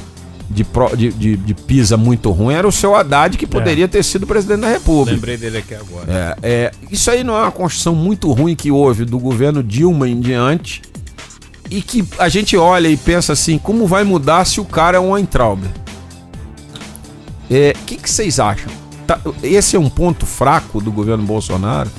de, 0.50 0.64
pro- 0.64 0.96
de, 0.96 1.10
de- 1.12 1.36
de 1.36 1.54
PISA 1.54 1.96
muito 1.96 2.30
ruim, 2.30 2.54
era 2.54 2.66
o 2.66 2.72
seu 2.72 2.94
Haddad, 2.94 3.36
que 3.36 3.46
poderia 3.46 3.86
ter 3.86 4.02
sido 4.02 4.26
presidente 4.26 4.60
da 4.60 4.68
República. 4.70 5.12
Lembrei 5.14 5.36
dele 5.36 5.58
aqui 5.58 5.74
agora. 5.74 6.06
É, 6.08 6.36
é, 6.42 6.70
isso 6.90 7.10
aí 7.10 7.22
não 7.22 7.36
é 7.36 7.42
uma 7.42 7.52
construção 7.52 7.94
muito 7.94 8.32
ruim 8.32 8.54
que 8.56 8.70
houve 8.70 9.04
do 9.04 9.18
governo 9.18 9.62
Dilma 9.62 10.08
em 10.08 10.18
diante 10.20 10.82
e 11.70 11.82
que 11.82 12.02
a 12.18 12.28
gente 12.30 12.56
olha 12.56 12.88
e 12.88 12.96
pensa 12.96 13.32
assim, 13.34 13.58
como 13.58 13.86
vai 13.86 14.04
mudar 14.04 14.44
se 14.46 14.60
o 14.60 14.64
cara 14.64 14.96
é 14.96 15.00
um 15.00 15.10
Weintraub? 15.12 15.62
É, 17.50 17.74
O 17.80 17.84
que, 17.84 17.96
que 17.96 18.10
vocês 18.10 18.38
acham? 18.40 18.70
Tá, 19.06 19.18
esse 19.42 19.76
é 19.76 19.78
um 19.78 19.88
ponto 19.88 20.26
fraco 20.26 20.80
do 20.80 20.90
governo 20.92 21.24
Bolsonaro? 21.24 21.90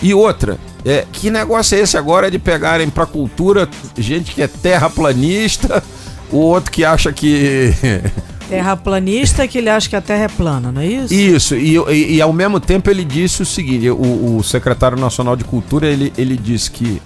E 0.00 0.12
outra, 0.14 0.58
é, 0.84 1.06
que 1.12 1.30
negócio 1.30 1.76
é 1.76 1.80
esse 1.80 1.96
agora 1.96 2.30
de 2.30 2.38
pegarem 2.38 2.88
pra 2.90 3.06
cultura 3.06 3.68
gente 3.96 4.32
que 4.34 4.42
é 4.42 4.48
terraplanista, 4.48 5.82
o 6.32 6.38
outro 6.38 6.70
que 6.72 6.84
acha 6.84 7.12
que 7.12 7.72
Terraplanista 8.48 9.46
que 9.48 9.58
ele 9.58 9.70
acha 9.70 9.88
que 9.88 9.96
a 9.96 10.00
Terra 10.00 10.24
é 10.24 10.28
plana, 10.28 10.70
não 10.72 10.80
é 10.82 10.86
isso? 10.86 11.14
Isso, 11.14 11.54
e, 11.56 11.76
e- 11.76 12.16
e 12.16 12.20
ao 12.22 12.32
mesmo 12.32 12.60
tempo 12.60 12.90
ele 12.90 13.04
disse 13.04 13.42
o 13.42 13.46
seguinte: 13.46 13.88
o, 13.90 14.36
o 14.38 14.42
secretário 14.42 14.98
nacional 14.98 15.36
de 15.36 15.44
cultura 15.44 15.86
ele, 15.86 16.12
ele 16.18 16.36
disse 16.36 16.70
que 16.70 17.00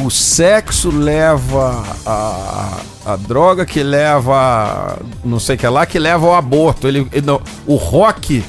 o 0.00 0.08
sexo 0.10 0.90
leva 0.90 1.82
a, 2.06 2.80
a 3.04 3.16
droga 3.16 3.66
que 3.66 3.82
leva 3.82 4.34
a 4.36 4.96
não 5.24 5.40
sei 5.40 5.56
o 5.56 5.58
que 5.58 5.66
lá, 5.66 5.84
que 5.86 5.98
leva 5.98 6.26
ao 6.26 6.34
aborto. 6.34 6.86
Ele, 6.86 7.06
ele 7.12 7.26
não- 7.26 7.40
o 7.66 7.74
rock 7.74 8.42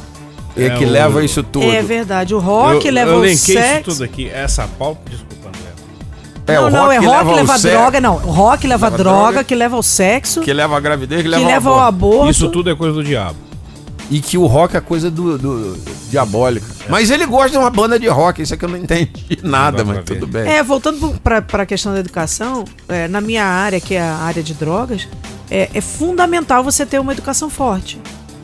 é, 0.56 0.66
É, 0.66 0.70
que 0.72 0.86
o- 0.86 0.90
leva 0.90 1.24
isso 1.24 1.42
tudo. 1.42 1.66
É 1.72 1.82
verdade, 1.82 2.36
o 2.36 2.40
rock 2.40 2.86
eu, 2.88 2.94
leva 2.94 3.12
eu 3.12 3.18
o 3.18 3.26
linkei 3.26 3.36
isso 3.36 3.52
sexo. 3.54 3.92
tudo 3.92 4.04
aqui. 4.04 4.30
Essa 4.30 4.68
pauta. 4.78 5.02
Desculpa. 5.10 5.50
É, 6.52 6.56
não, 6.56 6.68
o 6.68 6.70
não, 6.70 6.80
rock 6.86 6.96
é 6.96 7.00
que 7.00 7.06
rock 7.06 7.18
leva 7.26 7.36
leva 7.36 7.60
droga, 7.60 8.02
não. 8.02 8.16
O 8.16 8.32
rock 8.32 8.68
leva, 8.68 8.86
Leva 8.88 8.98
droga, 8.98 9.22
droga. 9.32 9.44
que 9.44 9.56
leva 9.56 9.76
ao 9.76 9.84
sexo, 9.84 10.42
Que 10.42 10.54
leva 10.54 10.76
a 10.78 10.80
gravidez, 10.80 11.22
que 11.22 11.28
leva, 11.28 11.42
que 11.44 11.48
leva 11.48 11.70
ao 11.70 11.76
ao 11.80 11.82
aborto. 11.88 12.14
aborto. 12.16 12.32
Isso 12.32 12.50
tudo 12.50 12.70
é 12.70 12.76
coisa 12.76 12.94
do 12.94 13.04
diabo. 13.04 13.38
E 14.10 14.20
que 14.20 14.38
o 14.38 14.46
rock 14.46 14.76
é 14.76 14.82
coisa 14.82 15.10
do, 15.10 15.38
do- 15.38 15.78
diabólica. 16.10 16.66
Mas 16.90 17.10
ele 17.10 17.26
gosta 17.26 17.52
de 17.52 17.58
uma 17.58 17.70
banda 17.70 17.98
de 17.98 18.08
rock, 18.10 18.42
isso 18.42 18.54
é 18.54 18.58
que 18.58 18.66
eu 18.66 18.70
não 18.70 18.78
entendi 18.78 19.10
nada, 19.42 19.86
mas 19.86 20.04
tudo 20.04 20.28
bem. 20.28 20.44
É, 20.52 20.62
voltando 20.62 21.16
para 21.24 21.64
a 21.64 21.66
questão 21.66 21.94
da 21.94 22.00
educação, 22.00 22.66
é, 22.90 23.08
na 23.08 23.22
minha 23.22 23.46
área, 23.46 23.80
que 23.80 23.96
é 23.96 24.02
a 24.02 24.16
área 24.18 24.44
de 24.44 24.54
drogas, 24.54 25.08
é, 25.50 25.70
é 25.74 25.80
fundamental 25.80 26.62
você 26.62 26.86
ter 26.86 27.00
uma 27.00 27.14
educação 27.14 27.50
forte. 27.50 28.00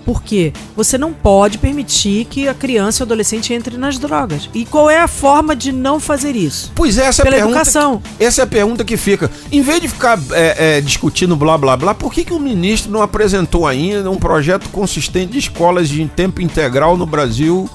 Por 0.08 0.24
quê? 0.24 0.53
Você 0.74 0.97
não 0.97 1.12
pode 1.12 1.58
permitir 1.58 2.24
que 2.26 2.47
a 2.47 2.53
criança 2.53 3.01
e 3.01 3.03
o 3.03 3.05
adolescente 3.05 3.53
entre 3.53 3.76
nas 3.78 3.97
drogas. 3.99 4.49
E 4.53 4.64
qual 4.64 4.89
é 4.89 5.01
a 5.01 5.08
forma 5.08 5.53
de 5.53 5.74
não 5.74 5.99
fazer 5.99 6.34
isso? 6.34 6.72
Pois 6.74 6.97
é, 6.97 7.08
essa 7.08 7.22
é 7.22 7.24
a 7.24 7.26
Pela 7.26 7.36
pergunta. 7.36 7.58
educação. 7.60 8.01
que- 8.18 8.24
essa 8.24 8.41
é 8.41 8.43
a 8.45 8.47
pergunta 8.47 8.86
que 8.86 8.95
fica. 8.95 9.30
Em 9.51 9.62
vez 9.62 9.82
de 9.82 9.89
ficar 9.89 10.18
é, 10.32 10.78
é, 10.78 10.82
discutindo 10.82 11.36
blá 11.36 11.58
blá 11.58 11.76
blá, 11.76 11.93
por 11.93 12.14
que, 12.14 12.24
que 12.24 12.32
o 12.34 12.39
ministro 12.39 12.89
não 12.89 13.01
apresentou 13.01 13.68
ainda 13.68 14.10
um 14.10 14.16
projeto 14.16 14.70
consistente 14.70 15.34
de 15.34 15.39
escolas 15.39 15.89
de 15.89 16.05
tempo 16.08 16.41
integral 16.41 16.95
no 16.95 17.05
Brasil? 17.05 17.70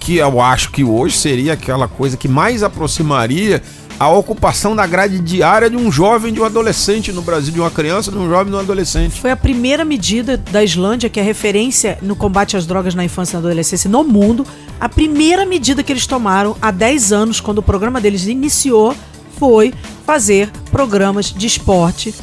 Que 0.00 0.16
eu 0.16 0.40
acho 0.40 0.72
que 0.72 0.82
hoje 0.82 1.16
seria 1.16 1.52
aquela 1.52 1.86
coisa 1.86 2.16
que 2.16 2.26
mais 2.26 2.64
aproximaria 2.64 3.62
a 3.98 4.08
ocupação 4.10 4.76
da 4.76 4.86
grade 4.86 5.18
diária 5.18 5.70
de 5.70 5.76
um 5.76 5.90
jovem, 5.90 6.32
de 6.32 6.40
um 6.40 6.44
adolescente 6.44 7.12
no 7.12 7.22
Brasil, 7.22 7.52
de 7.52 7.60
uma 7.60 7.70
criança, 7.70 8.10
de 8.10 8.18
um 8.18 8.28
jovem, 8.28 8.50
de 8.50 8.56
um 8.56 8.60
adolescente. 8.60 9.20
Foi 9.20 9.30
a 9.30 9.36
primeira 9.36 9.84
medida 9.84 10.36
da 10.36 10.62
Islândia, 10.62 11.08
que 11.08 11.18
é 11.18 11.22
referência 11.22 11.98
no 12.02 12.14
combate 12.14 12.56
às 12.56 12.66
drogas 12.66 12.94
na 12.94 13.04
infância 13.04 13.36
e 13.36 13.40
na 13.40 13.48
adolescência 13.48 13.88
no 13.88 14.04
mundo. 14.04 14.46
A 14.78 14.88
primeira 14.88 15.46
medida 15.46 15.82
que 15.82 15.92
eles 15.92 16.06
tomaram 16.06 16.56
há 16.60 16.70
10 16.70 17.12
anos, 17.12 17.40
quando 17.40 17.58
o 17.58 17.62
programa 17.62 18.00
deles 18.00 18.26
iniciou, 18.26 18.94
foi 19.38 19.72
fazer 20.04 20.50
programas 20.70 21.32
de 21.32 21.46
esporte, 21.46 22.14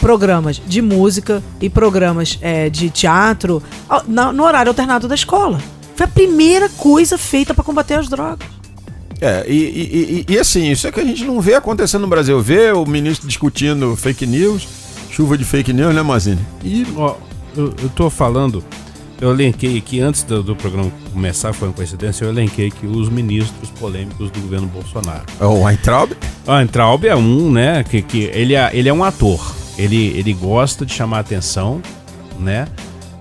programas 0.00 0.60
de 0.64 0.80
música 0.80 1.42
e 1.60 1.68
programas 1.68 2.38
é, 2.40 2.70
de 2.70 2.90
teatro 2.90 3.62
no 4.06 4.44
horário 4.44 4.70
alternado 4.70 5.08
da 5.08 5.14
escola. 5.14 5.60
Foi 5.94 6.04
a 6.04 6.08
primeira 6.08 6.68
coisa 6.68 7.16
feita 7.16 7.54
para 7.54 7.64
combater 7.64 7.94
as 7.94 8.08
drogas. 8.08 8.55
É, 9.20 9.44
e, 9.48 9.52
e- 9.54 10.24
e- 10.28 10.34
e 10.34 10.38
assim, 10.38 10.70
isso 10.70 10.86
é 10.86 10.92
que 10.92 11.00
a 11.00 11.04
gente 11.04 11.24
não 11.24 11.40
vê 11.40 11.54
acontecendo 11.54 12.02
no 12.02 12.08
Brasil. 12.08 12.40
Vê 12.40 12.70
o 12.72 12.84
ministro 12.84 13.26
discutindo 13.26 13.96
fake 13.96 14.26
news, 14.26 14.66
chuva 15.10 15.38
de 15.38 15.44
fake 15.44 15.72
news, 15.72 15.94
né, 15.94 16.02
Mazini? 16.02 16.40
E, 16.62 16.86
ó, 16.96 17.14
eu, 17.56 17.72
eu 17.82 17.88
tô 17.94 18.10
falando, 18.10 18.62
eu 19.18 19.30
elenquei 19.30 19.78
aqui, 19.78 20.00
antes 20.00 20.22
do, 20.22 20.42
do 20.42 20.54
programa 20.54 20.92
começar, 21.14 21.54
foi 21.54 21.68
uma 21.68 21.74
coincidência, 21.74 22.24
eu 22.24 22.28
elenquei 22.28 22.66
aqui 22.68 22.86
os 22.86 23.08
ministros 23.08 23.70
polêmicos 23.80 24.30
do 24.30 24.40
governo 24.40 24.66
Bolsonaro. 24.66 25.24
O 25.40 25.64
Weintraub? 25.64 26.12
Ah, 26.46 26.62
Entraub 26.62 27.04
é 27.06 27.16
um, 27.16 27.50
né, 27.50 27.82
que, 27.84 28.02
que 28.02 28.24
ele, 28.34 28.54
é, 28.54 28.70
ele 28.74 28.88
é 28.88 28.92
um 28.92 29.02
ator. 29.02 29.54
Ele, 29.78 30.08
ele 30.16 30.34
gosta 30.34 30.84
de 30.84 30.92
chamar 30.92 31.20
atenção, 31.20 31.80
né, 32.38 32.68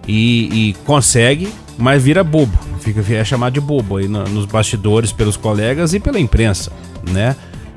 e 0.08 0.76
consegue, 0.86 1.48
mas 1.78 2.02
vira 2.04 2.24
bobo. 2.24 2.58
Fica, 2.80 3.04
é 3.14 3.24
chamado 3.26 3.54
de 3.54 3.60
bobo 3.62 3.98
aí 3.98 4.08
na- 4.08 4.24
nos 4.26 4.46
bastidores 4.46 5.12
pelos 5.12 5.36
colegas 5.38 5.94
e 5.94 6.00
pela 6.00 6.20
imprensa, 6.20 6.72
né. 7.12 7.36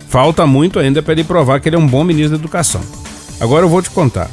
Falta 0.09 0.46
muito 0.46 0.78
ainda 0.78 1.03
para 1.03 1.12
ele 1.12 1.24
provar 1.24 1.61
que 1.61 1.68
ele 1.68 1.76
é 1.76 1.78
um 1.78 1.86
bom 1.86 2.03
ministro 2.05 2.30
da 2.36 2.42
educação. 2.42 2.80
Agora 3.40 3.64
eu 3.64 3.68
vou 3.68 3.80
te 3.82 3.90
contar. 3.90 4.30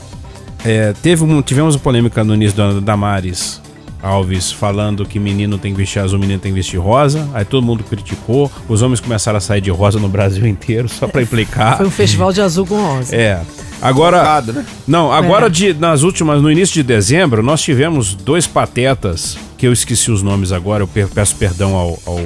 É, 0.64 0.94
teve 1.02 1.24
um- 1.24 1.42
tivemos 1.42 1.76
uma 1.76 1.82
polêmica 1.82 2.24
no 2.24 2.34
início 2.34 2.58
da 2.58 2.80
Damares 2.80 3.62
Alves 4.02 4.52
falando 4.52 5.06
que 5.06 5.20
menino 5.20 5.58
tem 5.58 5.72
que 5.74 5.78
vestir 5.78 6.00
azul, 6.00 6.20
menino 6.20 6.40
tem 6.40 6.52
que 6.52 6.56
vestir 6.56 6.78
rosa. 6.80 7.28
Aí 7.34 7.44
todo 7.44 7.64
mundo 7.66 7.84
criticou. 7.84 8.52
Os 8.70 8.82
homens 8.82 9.00
começaram 9.00 9.38
a 9.38 9.42
sair 9.42 9.62
de 9.62 9.70
rosa 9.72 10.00
no 10.00 10.08
Brasil 10.08 10.46
inteiro, 10.48 10.88
só 10.88 11.08
pra 11.08 11.22
implicar. 11.22 11.78
Foi 11.78 11.88
um 11.88 11.92
festival 11.92 12.32
de 12.32 12.40
azul 12.42 12.66
com 12.66 12.76
rosa. 12.76 13.16
É. 13.16 13.42
Agora. 13.82 14.20
Focado, 14.20 14.54
né? 14.54 14.66
Não, 14.88 15.12
agora 15.12 15.48
É. 15.48 15.50
de, 15.50 15.74
nas 15.74 16.02
últimas, 16.04 16.42
no 16.42 16.50
início 16.52 16.74
de 16.76 16.84
dezembro, 16.84 17.44
nós 17.44 17.62
tivemos 17.62 18.14
dois 18.16 18.48
patetas, 18.48 19.38
que 19.58 19.68
eu 19.68 19.74
esqueci 19.74 20.12
os 20.12 20.22
nomes 20.22 20.52
agora, 20.52 20.84
eu 20.84 20.88
pe- 20.88 21.06
peço 21.08 21.36
perdão 21.36 21.76
ao, 21.76 22.00
ao, 22.06 22.20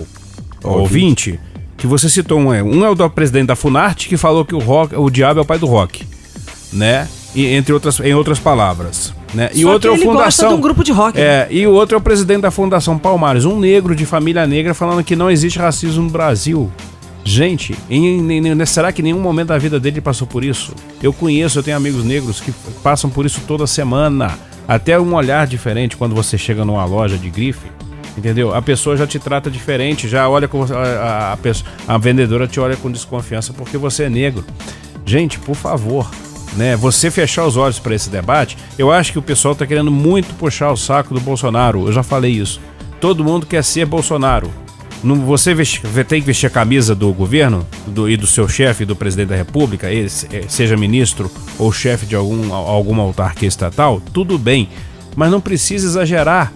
ao 0.64 0.80
ouvinte, 0.80 1.40
que 1.78 1.88
você 1.88 2.10
citou 2.10 2.40
um 2.40 2.54
é. 2.54 2.62
Um 2.64 2.86
é 2.86 2.90
o 2.90 2.96
do 2.96 3.10
presidente 3.10 3.48
da 3.48 3.56
Funarte, 3.56 4.08
que 4.08 4.18
falou 4.18 4.44
que 4.46 4.54
o, 4.56 4.60
rock, 4.60 4.96
o 4.96 5.10
diabo 5.10 5.40
é 5.40 5.44
o 5.44 5.46
pai 5.46 5.58
do 5.60 5.66
rock. 5.66 6.06
Né? 6.72 7.08
E, 7.36 7.46
entre 7.46 7.74
outras, 7.74 8.00
em 8.00 8.14
outras 8.14 8.40
palavras. 8.40 9.14
Né? 9.34 9.50
E 9.54 9.62
Só 9.62 9.74
outro 9.74 9.82
que 9.82 9.88
é 9.88 9.92
o 9.92 10.02
ele 10.02 10.06
gosta 10.06 10.20
Fundação. 10.20 10.50
de 10.50 10.56
um 10.56 10.62
grupo 10.62 10.84
de 10.84 10.92
rock, 10.92 11.20
É, 11.20 11.48
e 11.52 11.66
o 11.68 11.72
outro 11.72 11.96
é 11.96 11.98
o 11.98 12.02
presidente 12.02 12.42
da 12.42 12.52
Fundação 12.52 12.98
Palmares, 12.98 13.46
um 13.46 13.60
negro 13.60 13.96
de 13.96 14.06
família 14.06 14.46
negra, 14.48 14.74
falando 14.74 15.04
que 15.04 15.16
não 15.16 15.30
existe 15.30 15.60
racismo 15.60 16.04
no 16.04 16.10
Brasil. 16.10 16.72
Gente, 17.24 17.76
em, 17.90 18.32
em- 18.32 18.48
em- 18.48 18.66
será 18.66 18.92
que 18.92 19.02
em 19.02 19.06
nenhum 19.06 19.20
momento 19.20 19.50
da 19.50 19.58
vida 19.58 19.80
dele 19.80 20.02
passou 20.02 20.26
por 20.26 20.44
isso? 20.44 20.74
Eu 21.02 21.14
conheço, 21.14 21.60
eu 21.60 21.64
tenho 21.64 21.78
amigos 21.78 22.04
negros 22.04 22.40
que 22.40 22.52
passam 22.84 23.10
por 23.10 23.26
isso 23.26 23.42
toda 23.48 23.68
semana. 23.68 24.38
Até 24.68 25.00
um 25.00 25.14
olhar 25.14 25.46
diferente 25.48 25.98
quando 25.98 26.16
você 26.16 26.38
chega 26.38 26.64
numa 26.66 26.86
loja 26.86 27.18
de 27.18 27.30
grife. 27.30 27.68
Entendeu? 28.18 28.54
A 28.54 28.62
pessoa 28.62 28.98
já 28.98 29.08
te 29.08 29.18
trata 29.20 29.50
diferente, 29.50 30.08
já 30.08 30.28
olha 30.28 30.48
com 30.48 30.64
a, 30.64 30.66
a, 30.76 31.34
a, 31.34 31.38
a 31.88 31.98
vendedora 31.98 32.48
te 32.48 32.60
olha 32.60 32.76
com 32.76 32.92
desconfiança 32.92 33.54
porque 33.54 33.78
você 33.78 34.04
é 34.06 34.10
negro. 34.10 34.44
Gente, 35.06 35.40
por 35.40 35.56
favor, 35.56 36.10
né? 36.58 36.76
Você 36.76 37.10
fechar 37.10 37.46
os 37.46 37.56
olhos 37.56 37.80
para 37.80 37.96
esse 37.96 38.10
debate, 38.10 38.58
eu 38.78 38.92
acho 38.92 39.12
que 39.14 39.20
o 39.20 39.22
pessoal 39.22 39.56
tá 39.56 39.66
querendo 39.66 39.92
muito 39.92 40.34
puxar 40.36 40.72
o 40.72 40.78
saco 40.78 41.14
do 41.14 41.20
Bolsonaro. 41.22 41.88
Eu 41.88 41.94
já 41.94 42.04
falei 42.04 42.32
isso. 42.32 42.60
Todo 43.00 43.24
mundo 43.24 43.46
quer 43.46 43.64
ser 43.64 43.86
Bolsonaro. 43.86 44.52
Não, 45.04 45.16
você 45.16 45.54
vesti- 45.54 45.82
tem 46.08 46.20
que 46.20 46.28
vestir 46.28 46.48
a 46.48 46.50
camisa 46.50 46.94
do 46.94 47.12
governo 47.14 47.66
do- 47.88 48.10
e 48.10 48.18
do 48.18 48.28
seu 48.28 48.48
chefe, 48.50 48.84
do 48.84 48.96
presidente 48.96 49.30
da 49.30 49.36
república, 49.36 49.90
ele, 49.90 50.12
eh, 50.32 50.44
seja 50.50 50.76
ministro 50.76 51.32
ou 51.58 51.72
chefe 51.72 52.06
de 52.06 52.16
algum, 52.16 52.54
alguma 52.54 53.04
autarquia 53.04 53.48
estatal, 53.48 54.02
tudo 54.14 54.38
bem. 54.38 54.68
Mas 55.16 55.32
não 55.32 55.40
precisa 55.42 55.88
exagerar. 55.88 56.52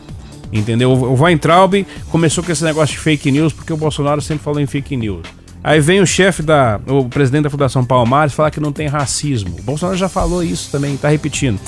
Entendeu? 0.51 0.91
O 0.91 1.13
o 1.13 1.23
Weintraub 1.23 1.73
começou 2.11 2.43
com 2.43 2.51
esse 2.51 2.63
negócio 2.63 2.93
de 2.95 3.01
fake 3.01 3.31
news 3.31 3.51
porque 3.51 3.73
o 3.73 3.77
Bolsonaro 3.77 4.21
sempre 4.21 4.43
falou 4.43 4.59
em 4.59 4.67
fake 4.67 4.95
news. 4.95 5.21
Aí 5.63 5.79
vem 5.79 5.99
o 6.01 6.05
chefe 6.05 6.43
da. 6.43 6.79
o 6.85 7.05
presidente 7.05 7.43
da 7.45 7.49
Fundação 7.49 7.83
Palmares 7.85 8.33
falar 8.33 8.51
que 8.51 8.59
não 8.59 8.71
tem 8.71 8.87
racismo. 8.87 9.55
O 9.57 9.63
Bolsonaro 9.63 9.97
já 9.97 10.09
falou 10.09 10.43
isso 10.43 10.69
também, 10.69 10.95
tá 10.97 11.07
repetindo. 11.09 11.59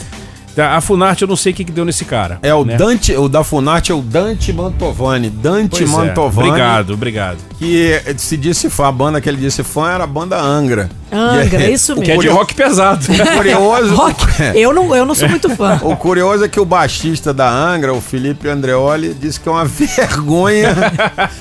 Tá, 0.56 0.76
A 0.78 0.82
Funarte 0.82 1.22
eu 1.24 1.28
não 1.28 1.36
sei 1.36 1.52
o 1.52 1.56
que, 1.56 1.66
que 1.66 1.72
deu 1.72 1.84
nesse 1.84 2.06
cara. 2.06 2.40
É 2.42 2.54
o 2.54 2.64
né? 2.64 2.78
Dante, 2.78 3.14
o 3.16 3.28
da 3.28 3.44
Funarte 3.44 3.92
é 3.92 3.96
o 3.96 4.02
Dante 4.02 4.54
Mantovani. 4.54 5.30
Dante 5.30 5.80
Pois 5.80 5.82
é. 5.82 5.86
Mantovani. 5.94 6.48
Obrigado, 6.50 6.94
obrigado. 6.94 7.38
Que 7.60 8.02
se 8.18 8.38
disse 8.38 8.70
fã, 8.70 8.88
a 8.88 8.92
banda 8.92 9.20
que 9.20 9.28
ele 9.28 9.38
disse 9.38 9.64
fã 9.64 9.90
era 9.92 10.04
a 10.06 10.08
banda 10.08 10.40
Angra. 10.40 10.90
Angra, 11.12 11.62
é- 11.64 11.72
isso 11.72 11.92
mesmo. 11.94 12.06
Que 12.06 12.12
é 12.12 12.18
de 12.18 12.28
rock 12.28 12.54
pesado. 12.56 13.06
O 13.12 13.36
curioso, 13.38 13.96
Rock. 13.96 14.16
Eu 14.56 14.74
não, 14.74 14.96
eu 14.96 15.06
não 15.06 15.14
sou 15.16 15.28
muito 15.30 15.50
fã. 15.56 15.80
o 15.84 15.96
curioso 15.96 16.44
é 16.46 16.48
que 16.48 16.60
o 16.60 16.66
baixista 16.66 17.34
da 17.34 17.50
Angra, 17.50 17.94
o 17.94 18.00
Felipe 18.02 18.48
Andreoli, 18.48 19.14
disse 19.14 19.40
que 19.40 19.48
é 19.50 19.52
uma 19.52 19.66
vergonha 19.68 20.74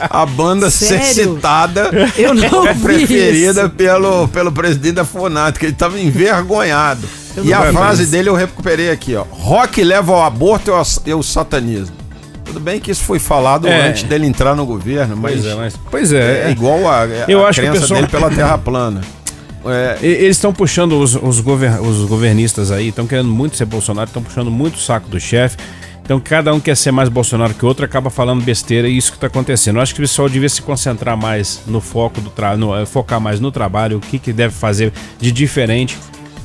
a 0.00 0.26
banda 0.26 0.70
ser 0.70 1.00
Sério? 1.02 1.34
citada 1.36 1.90
Eu 2.16 2.34
não 2.34 2.48
como 2.50 2.72
vi 2.74 2.80
preferida 2.80 3.60
isso. 3.62 3.70
pelo, 3.70 4.28
pelo 4.28 4.50
presidente 4.52 4.94
da 4.94 5.04
Funarte, 5.04 5.58
que 5.58 5.66
ele 5.66 5.72
estava 5.72 5.98
envergonhado. 6.00 7.06
Eu 7.36 7.44
E 7.44 7.52
a 7.52 7.72
frase 7.72 8.06
dele 8.06 8.28
eu 8.28 8.34
recuperei 8.34 8.90
aqui, 8.90 9.14
ó. 9.16 9.24
Rock 9.30 9.82
leva 9.82 10.12
ao 10.12 10.22
aborto 10.24 10.70
e 11.06 11.10
ao, 11.12 11.22
satanismo. 11.22 11.94
Tudo 12.44 12.60
bem 12.60 12.78
que 12.78 12.90
isso 12.90 13.02
foi 13.02 13.18
falado 13.18 13.66
É. 13.66 13.88
antes 13.88 14.02
dele 14.04 14.26
entrar 14.26 14.54
no 14.54 14.64
governo, 14.66 15.16
mas, 15.16 15.32
Pois 15.40 15.46
é, 15.46 15.54
mas. 15.54 15.76
Pois 15.90 16.12
é, 16.12 16.48
é. 16.48 16.50
igual 16.50 16.86
a, 16.88 17.02
a 17.02 17.06
Eu 17.26 17.44
acho 17.46 17.60
que 17.60 17.66
o 17.66 17.70
crença 17.70 17.80
pessoal- 17.82 18.00
dele 18.00 18.10
pela 18.10 18.30
terra 18.30 18.56
plana. 18.58 19.00
É, 19.66 19.98
E- 20.02 20.06
Eles 20.06 20.36
estão 20.36 20.52
puxando 20.52 20.92
os, 21.00 21.14
os, 21.16 21.40
gover- 21.40 21.80
os 21.80 22.04
governistas 22.06 22.70
aí, 22.70 22.88
estão 22.88 23.06
querendo 23.06 23.30
muito 23.30 23.56
ser 23.56 23.64
Bolsonaro, 23.64 24.08
estão 24.08 24.22
puxando 24.22 24.50
muito 24.50 24.74
o 24.76 24.80
saco 24.80 25.08
do 25.08 25.18
chefe. 25.18 25.56
Então 26.04 26.20
cada 26.20 26.52
um 26.52 26.60
quer 26.60 26.76
ser 26.76 26.90
mais 26.92 27.08
Bolsonaro 27.08 27.54
que 27.54 27.64
o 27.64 27.68
outro, 27.68 27.82
acaba 27.82 28.10
falando 28.10 28.42
besteira 28.44 28.86
e 28.86 28.94
isso 28.98 29.10
que 29.10 29.16
está 29.16 29.26
acontecendo. 29.26 29.76
Eu 29.76 29.80
acho 29.82 29.94
que 29.94 30.00
o 30.00 30.04
pessoal 30.04 30.28
devia 30.28 30.50
se 30.50 30.60
concentrar 30.60 31.16
mais 31.16 31.62
no 31.66 31.80
foco 31.80 32.20
do 32.20 32.28
trabalho, 32.28 32.86
focar 32.86 33.18
mais 33.18 33.40
no 33.40 33.50
trabalho, 33.50 33.96
o 33.96 34.00
que, 34.00 34.18
que 34.18 34.30
deve 34.30 34.52
fazer 34.52 34.92
de 35.18 35.32
diferente 35.32 35.96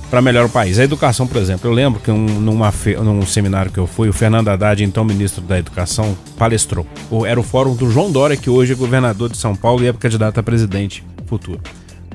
para 0.09 0.21
melhorar 0.21 0.45
o 0.47 0.49
país. 0.49 0.79
A 0.79 0.83
educação, 0.83 1.27
por 1.27 1.37
exemplo, 1.37 1.69
eu 1.69 1.73
lembro 1.73 1.99
que 1.99 2.09
um, 2.09 2.25
numa 2.25 2.71
fe- 2.71 2.95
num 2.95 3.25
seminário 3.25 3.71
que 3.71 3.77
eu 3.77 3.85
fui, 3.85 4.09
o 4.09 4.13
Fernando 4.13 4.47
Haddad, 4.47 4.83
então 4.83 5.03
ministro 5.05 5.41
da 5.41 5.57
Educação, 5.59 6.17
palestrou. 6.37 6.85
Era 7.27 7.39
o 7.39 7.43
fórum 7.43 7.75
do 7.75 7.89
João 7.91 8.11
Dória, 8.11 8.35
que 8.35 8.49
hoje 8.49 8.73
é 8.73 8.75
governador 8.75 9.29
de 9.29 9.37
São 9.37 9.55
Paulo 9.55 9.83
e 9.83 9.87
é 9.87 9.93
candidato 9.93 10.39
a 10.39 10.43
presidente 10.43 11.03
futuro 11.27 11.59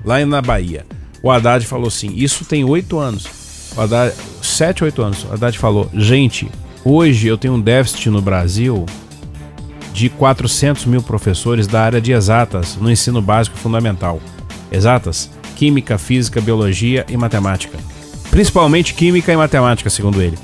lá 0.05 0.25
na 0.27 0.43
Bahia. 0.43 0.85
O 1.23 1.31
Haddad 1.31 1.65
falou 1.67 1.89
assim: 1.89 2.13
Isso 2.15 2.45
tem 2.45 2.65
oito 2.65 2.99
anos. 2.99 3.27
O 3.77 3.81
Haddad, 3.81 4.13
sete, 4.43 4.85
oito 4.85 5.01
anos. 5.03 5.25
O 5.25 5.33
Haddad 5.33 5.57
falou: 5.59 5.89
Gente, 5.95 6.51
hoje 6.85 7.29
eu 7.29 7.39
tenho 7.39 7.55
um 7.55 7.61
déficit 7.61 8.11
no 8.11 8.21
Brasil 8.21 8.85
de 9.93 10.09
400 10.09 10.85
mil 10.87 11.01
professores 11.01 11.67
da 11.69 11.81
área 11.83 12.01
de 12.01 12.13
exatas 12.13 12.77
no 12.77 12.91
ensino 12.91 13.23
básico 13.23 13.57
fundamental. 13.57 14.21
Exatas: 14.71 15.31
Química, 15.55 15.97
Física, 15.99 16.41
Biologia 16.41 17.05
e 17.09 17.17
Matemática. 17.17 17.79
Principalmente 18.31 18.95
Química 18.95 19.33
e 19.33 19.37
Matemática, 19.37 19.89
segundo 19.91 20.21
ele. 20.21 20.37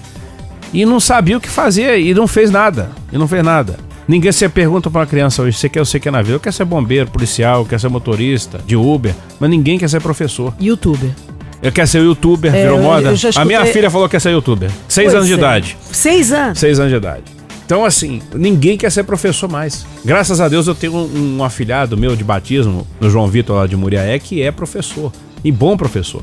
E 0.72 0.84
não 0.86 1.00
sabia 1.00 1.36
o 1.36 1.40
que 1.40 1.48
fazer 1.48 1.98
e 2.00 2.14
não 2.14 2.26
fez 2.28 2.50
nada. 2.50 2.90
E 3.12 3.18
não 3.18 3.26
fez 3.26 3.42
nada. 3.42 3.76
Ninguém 4.06 4.32
se 4.32 4.48
pergunta 4.48 4.90
pra 4.90 5.00
uma 5.00 5.06
criança 5.06 5.42
hoje, 5.42 5.56
você 5.56 5.68
quer, 5.68 5.80
você 5.80 6.00
quer 6.00 6.10
na 6.10 6.20
vida? 6.22 6.34
Eu 6.34 6.40
quero 6.40 6.54
ser 6.54 6.64
bombeiro, 6.64 7.10
policial, 7.10 7.60
eu 7.60 7.66
quero 7.66 7.80
ser 7.80 7.88
motorista, 7.88 8.58
de 8.66 8.74
Uber, 8.76 9.14
mas 9.38 9.48
ninguém 9.50 9.78
quer 9.78 9.88
ser 9.88 10.00
professor. 10.00 10.52
Youtuber. 10.60 11.10
Eu 11.62 11.70
quero 11.70 11.86
ser 11.86 12.00
youtuber, 12.02 12.52
É, 12.54 12.62
virou 12.62 12.80
moda. 12.80 13.14
já 13.14 13.28
A 13.36 13.44
minha 13.44 13.58
escutei- 13.58 13.72
filha 13.74 13.90
falou 13.90 14.08
que 14.08 14.12
quer 14.12 14.20
ser 14.20 14.30
youtuber. 14.30 14.70
Seis 14.88 15.06
Pois 15.06 15.14
anos 15.14 15.26
de 15.28 15.34
é. 15.34 15.36
idade. 15.36 15.76
Seis 15.92 16.32
anos. 16.32 16.58
Seis 16.58 16.78
anos 16.80 16.90
de 16.90 16.96
idade. 16.96 17.22
Então, 17.70 17.84
assim, 17.84 18.20
ninguém 18.34 18.76
quer 18.76 18.90
ser 18.90 19.04
professor 19.04 19.48
mais. 19.48 19.86
Graças 20.04 20.40
a 20.40 20.48
Deus 20.48 20.66
eu 20.66 20.74
tenho 20.74 20.92
um, 20.92 21.36
um 21.38 21.44
afilhado 21.44 21.96
meu 21.96 22.16
de 22.16 22.24
batismo, 22.24 22.84
no 22.98 23.08
João 23.08 23.28
Vitor 23.28 23.54
lá 23.54 23.64
de 23.68 23.76
Muriaé, 23.76 24.18
que 24.18 24.42
é 24.42 24.50
professor. 24.50 25.12
E 25.44 25.52
bom 25.52 25.76
professor. 25.76 26.20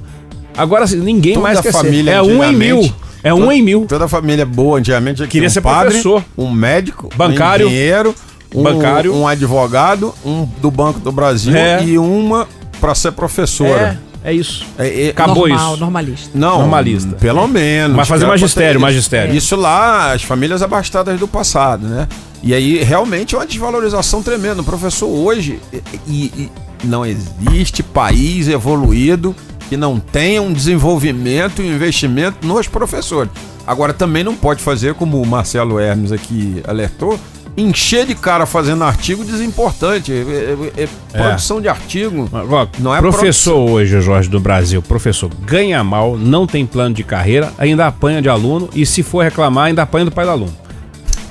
Agora, 0.57 0.83
assim, 0.83 0.97
ninguém 0.97 1.35
Toda 1.35 1.43
mais 1.47 1.61
quer 1.61 1.71
família 1.71 2.11
ser. 2.11 2.17
É 2.19 2.21
um 2.21 2.43
em 2.43 2.53
mil. 2.53 2.93
É 3.23 3.33
um 3.33 3.39
toda- 3.43 3.55
em 3.55 3.61
mil. 3.61 3.85
Toda 3.87 4.09
família 4.09 4.45
boa 4.45 4.79
antigamente 4.79 5.25
Queria 5.27 5.47
um 5.47 5.51
ser 5.51 5.61
padre, 5.61 5.87
professor. 6.01 6.21
um 6.37 6.51
médico, 6.51 7.07
Bancário. 7.15 7.67
um 7.67 7.69
engenheiro, 7.69 8.13
um, 8.53 8.63
Bancário. 8.63 9.15
um 9.15 9.25
advogado, 9.25 10.13
um 10.25 10.43
do 10.61 10.69
Banco 10.69 10.99
do 10.99 11.13
Brasil 11.13 11.55
É. 11.55 11.81
e 11.81 11.97
uma 11.97 12.45
pra 12.81 12.93
ser 12.93 13.13
professora. 13.13 13.97
É, 14.03 14.06
é 14.30 14.34
isso. 14.34 14.65
É, 14.78 15.05
é- 15.05 15.09
Acabou 15.09 15.47
Normal, 15.47 15.71
isso. 15.73 15.80
normalista. 15.82 16.30
Não, 16.34 16.59
Normalista. 16.59 17.15
Pelo 17.15 17.47
menos. 17.47 17.95
Mas 17.95 18.07
fazer 18.07 18.25
magistério, 18.25 18.80
magistério. 18.82 19.34
Isso 19.36 19.55
lá, 19.55 20.11
as 20.13 20.23
famílias 20.23 20.61
abastadas 20.61 21.19
do 21.19 21.28
passado, 21.28 21.88
né? 21.88 22.07
E 22.43 22.53
aí, 22.53 22.84
realmente, 22.84 23.34
é 23.36 23.38
uma 23.38 23.45
desvalorização 23.47 24.21
tremenda. 24.21 24.61
O 24.61 24.63
professor 24.65 25.07
hoje, 25.07 25.59
e, 25.73 25.82
e- 26.07 26.51
e 26.84 26.88
não 26.88 27.05
existe 27.05 27.82
país 27.82 28.47
evoluído 28.47 29.36
que 29.69 29.75
não 29.75 29.99
tenha 29.99 30.41
um 30.41 30.53
desenvolvimento 30.53 31.61
e 31.61 31.65
um 31.69 31.73
investimento 31.75 32.45
nos 32.45 32.67
professores. 32.67 33.32
Agora, 33.65 33.93
também 33.93 34.23
não 34.23 34.36
pode 34.36 34.61
fazer, 34.61 34.93
como 34.93 35.21
o 35.21 35.25
Marcelo 35.25 35.80
Hermes 35.80 36.11
aqui 36.11 36.61
alertou, 36.67 37.19
encher 37.57 38.05
de 38.05 38.13
cara 38.13 38.45
fazendo 38.45 38.83
artigo 38.83 39.25
desimportante. 39.25 40.11
É, 40.13 40.81
é- 40.83 40.83
é 40.83 40.87
produção 41.17 41.59
de 41.59 41.67
artigo. 41.67 42.29
Não 42.79 42.95
é 42.95 42.99
professor 42.99 43.57
hoje, 43.69 43.99
Jorge, 43.99 44.29
do 44.29 44.39
Brasil, 44.39 44.81
professor 44.81 45.29
ganha 45.45 45.83
mal, 45.83 46.15
não 46.17 46.45
tem 46.45 46.65
plano 46.65 46.93
de 46.93 47.03
carreira, 47.03 47.51
ainda 47.57 47.87
apanha 47.87 48.21
de 48.21 48.29
aluno 48.29 48.69
e 48.75 48.85
se 48.85 49.01
for 49.01 49.23
reclamar, 49.23 49.65
ainda 49.65 49.81
apanha 49.81 50.05
do 50.05 50.11
pai 50.11 50.25
do 50.25 50.31
aluno. 50.31 50.53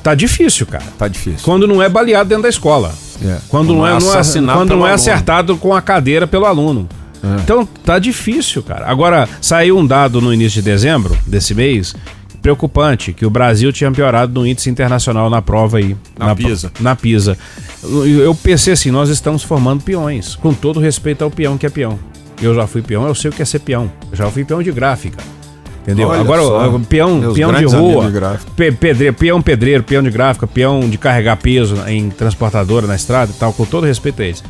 Tá 0.03 0.15
difícil, 0.15 0.67
cara. 0.67 0.85
Tá 0.99 1.09
difícil. 1.09 1.41
Quando 1.45 1.67
não 1.67 1.83
é 1.83 1.89
baleado 1.89 2.29
dentro 2.29 2.43
da 2.45 2.49
escola. 2.49 2.93
É. 3.25 3.39
Quando 3.49 3.73
não 3.75 3.87
é, 3.87 3.91
não 3.91 3.97
é- 3.97 3.99
assassinado 3.99 4.59
quando 4.59 4.71
não 4.71 4.77
é 4.87 4.91
aluno. 4.91 4.95
acertado 4.95 5.57
com 5.57 5.75
a 5.75 5.81
cadeira 5.83 6.27
pelo 6.27 6.45
aluno. 6.45 6.89
É. 7.25 7.41
Então 7.43 7.67
tá 7.85 7.99
difícil, 7.99 8.63
cara. 8.63 8.87
Agora, 8.87 9.29
saiu 9.41 9.77
um 9.79 9.87
dado 9.87 10.21
no 10.21 10.33
início 10.33 10.63
de 10.63 10.71
dezembro 10.71 11.17
desse 11.27 11.55
mês, 11.55 11.95
preocupante, 12.47 13.13
que 13.13 13.27
o 13.27 13.31
Brasil 13.31 13.73
tinha 13.73 13.91
piorado 13.91 14.33
no 14.41 14.47
índice 14.47 14.71
internacional 14.71 15.29
na 15.29 15.43
prova 15.43 15.79
aí. 15.79 15.97
Na 16.17 16.33
pro- 16.33 16.47
PISA. 16.47 16.73
Na 16.79 16.95
PISA. 16.95 17.37
Eu 17.83 18.33
pensei 18.37 18.73
assim, 18.73 18.93
nós 18.93 19.09
estamos 19.09 19.43
formando 19.43 19.83
peões, 19.83 20.37
com 20.37 20.55
todo 20.55 20.79
respeito 20.79 21.25
ao 21.25 21.31
peão 21.31 21.59
que 21.59 21.67
é 21.67 21.69
peão. 21.69 21.99
Eu 22.41 22.55
já 22.55 22.65
fui 22.69 22.83
peão, 22.83 23.05
eu 23.05 23.17
sei 23.17 23.31
o 23.31 23.35
que 23.35 23.43
é 23.43 23.45
ser 23.45 23.59
peão. 23.59 23.91
Eu 24.13 24.17
já 24.17 24.31
fui 24.31 24.45
peão 24.45 24.63
de 24.63 24.71
gráfica. 24.71 25.19
Entendeu? 25.83 26.09
Olha 26.09 26.21
Agora, 26.21 26.41
só, 26.43 26.81
peão, 26.89 27.33
peão 27.35 27.53
de 27.53 27.65
rua, 27.65 28.11
de 28.11 28.73
pedreiro, 28.77 29.15
peão 29.15 29.43
pedreiro, 29.43 29.83
peão 29.83 30.03
de 30.05 30.11
gráfica, 30.11 30.47
peão 30.47 30.81
de 30.89 30.99
carregar 30.99 31.37
peso 31.37 31.77
em 31.89 32.11
transportadora 32.11 32.87
na 32.87 32.95
estrada 32.95 33.33
e 33.35 33.35
tal, 33.35 33.53
com 33.53 33.65
todo 33.65 33.87
respeito 33.87 34.23
a 34.23 34.25
eles. 34.25 34.45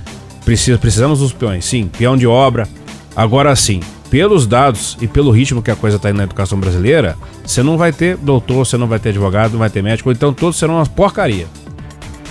Precisa, 0.44 0.76
precisamos 0.76 1.20
dos 1.20 1.32
peões, 1.32 1.64
sim. 1.64 1.88
Peão 1.96 2.14
de 2.16 2.26
obra. 2.26 2.68
Agora 3.14 3.56
sim, 3.56 3.80
pelos 4.10 4.46
dados 4.46 4.96
e 5.00 5.06
pelo 5.06 5.30
ritmo 5.30 5.62
que 5.62 5.70
a 5.70 5.76
coisa 5.76 5.96
está 5.96 6.10
indo 6.10 6.18
na 6.18 6.24
educação 6.24 6.58
brasileira, 6.58 7.16
você 7.44 7.62
não 7.62 7.76
vai 7.76 7.92
ter 7.92 8.16
doutor, 8.16 8.66
você 8.66 8.76
não 8.76 8.86
vai 8.86 8.98
ter 8.98 9.10
advogado, 9.10 9.52
não 9.52 9.58
vai 9.58 9.70
ter 9.70 9.82
médico, 9.82 10.10
então 10.10 10.32
todos 10.32 10.58
serão 10.58 10.74
uma 10.74 10.86
porcaria. 10.86 11.46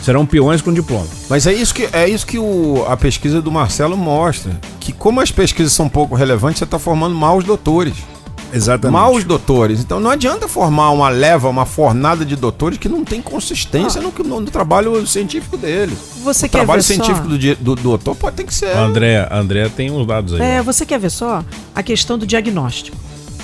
Serão 0.01 0.25
peões 0.25 0.61
com 0.61 0.71
diploma. 0.71 1.07
Mas 1.27 1.47
é 1.47 1.53
isso 1.53 1.73
que, 1.73 1.89
é 1.91 2.07
isso 2.07 2.27
que 2.27 2.37
o, 2.37 2.85
a 2.87 2.95
pesquisa 2.95 3.41
do 3.41 3.51
Marcelo 3.51 3.97
mostra. 3.97 4.51
Que 4.79 4.93
como 4.93 5.19
as 5.19 5.31
pesquisas 5.31 5.73
são 5.73 5.89
pouco 5.89 6.13
relevantes, 6.13 6.59
você 6.59 6.63
está 6.63 6.77
formando 6.77 7.15
maus 7.15 7.43
doutores. 7.43 7.95
Exatamente. 8.55 8.93
Maus 8.93 9.23
doutores. 9.23 9.79
Então 9.79 9.99
não 9.99 10.09
adianta 10.09 10.47
formar 10.47 10.91
uma 10.91 11.09
leva, 11.09 11.49
uma 11.49 11.65
fornada 11.65 12.23
de 12.25 12.35
doutores 12.35 12.77
que 12.77 12.87
não 12.89 13.03
tem 13.03 13.21
consistência 13.21 14.01
no, 14.01 14.11
no- 14.23 14.39
no 14.41 14.45
trabalho 14.51 15.05
científico 15.05 15.57
deles. 15.57 15.97
Você 16.23 16.45
o 16.45 16.49
quer 16.49 16.57
trabalho 16.59 16.81
ver 16.81 16.87
científico 16.87 17.27
só? 17.29 17.55
do, 17.61 17.75
doutor 17.75 18.15
pode 18.15 18.37
ter 18.37 18.43
que 18.45 18.53
ser. 18.53 18.75
André, 18.75 19.27
André 19.31 19.69
tem 19.69 19.91
uns 19.91 20.07
dados 20.07 20.33
aí. 20.33 20.41
É, 20.41 20.59
ó. 20.59 20.63
você 20.63 20.85
quer 20.85 20.99
ver 20.99 21.09
só 21.11 21.43
a 21.75 21.83
questão 21.83 22.17
do 22.17 22.25
diagnóstico. 22.25 22.95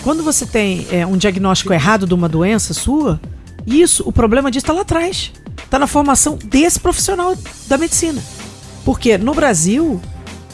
Quando 0.04 0.24
você 0.24 0.46
tem 0.46 0.88
é, 0.92 1.06
um 1.06 1.16
diagnóstico 1.18 1.72
errado 1.74 2.08
de 2.08 2.14
uma 2.14 2.28
doença 2.28 2.74
sua, 2.74 3.20
isso, 3.68 4.04
o 4.08 4.12
problema 4.12 4.50
disso 4.50 4.64
está 4.64 4.74
lá 4.74 4.82
atrás. 4.82 5.32
Está 5.64 5.78
na 5.78 5.86
formação 5.88 6.40
desse 6.44 6.80
profissional 6.80 7.36
da 7.68 7.78
medicina. 7.78 8.22
Porque 8.84 9.18
no 9.18 9.34
Brasil, 9.34 10.02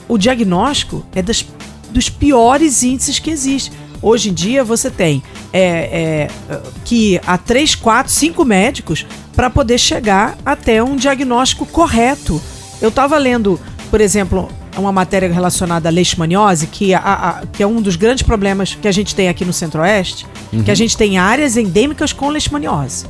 o 0.07 0.17
diagnóstico 0.17 1.05
é 1.15 1.21
das, 1.21 1.45
dos 1.89 2.09
piores 2.09 2.83
índices 2.83 3.19
que 3.19 3.29
existe. 3.31 3.71
Hoje 4.01 4.29
em 4.29 4.33
dia 4.33 4.63
você 4.63 4.89
tem 4.89 5.23
é, 5.51 6.27
é, 6.49 6.59
que 6.85 7.13
ir 7.13 7.21
a 7.25 7.37
3, 7.37 7.75
4, 7.75 8.11
5 8.11 8.45
médicos 8.45 9.05
para 9.35 9.49
poder 9.49 9.77
chegar 9.77 10.37
até 10.45 10.81
um 10.83 10.95
diagnóstico 10.95 11.65
correto. 11.65 12.41
Eu 12.81 12.89
estava 12.89 13.17
lendo, 13.17 13.59
por 13.89 13.99
exemplo, 14.01 14.49
uma 14.77 14.91
matéria 14.91 15.31
relacionada 15.31 15.89
à 15.89 15.91
leishmaniose, 15.91 16.67
que, 16.67 16.93
a- 16.93 16.99
a- 16.99 17.43
que 17.51 17.63
é 17.63 17.67
um 17.67 17.81
dos 17.81 17.95
grandes 17.95 18.21
problemas 18.23 18.75
que 18.79 18.87
a 18.87 18.91
gente 18.91 19.15
tem 19.15 19.27
aqui 19.29 19.43
no 19.43 19.51
Centro-Oeste, 19.53 20.27
que 20.63 20.69
a 20.69 20.75
gente 20.75 20.95
tem 20.95 21.17
áreas 21.17 21.57
endêmicas 21.57 22.13
com 22.13 22.29
leishmaniose. 22.29 23.05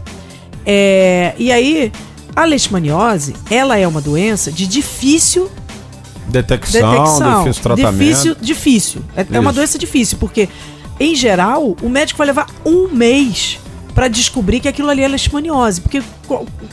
É, 0.65 1.33
e 1.37 1.51
aí, 1.51 1.91
a 2.35 2.45
leishmaniose, 2.45 3.35
ela 3.49 3.77
é 3.77 3.87
uma 3.87 3.99
doença 4.01 4.51
de 4.51 4.65
difícil 4.67 5.49
Detecção, 6.29 6.91
detecção. 6.91 7.43
difícil 7.43 7.63
tratamento. 7.63 7.97
Difícil, 7.97 8.35
difícil. 8.41 9.01
É, 9.15 9.25
é 9.31 9.39
uma 9.39 9.53
doença 9.53 9.77
difícil, 9.79 10.17
porque, 10.17 10.49
em 10.99 11.15
geral, 11.15 11.75
o 11.81 11.89
médico 11.89 12.17
vai 12.17 12.27
levar 12.27 12.47
um 12.65 12.87
mês 12.87 13.59
para 13.93 14.07
descobrir 14.07 14.59
que 14.59 14.67
aquilo 14.67 14.89
ali 14.89 15.03
é 15.03 15.07
leishmaniose. 15.07 15.81
Porque, 15.81 16.03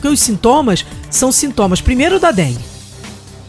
os 0.05 0.21
sintomas 0.21 0.85
são 1.11 1.33
sintomas, 1.33 1.81
primeiro, 1.81 2.21
da 2.21 2.31
dengue. 2.31 2.65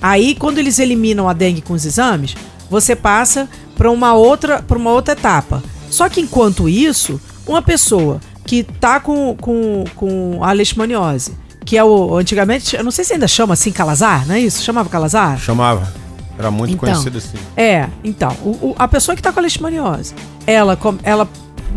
Aí, 0.02 0.36
quando 0.36 0.60
eles 0.60 0.80
eliminam 0.80 1.28
a 1.28 1.34
dengue 1.34 1.62
com 1.62 1.74
os 1.74 1.86
exames, 1.86 2.36
você 2.70 2.96
passa 2.96 3.50
para 3.76 3.92
uma 3.92 4.14
outra 4.14 4.62
para 4.62 4.78
uma 4.78 4.92
outra 4.92 5.14
etapa. 5.14 5.62
Só 5.90 6.08
que 6.10 6.22
enquanto 6.22 6.70
isso, 6.70 7.20
uma 7.46 7.62
pessoa 7.62 8.20
que 8.46 8.64
tá 8.64 9.00
com, 9.00 9.36
com, 9.36 9.84
com 9.96 10.44
a 10.44 10.52
leishmaniose, 10.52 11.34
que 11.66 11.78
é 11.78 11.84
o 11.84 12.16
antigamente, 12.16 12.76
eu 12.76 12.84
não 12.84 12.92
sei 12.92 13.04
se 13.04 13.14
ainda 13.14 13.28
chama 13.28 13.54
assim 13.54 13.72
calazar, 13.72 14.28
não 14.28 14.36
é 14.36 14.40
isso? 14.40 14.64
Chamava 14.64 14.88
calazar? 14.88 15.38
Chamava. 15.40 16.05
Era 16.38 16.52
muito 16.52 16.74
Então. 16.74 16.90
conhecido 16.90 17.18
assim. 17.18 17.38
É, 17.56 17.88
então, 18.04 18.36
o- 18.44 18.70
o- 18.72 18.76
a 18.78 18.88
pessoa 18.88 19.16
que 19.16 19.22
tá 19.22 19.32
com 19.32 19.40
a 19.40 19.42
leishmaniose, 19.42 20.14
ela, 20.46 20.78
ela, 21.04 21.28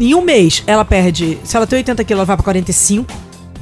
em 0.01 0.15
um 0.15 0.21
mês, 0.23 0.63
ela 0.67 0.85
perde, 0.85 1.39
se 1.45 1.57
ela 1.57 1.67
tem 1.67 1.77
80 1.79 2.03
quilos, 2.05 2.19
ela 2.19 2.25
vai 2.27 2.37
pra 2.37 2.45
45, 2.45 3.13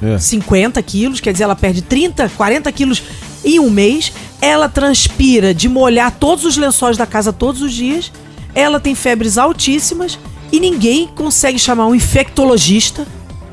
É. 0.02 0.18
50 0.18 0.82
quilos, 0.82 1.20
quer 1.20 1.32
dizer, 1.32 1.44
ela 1.44 1.56
perde 1.56 1.82
30, 1.82 2.30
40 2.36 2.70
quilos 2.72 3.02
em 3.44 3.60
um 3.60 3.68
mês, 3.70 4.12
ela 4.40 4.68
transpira 4.68 5.52
de 5.54 5.68
molhar 5.68 6.10
todos 6.12 6.44
os 6.44 6.56
lençóis 6.56 6.96
da 6.96 7.06
casa 7.06 7.32
todos 7.32 7.60
os 7.62 7.72
dias, 7.72 8.10
ela 8.54 8.80
tem 8.80 8.94
febres 8.94 9.36
altíssimas 9.38 10.18
e 10.50 10.58
ninguém 10.60 11.08
consegue 11.08 11.58
chamar 11.58 11.86
um 11.86 11.94
infectologista, 11.94 13.06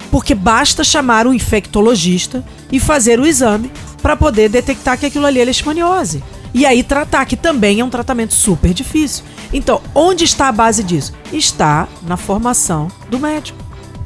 porque 0.10 0.34
basta 0.36 0.84
chamar 0.84 1.28
um 1.28 1.34
infectologista 1.34 2.44
e 2.72 2.80
fazer 2.80 3.20
o 3.20 3.26
exame 3.26 3.70
para 4.02 4.16
poder 4.16 4.50
detectar 4.50 4.98
que 4.98 5.06
aquilo 5.06 5.26
ali 5.26 5.40
é 5.42 5.46
leishmaniose. 5.46 6.24
E 6.54 6.66
aí 6.66 6.84
tratar, 6.84 7.26
que 7.26 7.36
também 7.36 7.80
é 7.80 7.86
um 7.86 7.90
tratamento 7.90 8.34
super 8.34 8.74
difícil. 8.74 9.24
Então, 9.52 9.82
onde 9.96 10.24
está 10.24 10.48
a 10.48 10.52
base 10.52 10.84
disso? 10.84 11.14
Está 11.32 11.88
na 12.04 12.16
formação 12.16 12.90
do 13.10 13.20
médico. 13.20 13.58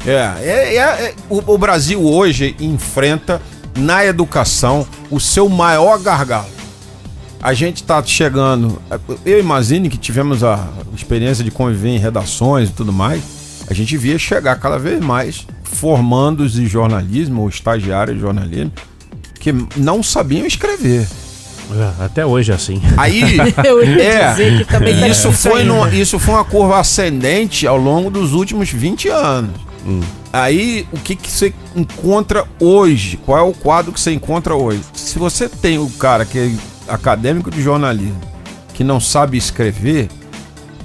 É, 0.06 0.12
é, 0.42 0.76
é- 0.76 0.78
é- 0.78 1.16
o, 1.30 1.54
o 1.54 1.58
Brasil 1.58 2.02
hoje 2.02 2.56
enfrenta 2.60 3.42
na 3.78 4.06
educação 4.06 4.88
o 5.12 5.20
seu 5.20 5.50
maior 5.50 6.00
gargalo. 6.00 6.48
A 7.42 7.54
gente 7.54 7.78
está 7.78 8.02
chegando, 8.04 8.82
eu 9.26 9.44
Mazini, 9.44 9.90
que 9.90 9.98
tivemos 9.98 10.44
a 10.44 10.68
experiência 10.96 11.44
de 11.44 11.52
conviver 11.52 11.90
em 11.90 12.00
redações 12.00 12.70
e 12.70 12.74
tudo 12.74 12.92
mais, 12.92 13.22
a 13.70 13.74
gente 13.74 13.96
via 13.96 14.18
chegar 14.18 14.56
cada 14.60 14.80
vez 14.80 15.00
mais 15.00 15.46
formandos 15.64 16.54
de 16.54 16.66
jornalismo 16.66 17.42
ou 17.42 17.50
estagiários 17.50 18.16
de 18.16 18.22
jornalismo 18.22 18.72
que 19.40 19.54
não 19.76 20.02
sabiam 20.02 20.48
escrever. 20.48 21.08
É, 21.72 22.06
Até 22.06 22.26
hoje 22.26 22.52
é 22.52 22.56
assim. 22.56 22.82
Aí, 22.96 23.38
Eu 23.66 23.84
ia 23.84 24.02
é, 24.04 24.30
dizer 24.32 24.58
que 24.60 24.66
também 24.66 25.00
tá 25.00 25.08
isso 25.08 25.32
foi, 25.32 25.64
no- 25.64 25.88
isso 25.90 26.18
foi 26.20 26.34
uma 26.36 26.46
curva 26.46 26.80
ascendente 26.80 27.66
ao 27.68 27.78
longo 27.78 28.10
dos 28.10 28.34
últimos 28.34 28.70
20 28.70 29.10
anos. 29.10 29.52
Aí, 30.34 30.86
o 30.92 30.98
que, 31.00 31.16
que 31.16 31.32
você 31.32 31.54
encontra 31.76 32.46
hoje? 32.60 33.18
Qual 33.26 33.38
é 33.38 33.42
o 33.42 33.54
quadro 33.54 33.92
que 33.94 34.00
você 34.00 34.12
encontra 34.12 34.54
hoje? 34.56 34.82
Se 34.94 35.18
você 35.18 35.48
tem 35.48 35.80
o 35.80 35.90
cara 35.92 36.26
que 36.26 36.38
é 36.38 36.52
acadêmico 36.94 37.50
de 37.50 37.62
jornalismo, 37.62 38.20
que 38.74 38.84
não 38.84 39.00
sabe 39.00 39.38
escrever, 39.38 40.10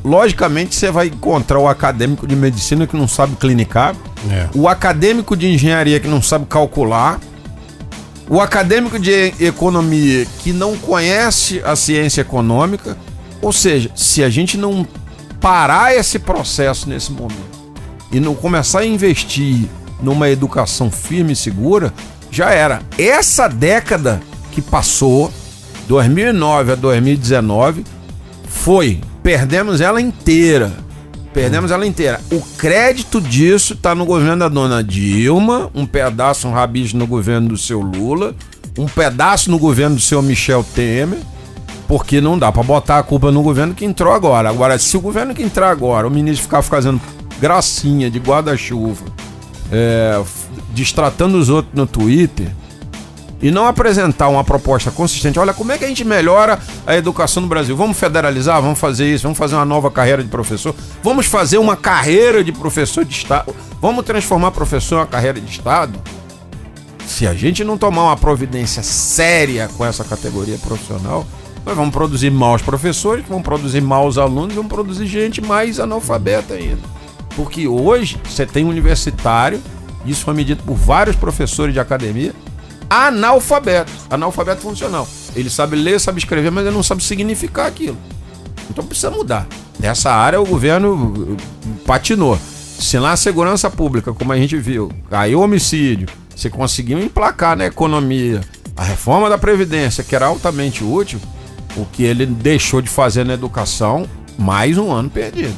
logicamente 0.05 0.75
você 0.75 0.91
vai 0.91 1.07
encontrar 1.09 1.59
o 1.59 1.69
acadêmico 1.69 2.27
de 2.27 2.35
medicina 2.37 2.87
que 2.87 2.97
não 2.97 3.07
sabe 3.09 3.37
clinicar, 3.37 3.95
É. 4.31 4.49
o 4.55 4.69
acadêmico 4.69 5.37
de 5.37 5.49
engenharia 5.49 5.99
que 6.01 6.09
não 6.09 6.23
sabe 6.23 6.47
calcular, 6.47 7.19
O 8.33 8.41
acadêmico 8.41 8.99
de 8.99 9.35
economia 9.39 10.25
que 10.39 10.55
não 10.55 10.75
conhece 10.75 11.61
a 11.67 11.77
ciência 11.77 12.23
econômica, 12.23 12.97
ou 13.43 13.53
seja, 13.53 13.91
se 13.95 14.25
a 14.25 14.31
gente 14.31 14.57
não 14.57 14.89
parar 15.39 15.95
esse 15.95 16.19
processo 16.19 16.89
nesse 16.89 17.13
momento 17.13 17.37
e 18.11 18.19
não 18.19 18.35
começar 18.35 18.79
a 18.79 18.87
investir 18.87 19.69
numa 20.01 20.31
educação 20.31 20.91
firme 20.91 21.35
e 21.35 21.37
segura, 21.37 21.93
já 22.31 22.49
era. 22.53 22.81
Essa 22.97 23.49
década 23.49 24.23
que 24.51 24.63
passou, 24.63 25.31
2009 25.87 26.73
a 26.73 26.75
2019, 26.75 27.85
foi. 28.49 28.99
Perdemos 29.23 29.83
ela 29.83 30.01
inteira. 30.01 30.73
Perdemos 31.33 31.71
ela 31.71 31.87
inteira. 31.87 32.21
O 32.31 32.41
crédito 32.59 33.21
disso 33.21 33.73
está 33.73 33.95
no 33.95 34.05
governo 34.05 34.39
da 34.39 34.49
dona 34.49 34.85
Dilma, 34.85 35.71
um 35.75 35.87
pedaço, 35.87 36.47
um 36.47 36.53
rabicho 36.53 36.97
no 36.97 37.07
governo 37.07 37.49
do 37.49 37.57
seu 37.57 37.81
Lula, 37.81 38.35
um 38.79 38.87
pedaço 38.87 39.51
no 39.51 39.59
governo 39.59 39.97
do 39.97 40.03
seu 40.03 40.21
Michel 40.21 40.65
Temer, 40.75 41.19
porque 41.89 42.21
não 42.21 42.39
dá 42.39 42.53
para 42.53 42.63
botar 42.63 42.99
a 42.99 43.03
culpa 43.03 43.31
no 43.31 43.43
governo 43.43 43.75
que 43.75 43.85
entrou 43.85 44.13
agora. 44.13 44.51
Agora, 44.51 44.79
se 44.79 44.97
o 44.97 45.01
governo 45.01 45.35
que 45.35 45.43
entrar 45.43 45.71
agora, 45.71 46.07
o 46.07 46.11
ministro 46.11 46.43
ficar 46.43 46.63
fazendo 46.63 47.01
gracinha 47.41 48.11
de 48.11 48.19
guarda-chuva, 48.19 49.05
é, 49.71 50.23
distratando 50.75 51.39
os 51.39 51.49
outros 51.49 51.75
no 51.75 51.87
Twitter, 51.87 52.49
e 53.43 53.51
não 53.51 53.67
apresentar 53.67 54.29
uma 54.29 54.45
proposta 54.45 54.91
consistente, 54.91 55.39
olha, 55.39 55.53
como 55.53 55.73
é 55.73 55.79
que 55.79 55.85
a 55.85 55.89
gente 55.89 56.05
melhora 56.05 56.59
a 56.87 56.97
educação 56.97 57.43
no 57.43 57.49
Brasil? 57.49 57.77
Vamos 57.77 57.99
federalizar, 57.99 58.63
vamos 58.63 58.79
fazer 58.79 59.13
isso, 59.13 59.25
vamos 59.25 59.37
fazer 59.37 59.57
uma 59.57 59.65
nova 59.65 59.91
carreira 59.91 60.23
de 60.23 60.29
professor, 60.29 60.75
vamos 61.03 61.27
fazer 61.27 61.59
uma 61.59 61.77
carreira 61.77 62.45
de 62.45 62.53
professor 62.53 63.05
de 63.05 63.13
Estado, 63.13 63.55
vamos 63.81 64.05
transformar 64.05 64.53
professor 64.53 64.95
em 64.95 64.99
uma 64.99 65.07
carreira 65.07 65.41
de 65.41 65.51
Estado? 65.51 65.99
Se 67.05 67.27
a 67.27 67.35
gente 67.35 67.65
não 67.65 67.77
tomar 67.77 68.05
uma 68.05 68.17
providência 68.17 68.83
séria 68.83 69.69
com 69.77 69.85
essa 69.85 70.05
categoria 70.05 70.57
profissional, 70.59 71.27
nós 71.67 71.77
vamos 71.77 71.93
produzir 71.93 72.31
maus 72.31 72.63
professores, 72.63 73.25
vamos 73.29 73.45
produzir 73.45 73.81
maus 73.81 74.19
alunos, 74.19 74.55
vamos 74.55 74.73
produzir 74.73 75.07
gente 75.07 75.41
mais 75.41 75.79
analfabeta 75.79 76.55
ainda. 76.55 76.83
Porque 77.37 77.67
hoje 77.67 78.19
você 78.25 78.47
tem 78.47 78.65
um 78.65 78.69
universitário, 78.69 79.61
isso 80.05 80.25
foi 80.25 80.35
medido 80.35 80.63
por 80.65 80.75
vários 80.75 81.17
professores 81.17 81.73
de 81.73 81.81
academia, 81.81 82.35
analfabeto. 82.93 83.93
Analfabeto 84.11 84.63
funcional. 84.63 85.09
Ele 85.35 85.49
sabe 85.49 85.77
ler, 85.77 85.99
sabe 86.01 86.19
escrever, 86.19 86.51
mas 86.51 86.67
ele 86.67 86.75
não 86.75 86.83
sabe 86.83 87.03
significar 87.03 87.67
aquilo. 87.67 87.97
Então 88.71 88.85
precisa 88.85 89.11
mudar. 89.11 89.47
Nessa 89.79 90.13
área 90.13 90.41
o 90.41 90.47
governo 90.47 90.95
uh, 90.95 91.37
patinou. 91.87 92.39
Se 92.79 92.99
na 92.99 93.17
segurança 93.17 93.71
pública, 93.71 94.13
como 94.13 94.33
a 94.33 94.37
gente 94.37 94.57
viu, 94.57 94.91
caiu 95.09 95.41
homicídio, 95.41 96.09
se 96.35 96.51
conseguiu 96.51 96.99
emplacar 96.99 97.57
na 97.57 97.67
economia 97.67 98.41
a 98.77 98.83
reforma 98.83 99.29
da 99.29 99.39
Previdência, 99.39 100.03
que 100.03 100.17
era 100.17 100.27
altamente 100.27 100.83
útil, 100.83 101.21
o 101.77 101.85
que 101.85 102.03
ele 102.03 102.27
deixou 102.27 102.83
de 102.83 102.89
fazer 102.89 103.25
na 103.25 103.35
educação, 103.35 104.09
mais 104.39 104.77
um 104.79 104.91
ano 104.91 105.09
perdido. 105.09 105.55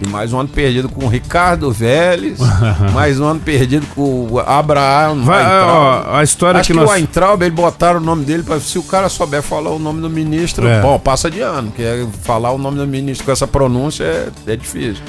E 0.00 0.08
mais 0.08 0.32
um 0.32 0.40
ano 0.40 0.48
perdido 0.48 0.88
com 0.88 1.04
o 1.04 1.08
Ricardo 1.08 1.70
Vélez, 1.70 2.38
mais 2.94 3.20
um 3.20 3.24
ano 3.26 3.40
perdido 3.40 3.86
com 3.94 4.28
o 4.30 4.38
Abraham. 4.38 5.22
Vai, 5.24 5.44
ó, 5.44 6.16
a 6.16 6.22
história 6.24 6.58
Acho 6.60 6.68
que 6.68 6.72
que, 6.72 6.78
nós. 6.80 6.88
o 6.88 6.92
Weintraub, 6.92 7.42
eles 7.42 7.54
botaram 7.54 8.00
o 8.00 8.02
nome 8.02 8.24
dele 8.24 8.42
para 8.42 8.58
se 8.60 8.78
o 8.78 8.82
cara 8.82 9.10
souber 9.10 9.42
falar 9.42 9.70
o 9.70 9.78
nome 9.78 10.00
do 10.00 10.08
ministro, 10.08 10.66
É. 10.66 10.80
bom, 10.80 10.98
passa 10.98 11.30
de 11.30 11.40
ano, 11.40 11.70
que 11.70 11.82
é 11.82 12.06
falar 12.22 12.50
o 12.52 12.56
nome 12.58 12.78
do 12.78 12.86
ministro 12.86 13.26
com 13.26 13.32
essa 13.32 13.46
pronúncia 13.46 14.04
é, 14.04 14.28
é 14.46 14.56
difícil. 14.56 15.02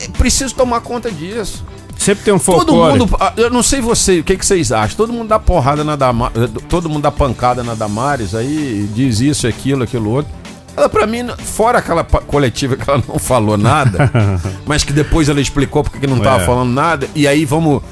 É 0.00 0.06
preciso 0.16 0.54
tomar 0.54 0.80
conta 0.80 1.10
disso. 1.10 1.64
Sempre 1.96 2.24
tem 2.24 2.34
um 2.34 2.38
Todo 2.38 2.66
folclore. 2.66 2.98
mundo, 2.98 3.16
ah, 3.18 3.32
eu 3.36 3.48
não 3.50 3.62
sei 3.62 3.80
você, 3.80 4.18
o 4.20 4.24
que, 4.24 4.36
que 4.36 4.44
vocês 4.46 4.70
acham? 4.70 4.96
Todo 4.96 5.12
mundo 5.12 5.28
dá 5.28 5.38
porrada 5.38 5.82
na 5.82 5.96
Damares, 5.96 6.50
todo 6.68 6.88
mundo 6.88 7.02
dá 7.02 7.10
pancada 7.10 7.62
na 7.64 7.74
Damares, 7.74 8.34
aí 8.34 8.88
diz 8.94 9.20
isso, 9.20 9.46
aquilo, 9.46 9.82
aquilo 9.84 10.10
outro. 10.10 10.30
Ela, 10.76 10.88
pra 10.88 11.06
mim, 11.06 11.26
fora 11.38 11.78
aquela 11.78 12.02
coletiva 12.04 12.76
que 12.76 12.88
ela 12.88 13.02
não 13.06 13.18
falou 13.18 13.56
nada, 13.56 14.10
mas 14.66 14.82
que 14.82 14.92
depois 14.92 15.28
ela 15.28 15.40
explicou 15.40 15.82
porque 15.84 15.98
que 16.00 16.06
não 16.06 16.18
tava 16.18 16.42
É. 16.42 16.46
falando 16.46 16.72
nada, 16.72 17.08
e 17.14 17.26
aí 17.28 17.44
vamos. 17.44 17.82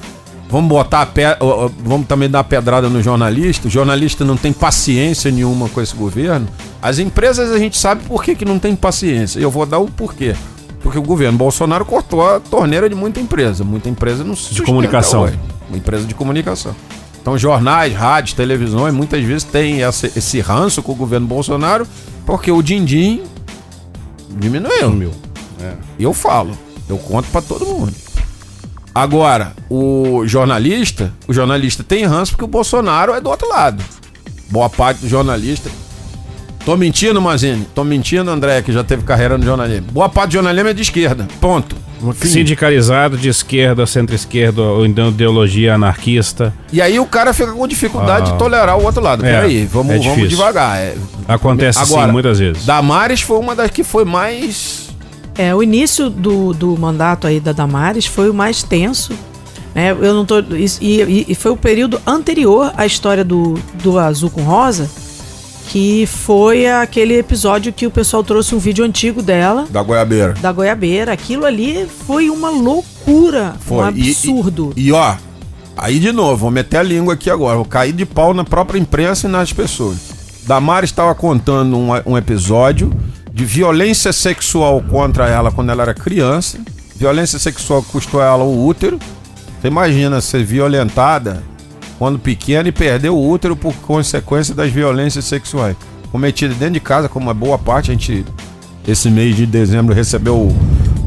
Vamos 0.50 0.68
botar 0.68 1.00
a 1.00 1.06
pe... 1.06 1.22
vamos 1.82 2.06
também 2.06 2.28
dar 2.28 2.44
pedrada 2.44 2.86
no 2.90 3.02
jornalista. 3.02 3.68
O 3.68 3.70
jornalista 3.70 4.22
não 4.22 4.36
tem 4.36 4.52
paciência 4.52 5.30
nenhuma 5.30 5.66
com 5.70 5.80
esse 5.80 5.94
governo. 5.96 6.46
As 6.82 6.98
empresas 6.98 7.50
a 7.50 7.58
gente 7.58 7.78
sabe 7.78 8.04
por 8.04 8.22
que, 8.22 8.34
que 8.34 8.44
não 8.44 8.58
tem 8.58 8.76
paciência. 8.76 9.40
E 9.40 9.42
eu 9.42 9.50
vou 9.50 9.64
dar 9.64 9.78
o 9.78 9.86
porquê. 9.86 10.34
Porque 10.82 10.98
o 10.98 11.02
governo 11.02 11.38
Bolsonaro 11.38 11.86
cortou 11.86 12.28
a 12.28 12.38
torneira 12.38 12.86
de 12.86 12.94
muita 12.94 13.18
empresa. 13.18 13.64
Muita 13.64 13.88
empresa 13.88 14.22
não 14.24 14.36
se 14.36 14.42
sustenta 14.42 14.66
comunicação. 14.66 15.22
hoje. 15.22 15.38
Uma 15.70 15.78
empresa 15.78 16.04
de 16.04 16.12
comunicação. 16.14 16.76
Então, 17.22 17.38
jornais, 17.38 17.94
rádios, 17.94 18.34
televisões, 18.34 18.92
muitas 18.92 19.24
vezes 19.24 19.44
tem 19.44 19.78
esse 19.80 20.38
ranço 20.40 20.82
com 20.82 20.92
o 20.92 20.96
governo 20.96 21.26
Bolsonaro, 21.26 21.86
porque 22.26 22.50
o 22.50 22.62
din-din 22.62 23.22
diminuiu. 24.30 24.90
Sumiu. 24.90 25.10
E 25.98 26.02
eu 26.02 26.12
falo, 26.12 26.56
eu 26.88 26.98
conto 26.98 27.28
pra 27.30 27.40
todo 27.40 27.66
mundo. 27.66 27.94
Agora, 28.94 29.54
o 29.70 30.26
jornalista, 30.26 31.12
o 31.26 31.32
jornalista 31.32 31.82
tem 31.82 32.04
ranço 32.04 32.32
porque 32.32 32.44
o 32.44 32.48
Bolsonaro 32.48 33.14
é 33.14 33.20
do 33.20 33.30
outro 33.30 33.48
lado. 33.48 33.82
Boa 34.50 34.68
parte 34.68 35.00
do 35.00 35.08
jornalista. 35.08 35.70
Tô 36.64 36.76
mentindo, 36.76 37.20
Mazini? 37.20 37.66
Tô 37.74 37.82
mentindo, 37.84 38.30
André, 38.30 38.60
que 38.62 38.70
já 38.70 38.84
teve 38.84 39.02
carreira 39.02 39.38
no 39.38 39.44
jornalismo. 39.44 39.90
Boa 39.90 40.08
parte 40.08 40.30
do 40.30 40.34
jornalismo 40.34 40.68
é 40.68 40.74
de 40.74 40.82
esquerda. 40.82 41.26
Ponto. 41.40 41.74
Fim. 42.14 42.28
Sindicalizado 42.28 43.16
de 43.16 43.28
esquerda, 43.28 43.86
centro-esquerda, 43.86 44.60
ou 44.62 44.84
então 44.84 45.08
ideologia 45.10 45.74
anarquista. 45.74 46.52
E 46.72 46.80
aí 46.80 46.98
o 46.98 47.06
cara 47.06 47.32
fica 47.32 47.52
com 47.52 47.68
dificuldade 47.68 48.30
Ah. 48.30 48.32
de 48.32 48.38
tolerar 48.38 48.78
o 48.78 48.84
outro 48.84 49.02
lado. 49.02 49.24
É, 49.24 49.32
Peraí, 49.32 49.64
vamos, 49.66 49.94
é 49.94 49.98
vamos 49.98 50.28
devagar. 50.28 50.78
É, 50.78 50.94
Acontece 51.28 51.78
Agora, 51.78 52.06
sim, 52.06 52.12
muitas 52.12 52.38
vezes. 52.38 52.64
Damares 52.64 53.20
foi 53.20 53.38
uma 53.38 53.54
das 53.54 53.70
que 53.70 53.84
foi 53.84 54.04
mais. 54.04 54.88
É, 55.36 55.54
o 55.54 55.62
início 55.62 56.10
do, 56.10 56.52
do 56.52 56.76
mandato 56.78 57.26
aí 57.26 57.38
da 57.40 57.52
Damares 57.52 58.04
foi 58.06 58.28
o 58.28 58.34
mais 58.34 58.62
tenso. 58.62 59.12
Né? 59.74 59.90
Eu 59.92 60.12
não 60.12 60.26
tô, 60.26 60.40
e, 60.40 60.66
e- 60.82 61.26
e 61.28 61.34
foi 61.34 61.50
o 61.50 61.56
período 61.56 61.98
anterior 62.06 62.72
à 62.76 62.84
história 62.84 63.24
do, 63.24 63.54
do 63.82 63.98
Azul 63.98 64.28
com 64.28 64.42
Rosa, 64.42 64.90
que 65.72 66.04
foi 66.06 66.66
aquele 66.66 67.16
episódio 67.16 67.72
que 67.72 67.86
o 67.86 67.90
pessoal 67.90 68.22
trouxe 68.22 68.54
um 68.54 68.58
vídeo 68.58 68.84
antigo 68.84 69.22
dela, 69.22 69.64
Da 69.70 69.82
goiabeira. 69.82 70.34
da 70.34 70.52
goiabeira. 70.52 71.10
Aquilo 71.14 71.46
ali 71.46 71.86
foi 72.06 72.28
uma 72.28 72.50
loucura, 72.50 73.54
Foi. 73.60 73.78
um 73.90 73.96
E- 73.96 74.00
e- 74.02 74.10
absurdo. 74.10 74.72
E, 74.76 74.92
ó, 74.92 75.14
aí 75.74 75.98
de 75.98 76.12
novo, 76.12 76.36
vou 76.36 76.50
meter 76.50 76.76
a 76.76 76.82
língua 76.82 77.14
aqui 77.14 77.30
agora. 77.30 77.56
Vou 77.56 77.64
cair 77.64 77.94
de 77.94 78.04
pau 78.04 78.34
na 78.34 78.44
própria 78.44 78.78
imprensa 78.78 79.26
e 79.26 79.30
nas 79.30 79.50
pessoas. 79.50 79.96
Damares 80.46 80.90
estava 80.90 81.14
contando 81.14 81.74
um, 81.78 81.88
um 82.04 82.18
episódio 82.18 82.92
de 83.32 83.42
violência 83.46 84.12
sexual 84.12 84.82
contra 84.90 85.26
ela 85.26 85.50
quando 85.50 85.70
ela 85.70 85.84
era 85.84 85.94
criança. 85.94 86.58
Violência 86.96 87.38
sexual 87.38 87.82
que 87.82 87.92
custou 87.92 88.20
a 88.20 88.26
ela 88.26 88.44
o 88.44 88.66
útero. 88.66 88.98
Você 89.58 89.68
imagina 89.68 90.20
ser 90.20 90.44
violentada 90.44 91.42
quando 92.02 92.18
pequena 92.18 92.68
e 92.68 92.72
perder 92.72 93.10
o 93.10 93.16
útero 93.30 93.54
por 93.54 93.72
consequência 93.74 94.52
das 94.52 94.72
violências 94.72 95.24
sexuais. 95.24 95.76
Cometidas 96.10 96.56
dentro 96.56 96.74
de 96.74 96.80
casa, 96.80 97.08
como 97.08 97.26
uma 97.26 97.32
boa 97.32 97.56
parte, 97.56 97.92
a 97.92 97.94
gente, 97.94 98.24
esse 98.88 99.08
mês 99.08 99.36
de 99.36 99.46
dezembro, 99.46 99.94
recebeu 99.94 100.34
o, 100.34 100.56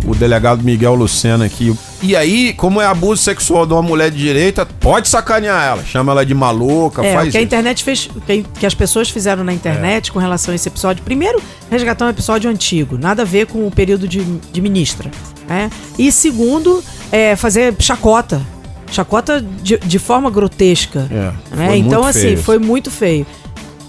o 0.09 0.15
delegado 0.15 0.63
Miguel 0.63 0.95
Lucena 0.95 1.43
aqui. 1.43 1.75
E 2.01 2.15
aí, 2.15 2.53
como 2.53 2.79
é 2.79 2.85
abuso 2.85 3.21
sexual 3.21 3.65
de 3.65 3.73
uma 3.73 3.81
mulher 3.81 4.09
de 4.09 4.17
direita, 4.17 4.65
pode 4.65 5.09
sacanear 5.09 5.65
ela. 5.65 5.83
Chama 5.83 6.13
ela 6.13 6.25
de 6.25 6.33
maluca, 6.33 7.05
É, 7.05 7.13
faz 7.13 7.27
o 7.27 7.31
que 7.31 7.37
a 7.39 7.41
isso. 7.41 7.45
internet 7.45 7.83
fez, 7.83 8.09
o 8.15 8.21
que, 8.21 8.45
que 8.57 8.65
as 8.65 8.73
pessoas 8.73 9.09
fizeram 9.09 9.43
na 9.43 9.51
internet 9.53 10.13
com 10.13 10.19
relação 10.19 10.53
a 10.53 10.55
esse 10.55 10.69
episódio. 10.69 11.03
Primeiro, 11.03 11.43
resgatar 11.69 12.05
um 12.05 12.09
episódio 12.09 12.49
antigo, 12.49 12.97
nada 12.97 13.23
a 13.23 13.25
ver 13.25 13.47
com 13.47 13.67
o 13.67 13.69
período 13.69 14.07
de, 14.07 14.23
de 14.23 14.61
ministra. 14.61 15.11
Né? 15.45 15.69
E 15.99 16.09
segundo, 16.09 16.81
é, 17.11 17.35
fazer 17.35 17.75
chacota. 17.79 18.54
Chacota 18.91 19.41
de, 19.41 19.77
de 19.77 19.99
forma 19.99 20.29
grotesca. 20.29 21.07
É, 21.11 21.55
né? 21.55 21.77
Então, 21.77 22.03
assim, 22.05 22.19
feio. 22.21 22.37
foi 22.43 22.59
muito 22.59 22.89
feio. 22.91 23.25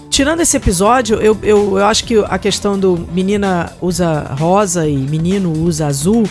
Tirando 0.09 0.41
esse 0.41 0.57
episódio, 0.57 1.17
eu, 1.17 1.37
eu, 1.43 1.77
eu 1.77 1.85
acho 1.85 2.03
que 2.03 2.17
a 2.27 2.37
questão 2.39 2.77
do 2.79 3.07
menina 3.13 3.71
usa 3.81 4.21
rosa 4.39 4.87
e 4.87 4.97
menino 4.97 5.51
usa 5.51 5.85
azul, 5.85 6.23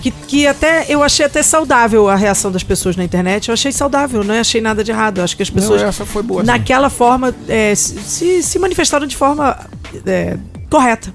que, 0.00 0.10
que 0.10 0.46
até 0.46 0.86
eu 0.88 1.02
achei 1.02 1.26
até 1.26 1.42
saudável 1.42 2.08
a 2.08 2.16
reação 2.16 2.50
das 2.50 2.62
pessoas 2.62 2.96
na 2.96 3.04
internet. 3.04 3.48
Eu 3.48 3.52
achei 3.52 3.70
saudável, 3.72 4.24
não 4.24 4.34
achei 4.34 4.60
nada 4.60 4.82
de 4.82 4.90
errado. 4.90 5.18
Eu 5.18 5.24
acho 5.24 5.36
que 5.36 5.42
as 5.42 5.50
pessoas 5.50 5.82
Não, 5.82 6.22
boa. 6.22 6.40
sim. 6.40 6.46
naquela 6.46 6.88
forma 6.88 7.34
é, 7.48 7.74
se- 7.74 7.98
se, 8.00 8.42
se 8.42 8.58
manifestaram 8.58 9.06
de 9.06 9.16
forma 9.16 9.58
é, 10.06 10.38
correta. 10.70 11.12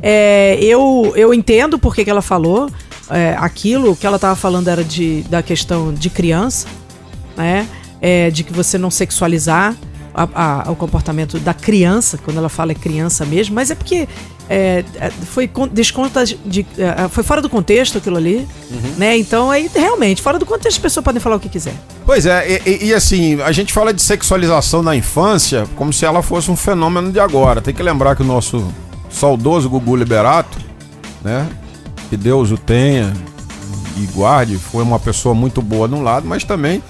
É, 0.00 0.56
eu, 0.60 1.12
eu 1.16 1.34
entendo 1.34 1.78
por 1.78 1.94
que 1.94 2.04
que 2.04 2.10
ela 2.10 2.22
falou 2.22 2.70
é, 3.12 3.36
aquilo, 3.38 3.94
que 3.94 4.06
ela 4.06 4.16
estava 4.16 4.34
falando 4.34 4.68
era 4.68 4.82
de, 4.82 5.22
da 5.22 5.42
questão 5.42 5.92
de 5.92 6.08
criança, 6.10 6.66
né? 7.36 7.68
É, 8.00 8.30
de 8.30 8.42
que 8.42 8.52
você 8.52 8.76
não 8.78 8.90
sexualizar 8.90 9.74
a- 10.14 10.64
a- 10.66 10.70
o 10.72 10.76
comportamento 10.76 11.38
da 11.38 11.54
criança, 11.54 12.18
quando 12.18 12.36
ela 12.38 12.48
fala 12.48 12.72
é 12.72 12.74
criança 12.74 13.24
mesmo, 13.24 13.54
mas 13.54 13.70
é 13.70 13.74
porque 13.74 14.08
é, 14.50 14.84
é, 14.96 15.10
foi 15.10 15.46
con- 15.48 15.68
desconta 15.68 16.24
de, 16.24 16.66
é, 16.76 17.08
foi 17.08 17.22
fora 17.22 17.40
do 17.40 17.48
contexto 17.48 17.96
aquilo 17.98 18.16
ali, 18.18 18.46
Uhum. 18.70 18.92
né? 18.98 19.16
Então 19.16 19.50
aí 19.50 19.70
realmente 19.72 20.20
fora 20.20 20.38
do 20.38 20.44
contexto 20.44 20.76
as 20.76 20.82
pessoas 20.82 21.02
podem 21.04 21.20
falar 21.20 21.36
o 21.36 21.40
que 21.40 21.48
quiser. 21.48 21.74
Pois 22.04 22.26
é, 22.26 22.60
e- 22.66 22.86
e 22.88 22.92
assim, 22.94 23.40
a 23.40 23.52
gente 23.52 23.72
fala 23.72 23.94
de 23.94 24.02
sexualização 24.02 24.82
na 24.82 24.94
infância 24.96 25.66
como 25.76 25.92
se 25.92 26.04
ela 26.04 26.22
fosse 26.22 26.50
um 26.50 26.56
fenômeno 26.56 27.10
de 27.10 27.20
agora. 27.20 27.62
Tem 27.62 27.72
que 27.72 27.82
lembrar 27.82 28.14
que 28.16 28.22
o 28.22 28.26
nosso 28.26 28.66
saudoso 29.08 29.70
Gugu 29.70 29.96
Liberato, 29.96 30.58
né? 31.22 31.48
Que 32.12 32.16
Deus 32.18 32.50
o 32.50 32.58
tenha 32.58 33.10
e 33.96 34.04
guarde, 34.12 34.58
foi 34.58 34.82
uma 34.82 35.00
pessoa 35.00 35.34
muito 35.34 35.62
boa 35.62 35.88
um 35.94 36.02
lado, 36.02 36.28
mas 36.28 36.44
também 36.44 36.82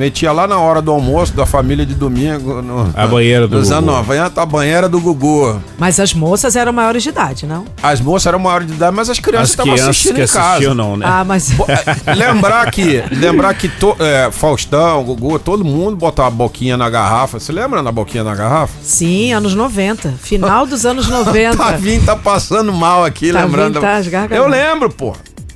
metia 0.00 0.32
lá 0.32 0.46
na 0.46 0.58
hora 0.58 0.80
do 0.80 0.90
almoço 0.90 1.34
da 1.34 1.44
família 1.44 1.84
de 1.84 1.94
domingo. 1.94 2.62
No, 2.62 2.90
A 2.94 3.06
banheira 3.06 3.46
do 3.46 3.58
Nos 3.58 3.68
Gugu. 3.68 3.78
anos 3.78 3.94
90, 4.08 4.40
a 4.42 4.46
banheira 4.46 4.88
do 4.88 4.98
Gugu. 4.98 5.60
Mas 5.78 6.00
as 6.00 6.14
moças 6.14 6.56
eram 6.56 6.72
maiores 6.72 7.02
de 7.02 7.10
idade, 7.10 7.44
não? 7.44 7.66
As 7.82 8.00
moças 8.00 8.26
eram 8.26 8.38
maiores 8.38 8.66
de 8.66 8.72
idade, 8.72 8.96
mas 8.96 9.10
as 9.10 9.18
crianças 9.20 9.50
As 9.50 9.50
estavam 9.50 9.74
assistindo 9.74 10.14
que 10.14 10.22
em 10.22 10.26
casa. 10.26 10.40
assistiam 10.48 10.74
não, 10.74 10.96
né? 10.96 11.04
Ah, 11.06 11.22
mas 11.22 11.50
é, 11.50 12.14
lembrar 12.14 12.70
que, 12.70 13.02
lembrar 13.12 13.52
que 13.52 13.68
to- 13.68 13.94
é, 14.00 14.30
Faustão, 14.30 15.04
Gugu, 15.04 15.38
todo 15.38 15.62
mundo 15.62 15.96
botava 15.96 16.28
a 16.28 16.30
boquinha 16.30 16.78
na 16.78 16.88
garrafa. 16.88 17.38
Você 17.38 17.52
lembra 17.52 17.82
da 17.82 17.92
boquinha 17.92 18.24
na 18.24 18.34
garrafa? 18.34 18.72
sim, 18.82 19.34
anos 19.34 19.54
90, 19.54 20.14
final 20.22 20.66
dos 20.66 20.86
anos 20.86 21.08
90. 21.10 21.58
Tavinho 21.58 22.02
tá 22.06 22.16
passando 22.16 22.72
mal 22.72 23.04
aqui, 23.04 23.32
Tavinho 23.32 23.46
lembrando. 23.50 23.80
tá. 23.80 24.00
Eu 24.30 24.48
lembro, 24.48 24.88
pô. 24.88 25.14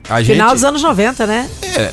A 0.09 0.23
Final 0.23 0.49
gente, 0.49 0.55
dos 0.55 0.65
anos 0.65 0.83
90, 0.83 1.27
né? 1.27 1.49
É, 1.63 1.91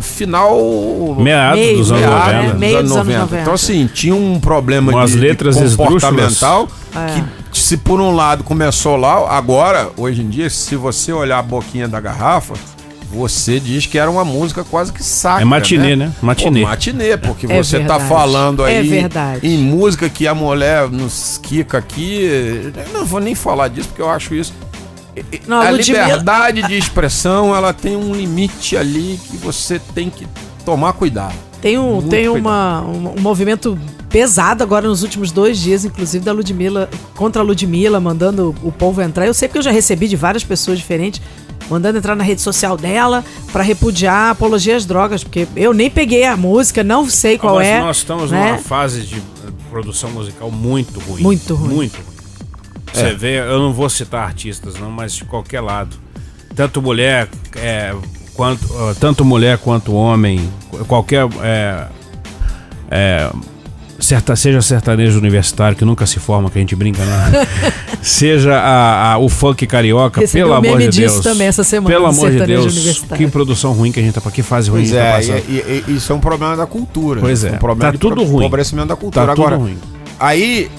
final. 0.00 1.16
Meados 1.18 1.58
Meio, 1.60 1.76
dos 1.78 1.92
anos 1.92 2.02
meio, 2.02 2.14
meados 2.18 2.32
né? 2.34 2.42
90. 2.48 2.58
Meio 2.58 2.82
dos 2.82 2.92
anos 2.96 3.14
90. 3.14 3.40
Então, 3.42 3.54
assim, 3.54 3.86
tinha 3.92 4.14
um 4.14 4.40
problema 4.40 4.90
Umas 4.92 5.10
de, 5.12 5.16
de 5.18 5.22
letras 5.22 5.56
comportamental 5.76 6.68
É. 6.94 7.20
que, 7.52 7.58
se 7.58 7.76
por 7.76 8.00
um 8.00 8.10
lado 8.14 8.42
começou 8.42 8.96
lá, 8.96 9.30
agora, 9.36 9.88
hoje 9.96 10.22
em 10.22 10.28
dia, 10.28 10.50
se 10.50 10.74
você 10.74 11.12
olhar 11.12 11.38
a 11.38 11.42
boquinha 11.42 11.86
da 11.86 12.00
garrafa, 12.00 12.54
você 13.12 13.60
diz 13.60 13.86
que 13.86 13.96
era 13.96 14.10
uma 14.10 14.24
música 14.24 14.64
quase 14.64 14.92
que 14.92 15.02
sacra. 15.04 15.42
É 15.42 15.44
matinê, 15.44 15.94
né? 15.94 16.12
Matinê. 16.20 16.62
Pô, 16.62 16.66
matinê, 16.68 17.16
porque 17.16 17.46
É 17.50 17.62
você 17.62 17.78
tá 17.78 17.98
verdade. 17.98 18.08
falando 18.08 18.66
É 18.66 18.78
aí 18.78 18.88
verdade. 18.88 19.46
em 19.46 19.58
música 19.58 20.08
que 20.08 20.26
a 20.26 20.34
mulher 20.34 20.88
nos 20.90 21.38
quica 21.40 21.78
aqui. 21.78 22.72
Eu 22.76 22.92
não 22.92 23.04
vou 23.04 23.20
nem 23.20 23.36
falar 23.36 23.68
disso, 23.68 23.86
porque 23.88 24.02
eu 24.02 24.10
acho 24.10 24.34
isso. 24.34 24.52
Não, 25.46 25.60
a 25.60 25.70
Ludmilla- 25.70 26.02
liberdade 26.04 26.62
de 26.62 26.76
expressão, 26.76 27.54
ela 27.54 27.72
tem 27.72 27.96
um 27.96 28.14
limite 28.14 28.76
ali 28.76 29.18
que 29.30 29.36
você 29.36 29.78
tem 29.94 30.10
que 30.10 30.26
tomar 30.64 30.92
cuidado. 30.94 31.34
Tem 31.60 31.78
um, 31.78 31.94
Muito 31.94 32.08
tem 32.10 32.28
uma, 32.28 32.82
um, 32.82 33.14
um 33.16 33.20
movimento 33.20 33.78
pesado 34.10 34.62
agora 34.62 34.86
nos 34.86 35.02
últimos 35.02 35.32
dois 35.32 35.58
dias, 35.58 35.84
inclusive 35.84 36.24
da 36.24 36.30
Ludmilla, 36.32 36.90
contra 37.14 37.40
a 37.42 37.44
Ludmilla, 37.44 37.98
mandando 37.98 38.54
o 38.62 38.70
povo 38.70 39.00
entrar. 39.00 39.26
Eu 39.26 39.32
sei 39.34 39.48
porque 39.48 39.58
eu 39.58 39.62
já 39.62 39.70
recebi 39.70 40.06
de 40.06 40.14
várias 40.14 40.44
pessoas 40.44 40.78
diferentes, 40.78 41.22
mandando 41.70 41.96
entrar 41.98 42.14
na 42.14 42.22
rede 42.22 42.42
social 42.42 42.76
dela 42.76 43.24
pra 43.50 43.62
repudiar 43.62 44.14
a 44.14 44.30
apologia 44.30 44.76
às 44.76 44.84
drogas, 44.84 45.24
porque 45.24 45.48
eu 45.56 45.72
nem 45.72 45.88
peguei 45.90 46.24
a 46.24 46.36
música, 46.36 46.84
não 46.84 47.08
sei 47.08 47.38
qual 47.38 47.56
Mas 47.56 47.66
é. 47.66 47.80
nós 47.80 47.96
estamos 47.96 48.30
né? 48.30 48.46
numa 48.52 48.58
fase 48.58 49.00
de 49.02 49.16
eh, 49.16 49.50
produção 49.70 50.10
musical 50.10 50.50
muito 50.50 51.00
ruim. 51.00 51.22
Muito 51.22 51.54
ruim. 51.54 51.74
Muito 51.74 51.96
ruim. 51.96 52.13
Você 52.94 53.14
vê, 53.14 53.38
eu 53.40 53.58
não 53.58 53.72
vou 53.72 53.88
citar 53.90 54.24
artistas, 54.26 54.74
não, 54.78 54.90
mas 54.90 55.14
de 55.14 55.24
qualquer 55.24 55.60
lado. 55.60 55.96
Tanto 56.54 56.80
mulher, 56.80 57.28
é, 57.56 57.92
quanto, 58.34 58.68
tanto 59.00 59.24
mulher 59.24 59.58
quanto 59.58 59.92
homem, 59.94 60.48
qualquer. 60.86 61.26
É, 61.42 61.86
é, 62.90 63.30
certa, 63.98 64.36
seja 64.36 64.60
sertanejo 64.62 65.18
universitário, 65.18 65.76
que 65.76 65.84
nunca 65.84 66.04
se 66.06 66.18
forma, 66.20 66.50
que 66.50 66.58
a 66.58 66.60
gente 66.60 66.76
brinca, 66.76 67.02
né? 67.04 67.46
seja 68.02 68.54
a, 68.56 69.12
a- 69.14 69.18
o 69.18 69.28
funk 69.28 69.66
carioca, 69.66 70.20
Recebi 70.20 70.42
pelo 70.44 70.54
amor 70.54 70.78
de 70.78 70.88
Deus. 71.00 71.20
também 71.20 71.46
essa 71.46 71.64
semana, 71.64 71.94
Pelo 71.94 72.06
amor 72.06 72.30
de 72.30 72.44
Deus, 72.44 73.02
que 73.16 73.26
produção 73.28 73.72
ruim 73.72 73.90
que 73.90 73.98
a 73.98 74.02
gente 74.02 74.14
tá 74.20 74.30
que 74.30 74.42
fase 74.42 74.68
ruim 74.70 74.82
Pois 74.82 74.92
a 74.94 74.94
gente 74.94 75.26
tá 75.26 75.32
é, 75.32 75.38
passando. 75.38 75.50
e, 75.50 75.54
e- 75.56 75.84
e 75.88 75.96
isso 75.96 76.12
é 76.12 76.14
um 76.16 76.20
problema 76.20 76.56
da 76.56 76.66
cultura. 76.66 77.20
Pois 77.20 77.44
é. 77.44 77.52
Um 77.52 77.56
problema 77.58 77.92
Tá 77.92 77.98
tudo 77.98 78.22
ruim. 78.24 78.44
empobrecimento 78.44 78.88
da 78.88 78.96
cultura. 78.96 79.26
Tá 79.26 79.32
tudo 79.34 79.42
Agora, 79.46 79.56
ruim. 79.56 79.78
aí 80.20 80.70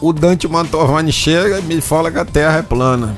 o 0.00 0.12
Dante 0.12 0.46
Mantovani 0.48 1.12
chega 1.12 1.58
e 1.58 1.62
me 1.62 1.80
fala 1.80 2.10
que 2.10 2.18
a 2.18 2.24
Terra 2.24 2.58
é 2.58 2.62
plana. 2.62 3.14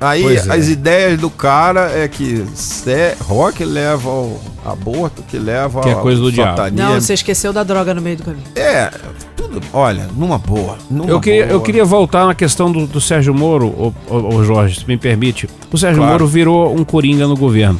Aí 0.00 0.22
Pois 0.22 0.46
é. 0.46 0.52
as 0.52 0.68
ideias 0.68 1.20
do 1.20 1.28
cara 1.28 1.90
é 1.94 2.08
que 2.08 2.42
é 2.86 3.14
rock 3.20 3.62
leva 3.64 4.08
ao 4.08 4.40
aborto, 4.64 5.22
que 5.22 5.38
leva 5.38 5.82
Que 5.82 5.90
é 5.90 5.94
coisa 5.94 6.20
do 6.20 6.32
diabo. 6.32 6.70
Não, 6.72 6.98
você 6.98 7.12
esqueceu 7.12 7.52
da 7.52 7.62
droga 7.62 7.92
no 7.92 8.00
meio 8.00 8.16
do 8.16 8.22
caminho. 8.22 8.44
É, 8.56 8.90
tudo, 9.36 9.60
olha, 9.74 10.08
numa 10.16 10.38
boa. 10.38 10.78
Numa 10.90 11.10
Eu 11.10 11.20
queria, 11.20 11.44
boa. 11.44 11.52
eu 11.54 11.60
queria 11.60 11.84
voltar 11.84 12.26
na 12.26 12.34
questão 12.34 12.72
do, 12.72 12.86
do 12.86 12.98
Sérgio 13.00 13.34
Moro, 13.34 13.66
ô, 13.66 13.92
ô, 14.08 14.36
ô 14.36 14.44
Jorge, 14.44 14.80
se 14.80 14.88
me 14.88 14.96
permite. 14.96 15.46
O 15.70 15.76
Sérgio 15.76 15.98
Claro. 15.98 16.12
Moro 16.12 16.26
virou 16.26 16.74
um 16.74 16.82
coringa 16.82 17.26
no 17.26 17.36
governo. 17.36 17.78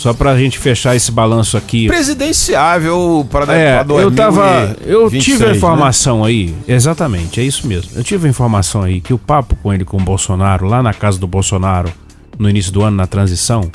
Só 0.00 0.14
pra 0.14 0.34
gente 0.38 0.58
fechar 0.58 0.96
esse 0.96 1.12
balanço 1.12 1.58
aqui. 1.58 1.86
presidenciável 1.86 3.26
para 3.30 3.52
É, 3.54 3.84
pra 3.84 3.94
eu 3.96 4.10
tava. 4.10 4.76
Eu 4.86 5.10
2026, 5.10 5.24
tive 5.24 5.44
a 5.44 5.48
né? 5.48 5.56
informação 5.56 6.24
aí, 6.24 6.54
exatamente, 6.66 7.38
é 7.38 7.44
isso 7.44 7.66
mesmo. 7.66 7.90
Eu 7.94 8.02
tive 8.02 8.26
a 8.26 8.30
informação 8.30 8.82
aí 8.82 9.00
que 9.00 9.12
o 9.12 9.18
papo 9.18 9.54
com 9.62 9.72
ele, 9.72 9.84
com 9.84 9.98
o 9.98 10.00
Bolsonaro, 10.00 10.66
lá 10.66 10.82
na 10.82 10.94
casa 10.94 11.18
do 11.18 11.26
Bolsonaro, 11.26 11.92
no 12.38 12.48
início 12.48 12.72
do 12.72 12.82
ano, 12.82 12.96
na 12.96 13.06
transição, 13.06 13.70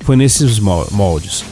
foi 0.00 0.16
nesses 0.16 0.58
mol- 0.58 0.86
moldes. 0.90 1.44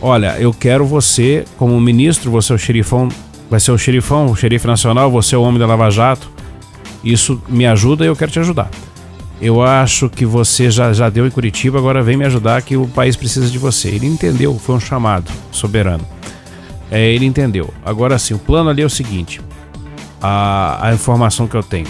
Olha, 0.00 0.36
eu 0.38 0.52
quero 0.52 0.86
você 0.86 1.44
como 1.58 1.80
ministro, 1.80 2.30
você 2.30 2.52
é 2.52 2.54
o 2.54 2.58
xerifão, 2.58 3.08
vai 3.50 3.58
ser 3.58 3.72
o 3.72 3.78
xerifão, 3.78 4.26
o 4.26 4.36
xerife 4.36 4.66
nacional, 4.68 5.10
você 5.10 5.34
é 5.34 5.38
o 5.38 5.42
homem 5.42 5.58
da 5.58 5.66
Lava 5.66 5.90
Jato. 5.90 6.30
Isso 7.02 7.42
me 7.48 7.66
ajuda 7.66 8.04
e 8.04 8.08
eu 8.08 8.14
quero 8.16 8.30
te 8.30 8.38
ajudar. 8.38 8.70
Eu 9.44 9.60
acho 9.62 10.08
que 10.08 10.24
você 10.24 10.70
já, 10.70 10.90
já 10.94 11.10
deu 11.10 11.26
em 11.26 11.30
Curitiba, 11.30 11.76
agora 11.78 12.02
vem 12.02 12.16
me 12.16 12.24
ajudar 12.24 12.62
que 12.62 12.78
o 12.78 12.86
país 12.88 13.14
precisa 13.14 13.46
de 13.50 13.58
você. 13.58 13.88
Ele 13.88 14.06
entendeu, 14.06 14.58
foi 14.58 14.74
um 14.74 14.80
chamado 14.80 15.30
soberano. 15.52 16.02
É, 16.90 17.10
ele 17.12 17.26
entendeu. 17.26 17.68
Agora 17.84 18.18
sim, 18.18 18.32
o 18.32 18.38
plano 18.38 18.70
ali 18.70 18.80
é 18.80 18.86
o 18.86 18.90
seguinte: 18.90 19.42
a, 20.22 20.88
a 20.88 20.94
informação 20.94 21.46
que 21.46 21.54
eu 21.54 21.62
tenho. 21.62 21.86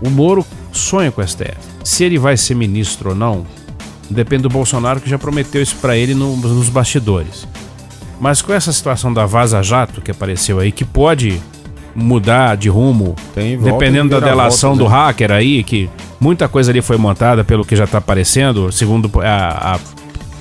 O 0.00 0.08
Moro 0.08 0.46
sonha 0.72 1.10
com 1.10 1.20
o 1.20 1.26
STF. 1.26 1.56
Se 1.82 2.04
ele 2.04 2.18
vai 2.18 2.36
ser 2.36 2.54
ministro 2.54 3.10
ou 3.10 3.14
não, 3.16 3.44
depende 4.08 4.44
do 4.44 4.48
Bolsonaro, 4.48 5.00
que 5.00 5.10
já 5.10 5.18
prometeu 5.18 5.60
isso 5.60 5.74
pra 5.80 5.96
ele 5.96 6.14
no- 6.14 6.36
nos 6.36 6.68
bastidores. 6.68 7.48
Mas 8.20 8.40
com 8.42 8.52
essa 8.52 8.72
situação 8.72 9.12
da 9.12 9.26
Vaza 9.26 9.60
Jato 9.62 10.00
que 10.00 10.10
apareceu 10.12 10.60
aí, 10.60 10.70
que 10.70 10.84
pode 10.84 11.40
mudar 11.94 12.56
de 12.56 12.68
rumo, 12.68 13.16
Tem 13.34 13.56
volta 13.56 13.72
dependendo 13.72 14.10
da 14.10 14.20
delação 14.20 14.76
do 14.76 14.84
reviravoltas, 14.84 15.06
hacker 15.08 15.32
aí, 15.32 15.64
que 15.64 15.90
muita 16.20 16.46
coisa 16.48 16.70
ali 16.70 16.82
foi 16.82 16.96
montada 16.96 17.42
pelo 17.42 17.64
que 17.64 17.74
já 17.74 17.86
tá 17.86 17.98
aparecendo, 17.98 18.70
segundo 18.70 19.10
a, 19.20 19.74
a- 19.74 19.78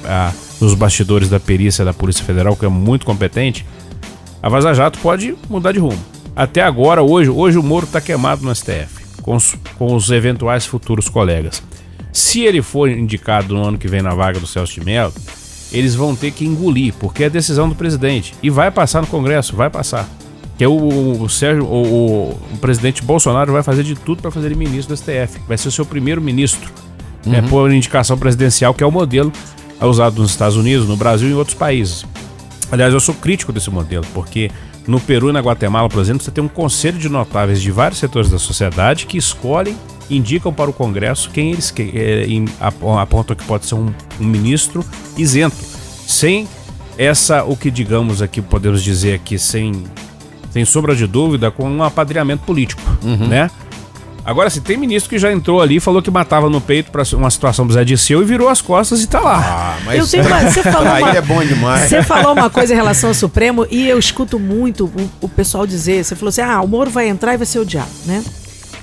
a- 0.05 0.33
os 0.59 0.73
bastidores 0.73 1.29
da 1.29 1.39
perícia 1.39 1.85
da 1.85 1.93
Polícia 1.93 2.23
Federal, 2.25 2.55
que 2.55 2.65
é 2.65 2.69
muito 2.69 3.05
competente, 3.05 3.65
a 4.43 4.49
Vaza 4.49 4.73
Jato 4.73 4.99
pode 4.99 5.35
mudar 5.49 5.71
de 5.71 5.79
rumo. 5.79 5.97
Até 6.35 6.61
agora, 6.61 7.01
hoje, 7.01 7.29
hoje 7.29 7.57
o 7.57 7.63
Moro 7.63 7.85
está 7.85 7.99
queimado 8.01 8.43
no 8.43 8.53
STF, 8.53 9.03
com 9.21 9.35
os, 9.35 9.55
com 9.77 9.95
os 9.95 10.09
eventuais 10.11 10.65
futuros 10.65 11.07
colegas. 11.09 11.63
Se 12.11 12.41
ele 12.41 12.61
for 12.61 12.89
indicado 12.89 13.53
no 13.55 13.65
ano 13.65 13.77
que 13.77 13.87
vem 13.87 14.01
na 14.01 14.13
vaga 14.13 14.39
do 14.39 14.47
Celso 14.47 14.73
de 14.73 14.83
Mello, 14.85 15.13
eles 15.71 15.95
vão 15.95 16.15
ter 16.15 16.31
que 16.31 16.45
engolir, 16.45 16.93
porque 16.99 17.23
é 17.25 17.29
decisão 17.29 17.69
do 17.69 17.75
presidente. 17.75 18.33
E 18.41 18.49
vai 18.49 18.71
passar 18.71 19.01
no 19.01 19.07
Congresso, 19.07 19.55
vai 19.55 19.69
passar. 19.69 20.09
Que 20.59 20.63
é 20.65 20.67
o, 20.67 21.21
o 21.23 21.29
Sérgio, 21.29 21.63
o, 21.65 22.33
o- 22.53 22.57
presidente 22.57 23.01
Bolsonaro 23.01 23.51
vai 23.53 23.63
fazer 23.63 23.81
de 23.81 23.95
tudo 23.95 24.21
para 24.21 24.29
fazer 24.29 24.47
ele 24.47 24.55
ministro 24.55 24.93
do 24.93 24.97
STF. 24.99 25.39
Vai 25.47 25.57
ser 25.57 25.69
o 25.69 25.71
seu 25.71 25.85
primeiro 25.85 26.21
ministro. 26.21 26.69
É 27.31 27.41
por 27.41 27.71
indicação 27.71 28.17
presidencial, 28.17 28.73
que 28.73 28.83
é 28.83 28.85
o 28.87 28.91
modelo 28.91 29.31
usado 29.81 30.21
nos 30.21 30.31
Estados 30.31 30.57
Unidos, 30.57 30.85
no 30.87 30.97
Brasil 30.97 31.29
e 31.29 31.31
em 31.31 31.35
outros 31.35 31.55
países. 31.55 32.05
Aliás, 32.71 32.93
eu 32.93 32.99
sou 32.99 33.15
crítico 33.15 33.53
desse 33.53 33.69
modelo, 33.69 34.05
porque 34.13 34.51
no 34.85 34.99
Peru 34.99 35.29
e 35.29 35.31
na 35.31 35.39
Guatemala, 35.39 35.87
por 35.87 36.01
exemplo, 36.01 36.21
você 36.23 36.29
tem 36.31 36.43
um 36.43 36.47
conselho 36.49 36.97
de 36.97 37.07
notáveis 37.07 37.61
de 37.61 37.71
vários 37.71 37.97
setores 37.99 38.29
da 38.29 38.37
sociedade 38.37 39.05
que 39.05 39.17
escolhem, 39.17 39.77
indicam 40.09 40.51
para 40.53 40.69
o 40.69 40.73
Congresso 40.73 41.29
quem 41.29 41.51
eles 41.51 41.71
que, 41.71 42.43
ap- 42.59 42.83
apontam 42.99 43.33
que 43.35 43.45
pode 43.45 43.65
ser 43.65 43.75
um, 43.75 43.93
um 44.19 44.25
ministro 44.25 44.83
isento, 45.17 45.55
sem 46.05 46.47
essa, 46.97 47.43
o 47.45 47.55
que 47.55 47.71
digamos 47.71 48.21
aqui, 48.21 48.41
podemos 48.41 48.83
dizer 48.83 49.13
aqui, 49.13 49.39
sem, 49.39 49.83
sem 50.51 50.65
sombra 50.65 50.95
de 50.95 51.05
dúvida, 51.07 51.51
com 51.51 51.69
um 51.69 51.83
apadrinhamento 51.83 52.43
político, 52.43 52.81
né? 53.03 53.49
Agora, 54.25 54.49
se 54.49 54.61
tem 54.61 54.77
ministro 54.77 55.09
que 55.09 55.17
já 55.17 55.31
entrou 55.31 55.59
ali, 55.61 55.79
falou 55.79 56.01
que 56.03 56.11
matava 56.11 56.49
no 56.49 56.61
peito 56.61 56.91
para 56.91 57.01
uma 57.13 57.31
situação 57.31 57.65
do 57.65 57.73
Zé 57.73 57.83
Disseu 57.83 58.21
e 58.21 58.25
virou 58.25 58.47
as 58.49 58.61
costas 58.61 59.01
e 59.01 59.07
tá 59.07 59.19
lá. 59.19 59.37
Ah, 59.39 59.77
mas 59.85 60.13
Eu 60.13 60.21
uma- 60.21 60.39
você 60.41 60.61
falou 60.61 60.87
aí 60.93 61.01
uma- 61.01 61.11
é 61.17 61.21
bom 61.21 61.43
demais. 61.43 61.89
Você 61.89 62.03
falou 62.03 62.33
uma 62.33 62.49
coisa 62.49 62.73
em 62.73 62.75
relação 62.75 63.09
ao 63.09 63.13
Supremo 63.15 63.65
e 63.71 63.87
eu 63.87 63.97
escuto 63.97 64.37
muito 64.37 64.85
o, 64.85 65.09
o 65.21 65.29
pessoal 65.29 65.65
dizer, 65.65 66.03
você 66.03 66.15
falou 66.15 66.29
assim, 66.29 66.41
ah, 66.41 66.61
o 66.61 66.67
Moro 66.67 66.91
vai 66.91 67.07
entrar 67.07 67.33
e 67.33 67.37
vai 67.37 67.45
ser 67.47 67.57
odiado, 67.59 67.89
né? 68.05 68.23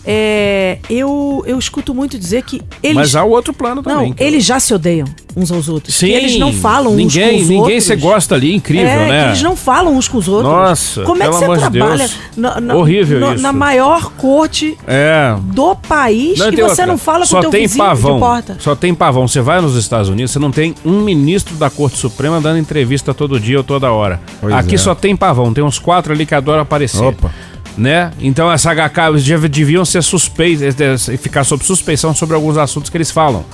É, 0.06 0.78
eu, 0.88 1.42
eu 1.46 1.58
escuto 1.58 1.92
muito 1.94 2.18
dizer 2.18 2.42
que 2.44 2.62
eles. 2.82 2.96
Mas 2.96 3.16
há 3.16 3.24
o 3.24 3.30
outro 3.30 3.52
plano 3.52 3.82
também. 3.82 4.08
Não, 4.08 4.12
que- 4.14 4.22
eles 4.22 4.44
já 4.44 4.60
se 4.60 4.72
odeiam 4.72 5.06
uns 5.36 5.50
aos 5.52 5.68
outros. 5.68 5.94
Sim, 5.94 6.06
Que 6.06 6.12
eles 6.12 6.38
não 6.38 6.52
falam 6.52 6.92
uns 6.92 6.96
ninguém, 6.96 7.30
com 7.30 7.36
os 7.36 7.42
Ninguém 7.48 7.58
outros. 7.60 7.84
se 7.84 7.96
gosta 7.96 8.34
ali, 8.36 8.54
incrível, 8.54 8.86
é, 8.86 9.08
né? 9.08 9.22
que 9.24 9.28
eles 9.30 9.42
não 9.42 9.54
falam 9.56 9.94
uns 9.96 10.08
com 10.08 10.16
os 10.18 10.28
outros. 10.28 10.50
Nossa, 10.50 11.02
Como 11.02 11.22
é 11.22 11.26
que 11.28 11.32
você 11.34 11.58
trabalha 11.58 12.10
na, 12.36 12.60
na- 12.60 12.74
Horrível 12.76 13.20
no- 13.20 13.34
isso. 13.34 13.42
na 13.42 13.52
maior 13.52 14.12
corte 14.12 14.78
É. 14.86 15.34
do 15.52 15.74
país 15.74 16.38
Não, 16.38 16.48
e 16.48 16.52
você 16.56 16.62
outra. 16.62 16.86
não 16.86 16.96
fala 16.98 17.20
com 17.20 17.26
Só 17.26 17.38
o 17.38 17.40
teu 17.42 17.50
tem 17.50 17.62
vizinho 17.62 17.84
pavão. 17.84 18.14
de 18.14 18.20
porta? 18.20 18.56
Só 18.60 18.74
tem 18.74 18.94
pavão. 18.94 19.26
Você 19.28 19.40
vai 19.40 19.60
nos 19.60 19.76
Estados 19.76 20.08
Unidos, 20.08 20.30
você 20.30 20.38
não 20.38 20.50
tem 20.50 20.74
um 20.84 21.00
ministro 21.02 21.56
da 21.56 21.68
Corte 21.68 21.98
Suprema 21.98 22.40
dando 22.40 22.58
entrevista 22.58 23.12
todo 23.12 23.38
dia 23.38 23.58
ou 23.58 23.64
toda 23.64 23.90
hora. 23.90 24.20
Pois 24.40 24.54
Aqui 24.54 24.76
é. 24.76 24.78
só 24.78 24.94
tem 24.94 25.14
pavão. 25.16 25.52
Tem 25.52 25.62
uns 25.64 25.78
quatro 25.78 26.12
ali 26.12 26.24
que 26.24 26.34
adoram 26.34 26.62
aparecer. 26.62 27.02
Opa. 27.02 27.30
Né? 27.76 28.10
Então 28.20 28.50
essa 28.50 28.70
HK 28.74 29.08
eles 29.10 29.24
dev- 29.24 29.48
deviam 29.48 29.84
ser 29.84 30.02
suspeitos, 30.02 30.74
ficar 31.20 31.44
sob 31.44 31.62
suspeição 31.64 32.14
sobre 32.14 32.34
alguns 32.34 32.56
assuntos 32.56 32.88
que 32.88 32.96
eles 32.96 33.10
falam. 33.10 33.44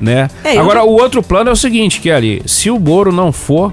Né? 0.00 0.28
É, 0.42 0.56
eu 0.56 0.62
Agora, 0.62 0.80
não- 0.80 0.88
o 0.88 0.92
outro 0.92 1.22
plano 1.22 1.50
é 1.50 1.52
o 1.52 1.56
seguinte, 1.56 2.00
que 2.00 2.10
ali, 2.10 2.42
se 2.46 2.70
o 2.70 2.80
Moro 2.80 3.12
não 3.12 3.30
for 3.32 3.70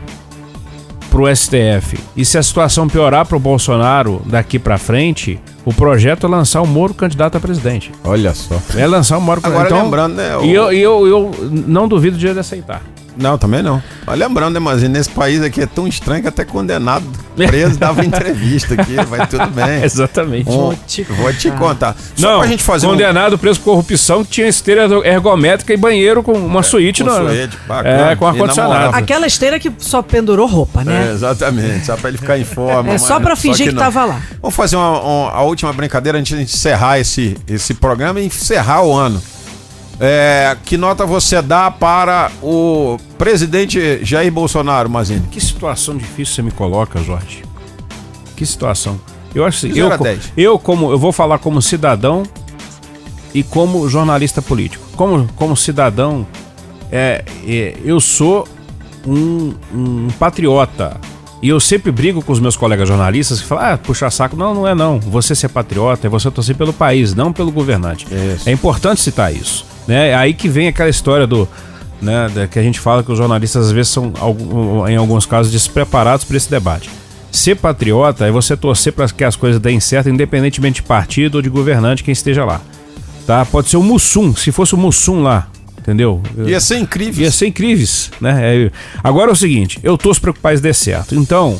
pro 1.09 1.25
STF 1.33 1.97
e 2.17 2.25
se 2.25 2.37
a 2.37 2.43
situação 2.43 2.87
piorar 2.89 3.25
pro 3.25 3.39
Bolsonaro 3.39 4.21
daqui 4.25 4.59
pra 4.59 4.77
frente, 4.77 5.39
o 5.63 5.73
projeto 5.73 6.25
é 6.27 6.29
lançar 6.29 6.61
o 6.61 6.67
Moro 6.67 6.93
candidato 6.93 7.37
a 7.37 7.39
presidente. 7.39 7.93
Olha 8.03 8.33
só. 8.33 8.59
É 8.75 8.85
lançar 8.85 9.17
o 9.17 9.21
Moro 9.21 9.39
Agora 9.41 9.67
então, 9.69 9.83
lembrando, 9.83 10.15
né? 10.15 10.35
o- 10.35 10.43
E 10.43 10.53
eu, 10.53 10.73
e 10.73 10.81
eu, 10.81 11.07
eu 11.07 11.31
não 11.65 11.87
duvido 11.87 12.17
de 12.17 12.27
ele 12.27 12.41
aceitar. 12.41 12.81
Não, 13.17 13.37
também 13.37 13.61
não. 13.63 13.81
Mas 14.05 14.19
lembrando, 14.19 14.53
né, 14.53 14.59
mas 14.59 14.81
nesse 14.83 15.09
país 15.09 15.41
aqui 15.41 15.61
é 15.61 15.65
tão 15.65 15.87
estranho 15.87 16.21
que 16.21 16.27
até 16.27 16.45
condenado, 16.45 17.03
preso, 17.35 17.77
dava 17.77 18.03
entrevista 18.05 18.73
aqui, 18.75 18.95
vai 19.07 19.25
tudo 19.27 19.47
bem. 19.47 19.81
Exatamente. 19.83 20.49
Um- 20.49 20.57
Vou 20.57 20.75
te 20.87 21.03
vou 21.03 21.33
te 21.33 21.51
contar. 21.51 21.95
Só 22.15 22.29
não, 22.31 22.39
pra 22.39 22.47
gente 22.47 22.63
fazer 22.63 22.87
um- 22.87 22.91
condenado 22.91 23.37
preso 23.37 23.59
por 23.59 23.65
corrupção 23.71 24.23
que 24.23 24.31
tinha 24.31 24.47
esteira 24.47 24.87
ergométrica 25.07 25.73
e 25.73 25.77
banheiro 25.77 26.21
com 26.23 26.33
uma 26.33 26.63
suíte 26.63 27.03
com 27.03 27.09
no, 27.09 27.27
suíte, 27.29 27.57
bacana. 27.67 28.11
é, 28.11 28.15
com 28.15 28.27
ar-condicionado. 28.27 28.95
Aquela 28.95 29.27
esteira 29.27 29.59
que 29.59 29.71
só 29.79 30.01
pendurou 30.01 30.47
roupa, 30.47 30.81
É, 30.81 30.85
né? 30.85 31.11
exatamente, 31.13 31.85
só 31.85 31.95
pra 31.97 32.09
ele 32.09 32.17
ficar 32.17 32.37
em 32.37 32.43
forma. 32.45 32.93
É, 32.93 32.97
só 32.97 33.15
mas- 33.15 33.23
pra 33.23 33.35
fingir 33.35 33.67
que 33.67 33.73
não. 33.73 33.81
tava 33.81 34.05
lá. 34.05 34.21
Vamos 34.41 34.55
fazer 34.55 34.75
uma- 34.75 34.99
uma- 35.01 35.31
a 35.31 35.41
última 35.43 35.71
brincadeira 35.73 36.17
antes 36.17 36.35
de 36.37 36.43
encerrar 36.43 36.99
esse, 36.99 37.35
esse 37.47 37.73
programa 37.73 38.19
e 38.19 38.25
encerrar 38.25 38.83
o 38.83 38.93
ano. 38.93 39.21
É, 39.99 40.55
que 40.63 40.77
nota 40.77 41.05
você 41.05 41.41
dá 41.41 41.71
para 41.71 42.31
o 42.41 42.97
presidente 43.17 43.99
Jair 44.03 44.31
Bolsonaro, 44.31 44.89
Mazini? 44.89 45.27
Que 45.31 45.41
situação 45.41 45.97
difícil 45.97 46.35
você 46.35 46.41
me 46.43 46.51
coloca, 46.51 47.01
Jorge. 47.01 47.43
Que 48.35 48.45
situação. 48.45 48.99
Eu 49.33 49.43
acho 49.45 49.65
assim, 49.65 49.77
eu, 49.77 49.89
eu 50.35 50.59
como 50.59 50.91
eu 50.91 50.97
vou 50.97 51.11
falar 51.11 51.39
como 51.39 51.61
cidadão 51.61 52.23
e 53.33 53.43
como 53.43 53.89
jornalista 53.89 54.41
político. 54.41 54.85
Como 54.95 55.27
como 55.35 55.57
cidadão, 55.57 56.25
é, 56.91 57.23
é, 57.45 57.75
eu 57.83 57.99
sou 57.99 58.47
um, 59.05 59.53
um 59.73 60.07
patriota. 60.19 60.99
E 61.41 61.49
eu 61.49 61.59
sempre 61.59 61.91
brigo 61.91 62.23
com 62.23 62.31
os 62.31 62.39
meus 62.39 62.57
colegas 62.57 62.87
jornalistas 62.87 63.39
que 63.39 63.47
falam, 63.47 63.73
ah, 63.73 63.77
puxa 63.77 64.09
saco. 64.09 64.35
Não, 64.35 64.55
não 64.55 64.67
é 64.67 64.73
não. 64.73 64.99
Você 64.99 65.35
ser 65.35 65.49
patriota 65.49 66.07
é 66.07 66.09
você 66.09 66.31
torcer 66.31 66.55
pelo 66.55 66.73
país, 66.73 67.13
não 67.13 67.31
pelo 67.31 67.51
governante. 67.51 68.07
Isso. 68.11 68.49
É 68.49 68.51
importante 68.51 69.01
citar 69.01 69.31
isso. 69.33 69.63
Né? 69.87 70.09
É 70.09 70.15
aí 70.15 70.33
que 70.33 70.49
vem 70.49 70.67
aquela 70.67 70.89
história 70.89 71.25
do. 71.25 71.47
Né, 71.99 72.47
que 72.51 72.59
a 72.59 72.61
gente 72.61 72.79
fala 72.79 73.01
que 73.01 73.11
os 73.11 73.17
jornalistas 73.17 73.67
às 73.67 73.71
vezes 73.71 73.91
são, 73.91 74.13
em 74.87 74.95
alguns 74.95 75.25
casos, 75.25 75.51
despreparados 75.51 76.25
para 76.25 76.37
esse 76.37 76.47
debate. 76.49 76.91
Ser 77.31 77.55
patriota 77.55 78.27
é 78.27 78.31
você 78.31 78.55
torcer 78.55 78.93
para 78.93 79.07
que 79.09 79.23
as 79.23 79.35
coisas 79.35 79.59
deem 79.59 79.79
certo, 79.79 80.07
independentemente 80.07 80.81
de 80.81 80.87
partido 80.87 81.35
ou 81.35 81.41
de 81.41 81.49
governante, 81.49 82.03
quem 82.03 82.11
esteja 82.11 82.45
lá. 82.45 82.61
Tá? 83.25 83.43
Pode 83.45 83.69
ser 83.69 83.77
o 83.77 83.83
Mussum, 83.83 84.35
se 84.35 84.51
fosse 84.51 84.75
o 84.75 84.77
Mussum 84.77 85.23
lá, 85.23 85.47
entendeu? 85.77 86.21
Ia 86.45 86.59
ser 86.59 86.77
incrível. 86.77 87.23
Ia 87.23 87.31
ser 87.31 87.47
incríveis, 87.47 88.11
né? 88.21 88.65
É, 88.65 88.71
agora 89.03 89.31
é 89.31 89.33
o 89.33 89.35
seguinte, 89.35 89.79
eu 89.81 89.97
torço 89.97 90.21
para 90.21 90.33
que 90.33 90.39
o 90.39 90.41
país 90.41 90.61
dê 90.61 90.73
certo. 90.73 91.15
Então, 91.15 91.59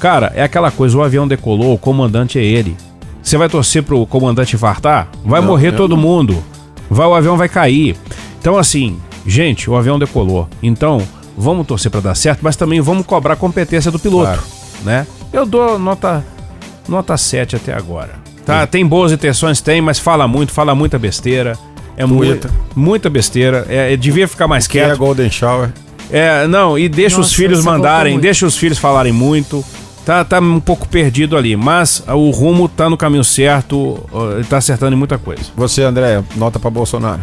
cara, 0.00 0.32
é 0.34 0.42
aquela 0.42 0.70
coisa, 0.70 0.96
o 0.96 1.02
avião 1.02 1.28
decolou, 1.28 1.74
o 1.74 1.78
comandante 1.78 2.38
é 2.38 2.42
ele. 2.42 2.74
Você 3.22 3.36
vai 3.36 3.48
torcer 3.48 3.82
pro 3.82 4.06
comandante 4.06 4.56
infartar? 4.56 5.08
Vai 5.24 5.40
Não, 5.40 5.48
morrer 5.48 5.68
eu 5.68 5.76
todo 5.76 5.96
mundo. 5.96 6.42
Vai, 6.94 7.06
o 7.06 7.14
avião 7.14 7.36
vai 7.36 7.48
cair. 7.48 7.96
Então, 8.40 8.56
assim, 8.56 8.98
gente, 9.26 9.68
o 9.68 9.76
avião 9.76 9.98
decolou. 9.98 10.48
Então, 10.62 11.02
vamos 11.36 11.66
torcer 11.66 11.90
para 11.90 12.00
dar 12.00 12.14
certo, 12.14 12.40
mas 12.42 12.56
também 12.56 12.80
vamos 12.80 13.04
cobrar 13.06 13.34
a 13.34 13.36
competência 13.36 13.90
do 13.90 13.98
piloto, 13.98 14.24
Claro. 14.26 14.42
né? 14.84 15.06
Eu 15.32 15.44
dou 15.44 15.78
nota 15.78 16.24
nota 16.88 17.16
7 17.16 17.56
até 17.56 17.74
agora. 17.74 18.22
Tá, 18.46 18.66
tem 18.66 18.86
boas 18.86 19.10
intenções, 19.10 19.60
tem, 19.60 19.80
mas 19.80 19.98
fala 19.98 20.28
muito, 20.28 20.52
fala 20.52 20.74
muita 20.74 20.98
besteira. 20.98 21.58
É 21.96 22.04
muita, 22.04 22.50
Muita. 22.74 23.08
besteira. 23.08 23.64
É, 23.68 23.92
é, 23.92 23.96
devia 23.96 24.26
ficar 24.28 24.46
mais 24.48 24.66
Que 24.66 24.78
é 24.80 24.86
quieto. 24.86 24.98
Golden 24.98 25.30
Shower. 25.30 25.70
É, 26.10 26.46
não, 26.46 26.78
e 26.78 26.88
deixa 26.88 27.16
os 27.20 27.26
Nossa, 27.26 27.34
filhos 27.36 27.58
você 27.60 27.64
mandarem, 27.70 28.18
deixa 28.18 28.44
os 28.46 28.56
filhos 28.56 28.78
falarem 28.78 29.12
muito. 29.12 29.64
Tá, 30.04 30.22
tá 30.22 30.38
um 30.38 30.60
pouco 30.60 30.86
perdido 30.86 31.36
ali, 31.36 31.56
mas 31.56 32.02
o 32.06 32.30
rumo 32.30 32.68
tá 32.68 32.90
no 32.90 32.96
caminho 32.96 33.24
certo, 33.24 34.04
ele 34.34 34.44
tá 34.44 34.58
acertando 34.58 34.94
em 34.94 34.98
muita 34.98 35.16
coisa. 35.16 35.44
Você, 35.56 35.82
André, 35.82 36.22
nota 36.36 36.58
para 36.58 36.68
Bolsonaro. 36.68 37.22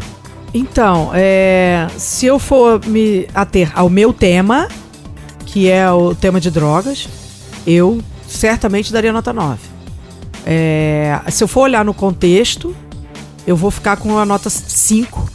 Então, 0.53 1.11
é, 1.13 1.87
se 1.95 2.25
eu 2.25 2.39
for 2.39 2.83
me 2.85 3.27
ater 3.35 3.71
ao 3.75 3.87
meu 3.87 4.11
tema, 4.11 4.67
que 5.45 5.69
é 5.69 5.89
o 5.91 6.15
tema 6.15 6.41
de 6.41 6.49
drogas, 6.49 7.07
eu 7.65 8.01
certamente 8.27 8.91
daria 8.91 9.13
nota 9.13 9.31
9. 9.31 9.59
É, 10.45 11.19
se 11.29 11.43
eu 11.43 11.47
for 11.47 11.61
olhar 11.61 11.85
no 11.85 11.93
contexto, 11.93 12.75
eu 13.45 13.55
vou 13.55 13.69
ficar 13.69 13.97
com 13.97 14.17
a 14.17 14.25
nota 14.25 14.49
5. 14.49 15.29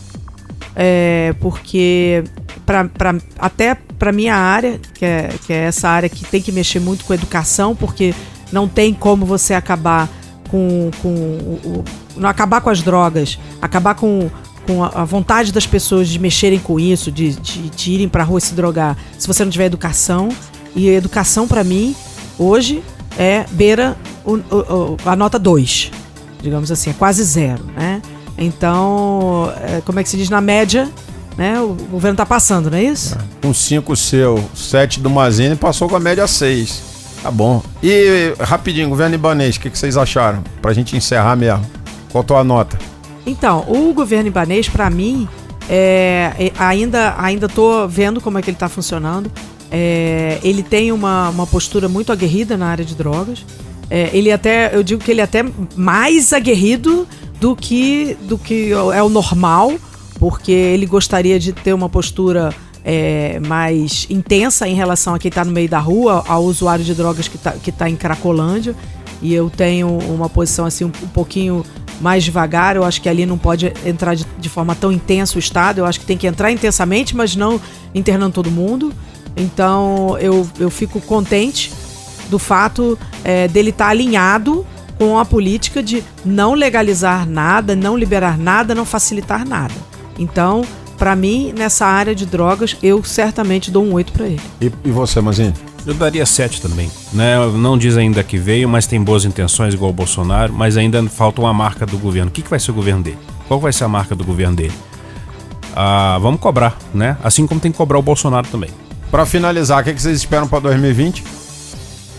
É, 0.74 1.34
porque 1.40 2.24
pra, 2.66 2.84
pra- 2.84 3.14
até 3.38 3.74
para 3.98 4.12
minha 4.12 4.34
área, 4.34 4.78
que 4.94 5.04
é, 5.04 5.30
que 5.46 5.52
é 5.52 5.64
essa 5.64 5.88
área 5.88 6.08
que 6.08 6.24
tem 6.24 6.42
que 6.42 6.52
mexer 6.52 6.80
muito 6.80 7.04
com 7.04 7.14
educação, 7.14 7.74
porque 7.74 8.12
não 8.52 8.68
tem 8.68 8.92
como 8.92 9.24
você 9.24 9.54
acabar 9.54 10.08
com, 10.50 10.90
com 11.00 11.08
o, 11.08 11.84
não 12.16 12.28
acabar 12.28 12.60
com 12.60 12.68
as 12.70 12.82
drogas, 12.82 13.38
acabar 13.62 13.94
com, 13.94 14.28
com 14.66 14.84
a, 14.84 14.88
a 14.88 15.04
vontade 15.04 15.52
das 15.52 15.66
pessoas 15.66 16.08
de 16.08 16.18
mexerem 16.18 16.58
com 16.58 16.78
isso, 16.78 17.10
de, 17.10 17.32
de, 17.34 17.70
de 17.70 17.92
irem 17.92 18.08
pra 18.08 18.22
rua 18.24 18.40
se 18.40 18.54
drogar, 18.54 18.96
se 19.18 19.26
você 19.26 19.44
não 19.44 19.50
tiver 19.50 19.66
educação. 19.66 20.28
E 20.74 20.88
educação, 20.90 21.48
pra 21.48 21.64
mim, 21.64 21.96
hoje, 22.38 22.82
é 23.18 23.46
beira 23.52 23.96
o- 24.26 24.96
a 25.06 25.16
nota 25.16 25.38
2, 25.38 25.90
digamos 26.42 26.70
assim, 26.70 26.90
é 26.90 26.92
quase 26.92 27.24
zero, 27.24 27.64
né? 27.74 28.02
Então, 28.36 29.50
é, 29.62 29.80
como 29.86 29.98
é 29.98 30.02
que 30.02 30.08
se 30.08 30.16
diz? 30.18 30.28
Na 30.28 30.40
média, 30.42 30.88
né? 31.36 31.60
O 31.60 31.74
governo 31.90 32.16
tá 32.16 32.26
passando, 32.26 32.70
não 32.70 32.78
é 32.78 32.84
isso? 32.84 33.16
Com 33.42 33.52
5 33.52 33.94
seu, 33.96 34.42
7 34.54 35.00
do 35.00 35.10
Mazini, 35.10 35.56
passou 35.56 35.88
com 35.88 35.96
a 35.96 36.00
média 36.00 36.26
6. 36.26 36.82
Tá 37.22 37.30
bom. 37.30 37.62
E 37.82 38.34
rapidinho, 38.40 38.88
governo 38.88 39.14
ibanês, 39.14 39.56
o 39.56 39.60
que, 39.60 39.70
que 39.70 39.78
vocês 39.78 39.96
acharam? 39.96 40.42
Pra 40.62 40.72
gente 40.72 40.96
encerrar 40.96 41.36
mesmo. 41.36 41.64
Qual 42.10 42.22
a 42.22 42.24
tua 42.24 42.44
nota? 42.44 42.78
Então, 43.26 43.64
o 43.68 43.92
governo 43.92 44.28
ibanês, 44.28 44.68
para 44.68 44.88
mim, 44.88 45.28
é, 45.68 46.32
é, 46.38 46.52
ainda, 46.58 47.14
ainda 47.18 47.48
tô 47.48 47.86
vendo 47.88 48.20
como 48.20 48.38
é 48.38 48.42
que 48.42 48.50
ele 48.50 48.56
está 48.56 48.68
funcionando. 48.68 49.30
É, 49.70 50.38
ele 50.42 50.62
tem 50.62 50.92
uma, 50.92 51.28
uma 51.30 51.46
postura 51.46 51.88
muito 51.88 52.12
aguerrida 52.12 52.56
na 52.56 52.66
área 52.66 52.84
de 52.84 52.94
drogas. 52.94 53.44
É, 53.90 54.10
ele 54.12 54.30
até, 54.30 54.74
eu 54.74 54.82
digo 54.82 55.02
que 55.02 55.10
ele 55.10 55.20
é 55.20 55.24
até 55.24 55.44
mais 55.76 56.32
aguerrido 56.32 57.06
do 57.40 57.54
que, 57.54 58.16
do 58.22 58.38
que 58.38 58.70
é 58.72 59.02
o 59.02 59.08
normal, 59.08 59.72
porque 60.18 60.52
ele 60.52 60.86
gostaria 60.86 61.38
de 61.38 61.52
ter 61.52 61.72
uma 61.72 61.88
postura 61.88 62.54
é, 62.84 63.40
mais 63.46 64.06
intensa 64.08 64.68
em 64.68 64.74
relação 64.74 65.14
a 65.14 65.18
quem 65.18 65.28
está 65.28 65.44
no 65.44 65.50
meio 65.50 65.68
da 65.68 65.78
rua, 65.78 66.24
ao 66.28 66.44
usuário 66.44 66.84
de 66.84 66.94
drogas 66.94 67.26
que 67.26 67.36
está 67.36 67.52
que 67.52 67.72
tá 67.72 67.90
em 67.90 67.96
Cracolândia. 67.96 68.74
E 69.20 69.34
eu 69.34 69.50
tenho 69.50 69.88
uma 69.88 70.28
posição 70.28 70.66
assim 70.66 70.84
um, 70.84 70.92
um 71.02 71.08
pouquinho 71.08 71.64
mais 72.00 72.22
devagar. 72.22 72.76
Eu 72.76 72.84
acho 72.84 73.00
que 73.00 73.08
ali 73.08 73.26
não 73.26 73.38
pode 73.38 73.72
entrar 73.84 74.14
de, 74.14 74.24
de 74.38 74.48
forma 74.48 74.74
tão 74.74 74.92
intensa 74.92 75.36
o 75.36 75.38
Estado. 75.38 75.78
Eu 75.78 75.86
acho 75.86 75.98
que 75.98 76.06
tem 76.06 76.16
que 76.16 76.26
entrar 76.26 76.52
intensamente, 76.52 77.16
mas 77.16 77.34
não 77.34 77.60
internando 77.94 78.32
todo 78.32 78.50
mundo. 78.50 78.92
Então 79.36 80.16
eu, 80.18 80.48
eu 80.58 80.70
fico 80.70 81.00
contente 81.00 81.72
do 82.30 82.38
fato 82.38 82.98
é, 83.24 83.48
dele 83.48 83.70
estar 83.70 83.88
alinhado 83.88 84.66
com 84.98 85.18
a 85.18 85.24
política 85.24 85.82
de 85.82 86.02
não 86.24 86.54
legalizar 86.54 87.28
nada, 87.28 87.76
não 87.76 87.96
liberar 87.96 88.38
nada, 88.38 88.74
não 88.74 88.84
facilitar 88.84 89.46
nada. 89.46 89.74
Então, 90.18 90.62
para 90.98 91.14
mim, 91.14 91.52
nessa 91.56 91.86
área 91.86 92.14
de 92.14 92.24
drogas, 92.24 92.76
eu 92.82 93.02
certamente 93.04 93.70
dou 93.70 93.84
um 93.84 93.92
8 93.92 94.12
para 94.12 94.26
ele. 94.26 94.40
E, 94.60 94.72
e 94.84 94.90
você, 94.90 95.20
Mazini? 95.20 95.54
Eu 95.86 95.94
daria 95.94 96.26
7 96.26 96.60
também. 96.60 96.90
Né? 97.12 97.36
Não 97.54 97.78
diz 97.78 97.96
ainda 97.96 98.22
que 98.24 98.38
veio, 98.38 98.68
mas 98.68 98.86
tem 98.86 99.00
boas 99.00 99.24
intenções, 99.24 99.74
igual 99.74 99.90
o 99.90 99.94
Bolsonaro, 99.94 100.52
mas 100.52 100.76
ainda 100.76 101.02
falta 101.08 101.40
uma 101.40 101.54
marca 101.54 101.86
do 101.86 101.96
governo. 101.98 102.28
O 102.28 102.32
que, 102.32 102.42
que 102.42 102.50
vai 102.50 102.58
ser 102.58 102.72
o 102.72 102.74
governo 102.74 103.02
dele? 103.02 103.18
Qual 103.46 103.60
vai 103.60 103.72
ser 103.72 103.84
a 103.84 103.88
marca 103.88 104.16
do 104.16 104.24
governo 104.24 104.56
dele? 104.56 104.72
Ah, 105.74 106.18
vamos 106.20 106.40
cobrar, 106.40 106.76
né? 106.92 107.16
Assim 107.22 107.46
como 107.46 107.60
tem 107.60 107.70
que 107.70 107.76
cobrar 107.76 107.98
o 107.98 108.02
Bolsonaro 108.02 108.48
também. 108.48 108.70
Pra 109.10 109.24
finalizar, 109.24 109.80
o 109.80 109.84
que, 109.84 109.94
que 109.94 110.02
vocês 110.02 110.16
esperam 110.16 110.48
pra 110.48 110.58
2020? 110.58 111.22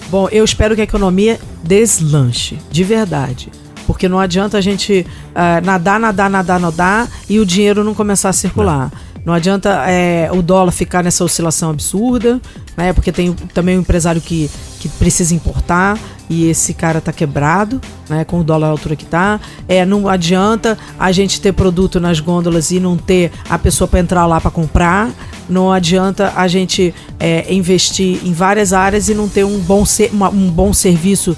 Bom, 0.10 0.30
eu 0.32 0.46
espero 0.46 0.74
que 0.74 0.82
a 0.82 0.86
economia 0.86 1.38
deslanche, 1.64 2.58
de 2.72 2.84
verdade. 2.84 3.52
Porque 3.88 4.08
não 4.08 4.20
adianta 4.20 4.58
a 4.58 4.62
gente 4.62 5.08
uh, 5.32 5.66
nadar, 5.66 6.00
nadar, 6.00 6.30
nadar, 6.30 6.60
nadar 6.60 7.10
e 7.28 7.40
o 7.40 7.46
dinheiro 7.46 7.84
não 7.84 7.96
começar 7.96 8.30
a 8.30 8.34
circular. 8.34 8.92
Não 9.28 9.34
adianta 9.34 9.84
é, 9.90 10.30
o 10.32 10.42
dólar 10.42 10.72
ficar 10.72 11.04
nessa 11.04 11.22
oscilação 11.22 11.70
absurda, 11.70 12.40
né? 12.78 12.94
Porque 12.94 13.12
tem 13.12 13.34
também 13.54 13.78
um 13.78 13.82
empresário 13.82 14.22
que, 14.22 14.50
que 14.80 14.88
precisa 14.88 15.36
importar 15.36 16.00
e 16.30 16.50
esse 16.50 16.74
cara 16.74 17.02
tá 17.02 17.12
quebrado, 17.12 17.82
né? 18.10 18.24
Com 18.24 18.40
o 18.40 18.44
dólar 18.44 18.68
à 18.68 18.70
altura 18.70 18.96
que 18.96 19.04
tá. 19.06 19.38
É, 19.68 19.86
não 19.86 20.08
adianta 20.08 20.78
a 20.98 21.12
gente 21.12 21.42
ter 21.42 21.52
produto 21.52 22.00
nas 22.00 22.22
gôndolas 22.22 22.72
e 22.72 22.80
não 22.80 22.96
ter 22.96 23.32
a 23.50 23.60
pessoa 23.60 23.86
para 23.86 24.00
entrar 24.00 24.26
lá 24.26 24.40
para 24.40 24.50
comprar. 24.50 25.12
Não 25.50 25.74
adianta 25.74 26.32
a 26.34 26.48
gente 26.48 26.94
é, 27.20 27.54
investir 27.54 28.26
em 28.26 28.32
várias 28.32 28.72
áreas 28.72 29.10
e 29.10 29.14
não 29.14 29.28
ter 29.28 29.44
um 29.44 29.60
bom, 29.60 29.84
uma, 30.14 30.30
um 30.30 30.50
bom 30.50 30.74
serviço 30.74 31.36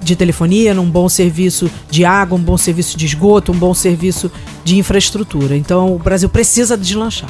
de 0.00 0.16
telefonia, 0.16 0.74
num 0.74 0.88
bom 0.88 1.08
serviço 1.08 1.70
de 1.90 2.04
água, 2.04 2.38
um 2.38 2.42
bom 2.42 2.56
serviço 2.56 2.96
de 2.96 3.06
esgoto, 3.06 3.52
um 3.52 3.56
bom 3.56 3.74
serviço 3.74 4.30
de 4.64 4.78
infraestrutura. 4.78 5.56
Então 5.56 5.94
o 5.94 5.98
Brasil 5.98 6.28
precisa 6.28 6.76
deslanchar. 6.76 7.28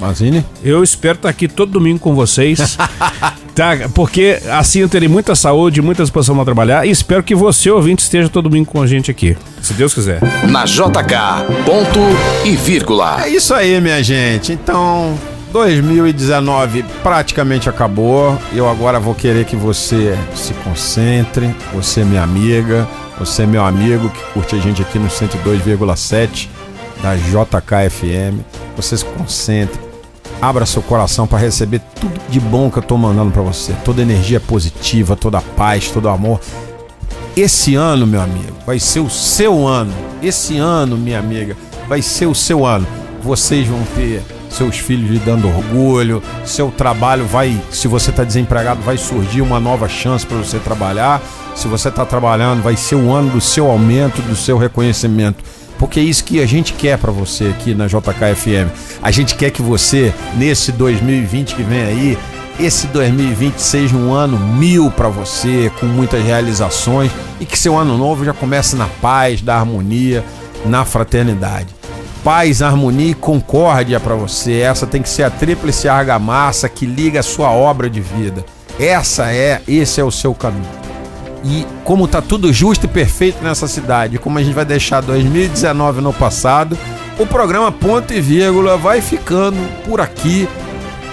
Mazine? 0.00 0.44
Eu 0.62 0.82
espero 0.82 1.16
estar 1.16 1.28
aqui 1.28 1.48
todo 1.48 1.72
domingo 1.72 1.98
com 1.98 2.14
vocês. 2.14 2.76
tá, 3.54 3.88
porque 3.94 4.40
assim 4.50 4.80
eu 4.80 4.88
terei 4.88 5.08
muita 5.08 5.34
saúde, 5.34 5.80
muita 5.80 6.02
disposição 6.02 6.34
para 6.34 6.44
trabalhar 6.44 6.86
e 6.86 6.90
espero 6.90 7.22
que 7.22 7.34
você, 7.34 7.70
ouvinte, 7.70 8.02
esteja 8.02 8.28
todo 8.28 8.48
domingo 8.48 8.70
com 8.70 8.82
a 8.82 8.86
gente 8.86 9.10
aqui. 9.10 9.36
Se 9.62 9.72
Deus 9.72 9.94
quiser. 9.94 10.20
Na 10.48 10.64
JK, 10.64 11.64
ponto 11.64 12.00
e 12.44 12.54
vírgula. 12.56 13.22
É 13.24 13.30
isso 13.30 13.54
aí, 13.54 13.80
minha 13.80 14.02
gente. 14.02 14.52
Então, 14.52 15.18
2019 15.56 16.84
praticamente 17.02 17.66
acabou. 17.66 18.38
Eu 18.52 18.68
agora 18.68 19.00
vou 19.00 19.14
querer 19.14 19.46
que 19.46 19.56
você 19.56 20.14
se 20.34 20.52
concentre, 20.52 21.54
você 21.72 22.04
minha 22.04 22.22
amiga, 22.22 22.86
você 23.18 23.46
meu 23.46 23.64
amigo 23.64 24.10
que 24.10 24.22
curte 24.34 24.54
a 24.54 24.58
gente 24.58 24.82
aqui 24.82 24.98
no 24.98 25.08
102,7 25.08 26.50
da 27.02 27.16
JKFM. 27.16 28.38
Você 28.76 28.98
se 28.98 29.04
concentre, 29.06 29.80
abra 30.42 30.66
seu 30.66 30.82
coração 30.82 31.26
para 31.26 31.38
receber 31.38 31.80
tudo 31.98 32.20
de 32.28 32.38
bom 32.38 32.70
que 32.70 32.76
eu 32.76 32.82
tô 32.82 32.98
mandando 32.98 33.30
para 33.30 33.40
você. 33.40 33.72
Toda 33.82 34.02
energia 34.02 34.38
positiva, 34.38 35.16
toda 35.16 35.40
paz, 35.40 35.90
todo 35.90 36.10
amor. 36.10 36.38
Esse 37.34 37.74
ano, 37.74 38.06
meu 38.06 38.20
amigo, 38.20 38.52
vai 38.66 38.78
ser 38.78 39.00
o 39.00 39.08
seu 39.08 39.66
ano. 39.66 39.94
Esse 40.22 40.58
ano, 40.58 40.98
minha 40.98 41.18
amiga, 41.18 41.56
vai 41.88 42.02
ser 42.02 42.26
o 42.26 42.34
seu 42.34 42.66
ano. 42.66 42.86
Vocês 43.22 43.66
vão 43.66 43.82
ter 43.96 44.22
seus 44.56 44.78
filhos 44.78 45.10
lhe 45.10 45.18
dando 45.18 45.48
orgulho, 45.48 46.22
seu 46.44 46.70
trabalho 46.70 47.26
vai, 47.26 47.60
se 47.70 47.86
você 47.86 48.10
está 48.10 48.24
desempregado, 48.24 48.80
vai 48.82 48.96
surgir 48.96 49.42
uma 49.42 49.60
nova 49.60 49.88
chance 49.88 50.26
para 50.26 50.36
você 50.38 50.58
trabalhar. 50.58 51.22
Se 51.54 51.68
você 51.68 51.88
está 51.88 52.04
trabalhando, 52.04 52.62
vai 52.62 52.76
ser 52.76 52.96
o 52.96 53.10
ano 53.10 53.30
do 53.30 53.40
seu 53.40 53.70
aumento, 53.70 54.20
do 54.22 54.36
seu 54.36 54.58
reconhecimento. 54.58 55.42
Porque 55.78 56.00
é 56.00 56.02
isso 56.02 56.24
que 56.24 56.40
a 56.40 56.46
gente 56.46 56.72
quer 56.72 56.98
para 56.98 57.12
você 57.12 57.46
aqui 57.46 57.74
na 57.74 57.86
JKFM. 57.86 58.70
A 59.02 59.10
gente 59.10 59.34
quer 59.34 59.50
que 59.50 59.62
você, 59.62 60.12
nesse 60.36 60.72
2020 60.72 61.54
que 61.54 61.62
vem 61.62 61.82
aí, 61.82 62.18
esse 62.58 62.86
2020 62.86 63.58
seja 63.58 63.94
um 63.96 64.12
ano 64.12 64.38
mil 64.38 64.90
para 64.90 65.08
você, 65.08 65.70
com 65.78 65.86
muitas 65.86 66.22
realizações 66.22 67.12
e 67.38 67.44
que 67.44 67.58
seu 67.58 67.76
ano 67.76 67.98
novo 67.98 68.24
já 68.24 68.32
comece 68.32 68.76
na 68.76 68.86
paz, 68.86 69.42
na 69.42 69.54
harmonia, 69.54 70.24
na 70.64 70.84
fraternidade 70.84 71.75
paz, 72.26 72.60
harmonia 72.60 73.12
e 73.12 73.14
concórdia 73.14 74.00
para 74.00 74.16
você. 74.16 74.54
Essa 74.54 74.84
tem 74.84 75.00
que 75.00 75.08
ser 75.08 75.22
a 75.22 75.30
tríplice 75.30 75.88
argamassa 75.88 76.68
que 76.68 76.84
liga 76.84 77.20
a 77.20 77.22
sua 77.22 77.52
obra 77.52 77.88
de 77.88 78.00
vida. 78.00 78.44
Essa 78.80 79.30
é, 79.30 79.62
esse 79.68 80.00
é 80.00 80.04
o 80.04 80.10
seu 80.10 80.34
caminho. 80.34 80.66
E 81.44 81.64
como 81.84 82.08
tá 82.08 82.20
tudo 82.20 82.52
justo 82.52 82.86
e 82.86 82.88
perfeito 82.88 83.44
nessa 83.44 83.68
cidade, 83.68 84.18
como 84.18 84.40
a 84.40 84.42
gente 84.42 84.54
vai 84.54 84.64
deixar 84.64 85.02
2019 85.02 86.00
no 86.00 86.12
passado, 86.12 86.76
o 87.16 87.24
programa 87.24 87.70
Ponto 87.70 88.12
e 88.12 88.20
Vírgula 88.20 88.76
vai 88.76 89.00
ficando 89.00 89.56
por 89.84 90.00
aqui 90.00 90.48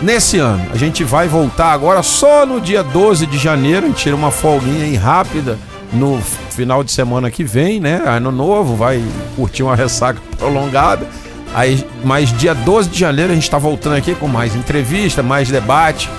nesse 0.02 0.40
ano. 0.40 0.66
A 0.74 0.78
gente 0.78 1.04
vai 1.04 1.28
voltar 1.28 1.74
agora 1.74 2.02
só 2.02 2.44
no 2.44 2.60
dia 2.60 2.82
12 2.82 3.28
de 3.28 3.38
janeiro, 3.38 3.86
a 3.86 3.90
gente 3.90 4.02
tira 4.02 4.16
uma 4.16 4.32
folguinha 4.32 4.86
aí 4.86 4.96
rápida 4.96 5.60
no 5.94 6.20
final 6.50 6.84
de 6.84 6.92
semana 6.92 7.30
que 7.30 7.44
vem, 7.44 7.80
né? 7.80 8.02
Ano 8.06 8.32
novo, 8.32 8.76
vai 8.76 9.04
curtir 9.36 9.64
uma 9.64 9.76
ressaca 9.76 10.20
prolongada. 10.38 11.08
Aí, 11.54 11.86
mas 12.04 12.36
dia 12.38 12.56
12 12.56 12.90
de 12.90 13.00
janeiro 13.00 13.32
a 13.32 13.36
gente 13.36 13.44
está 13.44 13.60
voltando 13.60 13.96
aqui 13.96 14.16
com 14.16 14.28
mais 14.28 14.56
entrevista, 14.56 15.22
mais 15.22 15.50
debate, 15.50 16.10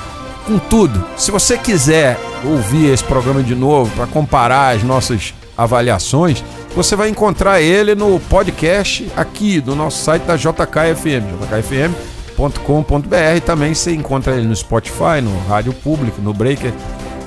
com 0.46 0.58
tudo. 0.58 1.04
Se 1.16 1.30
você 1.30 1.58
quiser 1.58 2.18
ouvir 2.44 2.92
esse 2.92 3.02
programa 3.02 3.42
de 3.42 3.54
novo 3.54 3.90
para 3.96 4.06
comparar 4.06 4.76
as 4.76 4.84
nossas 4.84 5.34
avaliações, 5.56 6.44
você 6.74 6.94
vai 6.94 7.08
encontrar 7.08 7.60
ele 7.60 7.94
no 7.94 8.20
podcast 8.20 9.10
aqui 9.16 9.60
do 9.60 9.74
nosso 9.74 10.04
site 10.04 10.22
da 10.22 10.36
JKFM, 10.36 11.24
jkfm.com.br. 11.40 13.40
Também 13.44 13.74
você 13.74 13.92
encontra 13.92 14.36
ele 14.36 14.46
no 14.46 14.54
Spotify, 14.54 15.20
no 15.22 15.36
Rádio 15.48 15.72
Público, 15.72 16.20
no 16.20 16.32
Breaker 16.32 16.72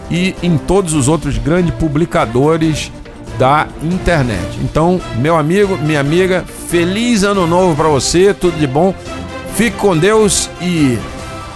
e 0.10 0.36
em 0.42 0.58
todos 0.58 0.94
os 0.94 1.08
outros 1.08 1.38
grandes 1.38 1.74
publicadores 1.76 2.92
da 3.38 3.68
internet. 3.84 4.58
Então, 4.62 5.00
meu 5.18 5.38
amigo, 5.38 5.78
minha 5.78 6.00
amiga, 6.00 6.44
feliz 6.70 7.24
ano 7.24 7.46
novo 7.46 7.76
para 7.76 7.88
você, 7.88 8.34
tudo 8.34 8.58
de 8.58 8.68
bom. 8.68 8.94
Fique 9.56 9.78
com 9.78 9.98
Deus 9.98 10.50
e 10.62 10.98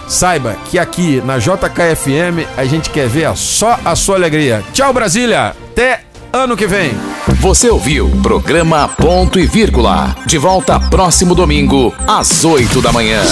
saiba 0.08 0.56
que 0.70 0.78
aqui 0.78 1.22
na 1.24 1.38
JKFM 1.38 2.46
a 2.56 2.64
gente 2.64 2.90
quer 2.90 3.08
ver 3.08 3.34
só 3.36 3.78
a 3.84 3.94
sua 3.94 4.16
alegria. 4.16 4.62
Tchau, 4.72 4.92
Brasília. 4.92 5.54
Até 5.72 6.00
ano 6.32 6.56
que 6.56 6.66
vem. 6.66 6.92
Você 7.40 7.68
ouviu 7.68 8.10
programa 8.22 8.88
Ponto 8.88 9.38
e 9.38 9.46
Vírgula. 9.46 10.16
De 10.26 10.38
volta 10.38 10.78
próximo 10.80 11.34
domingo 11.34 11.94
às 12.06 12.44
8 12.44 12.80
da 12.80 12.92
manhã. 12.92 13.22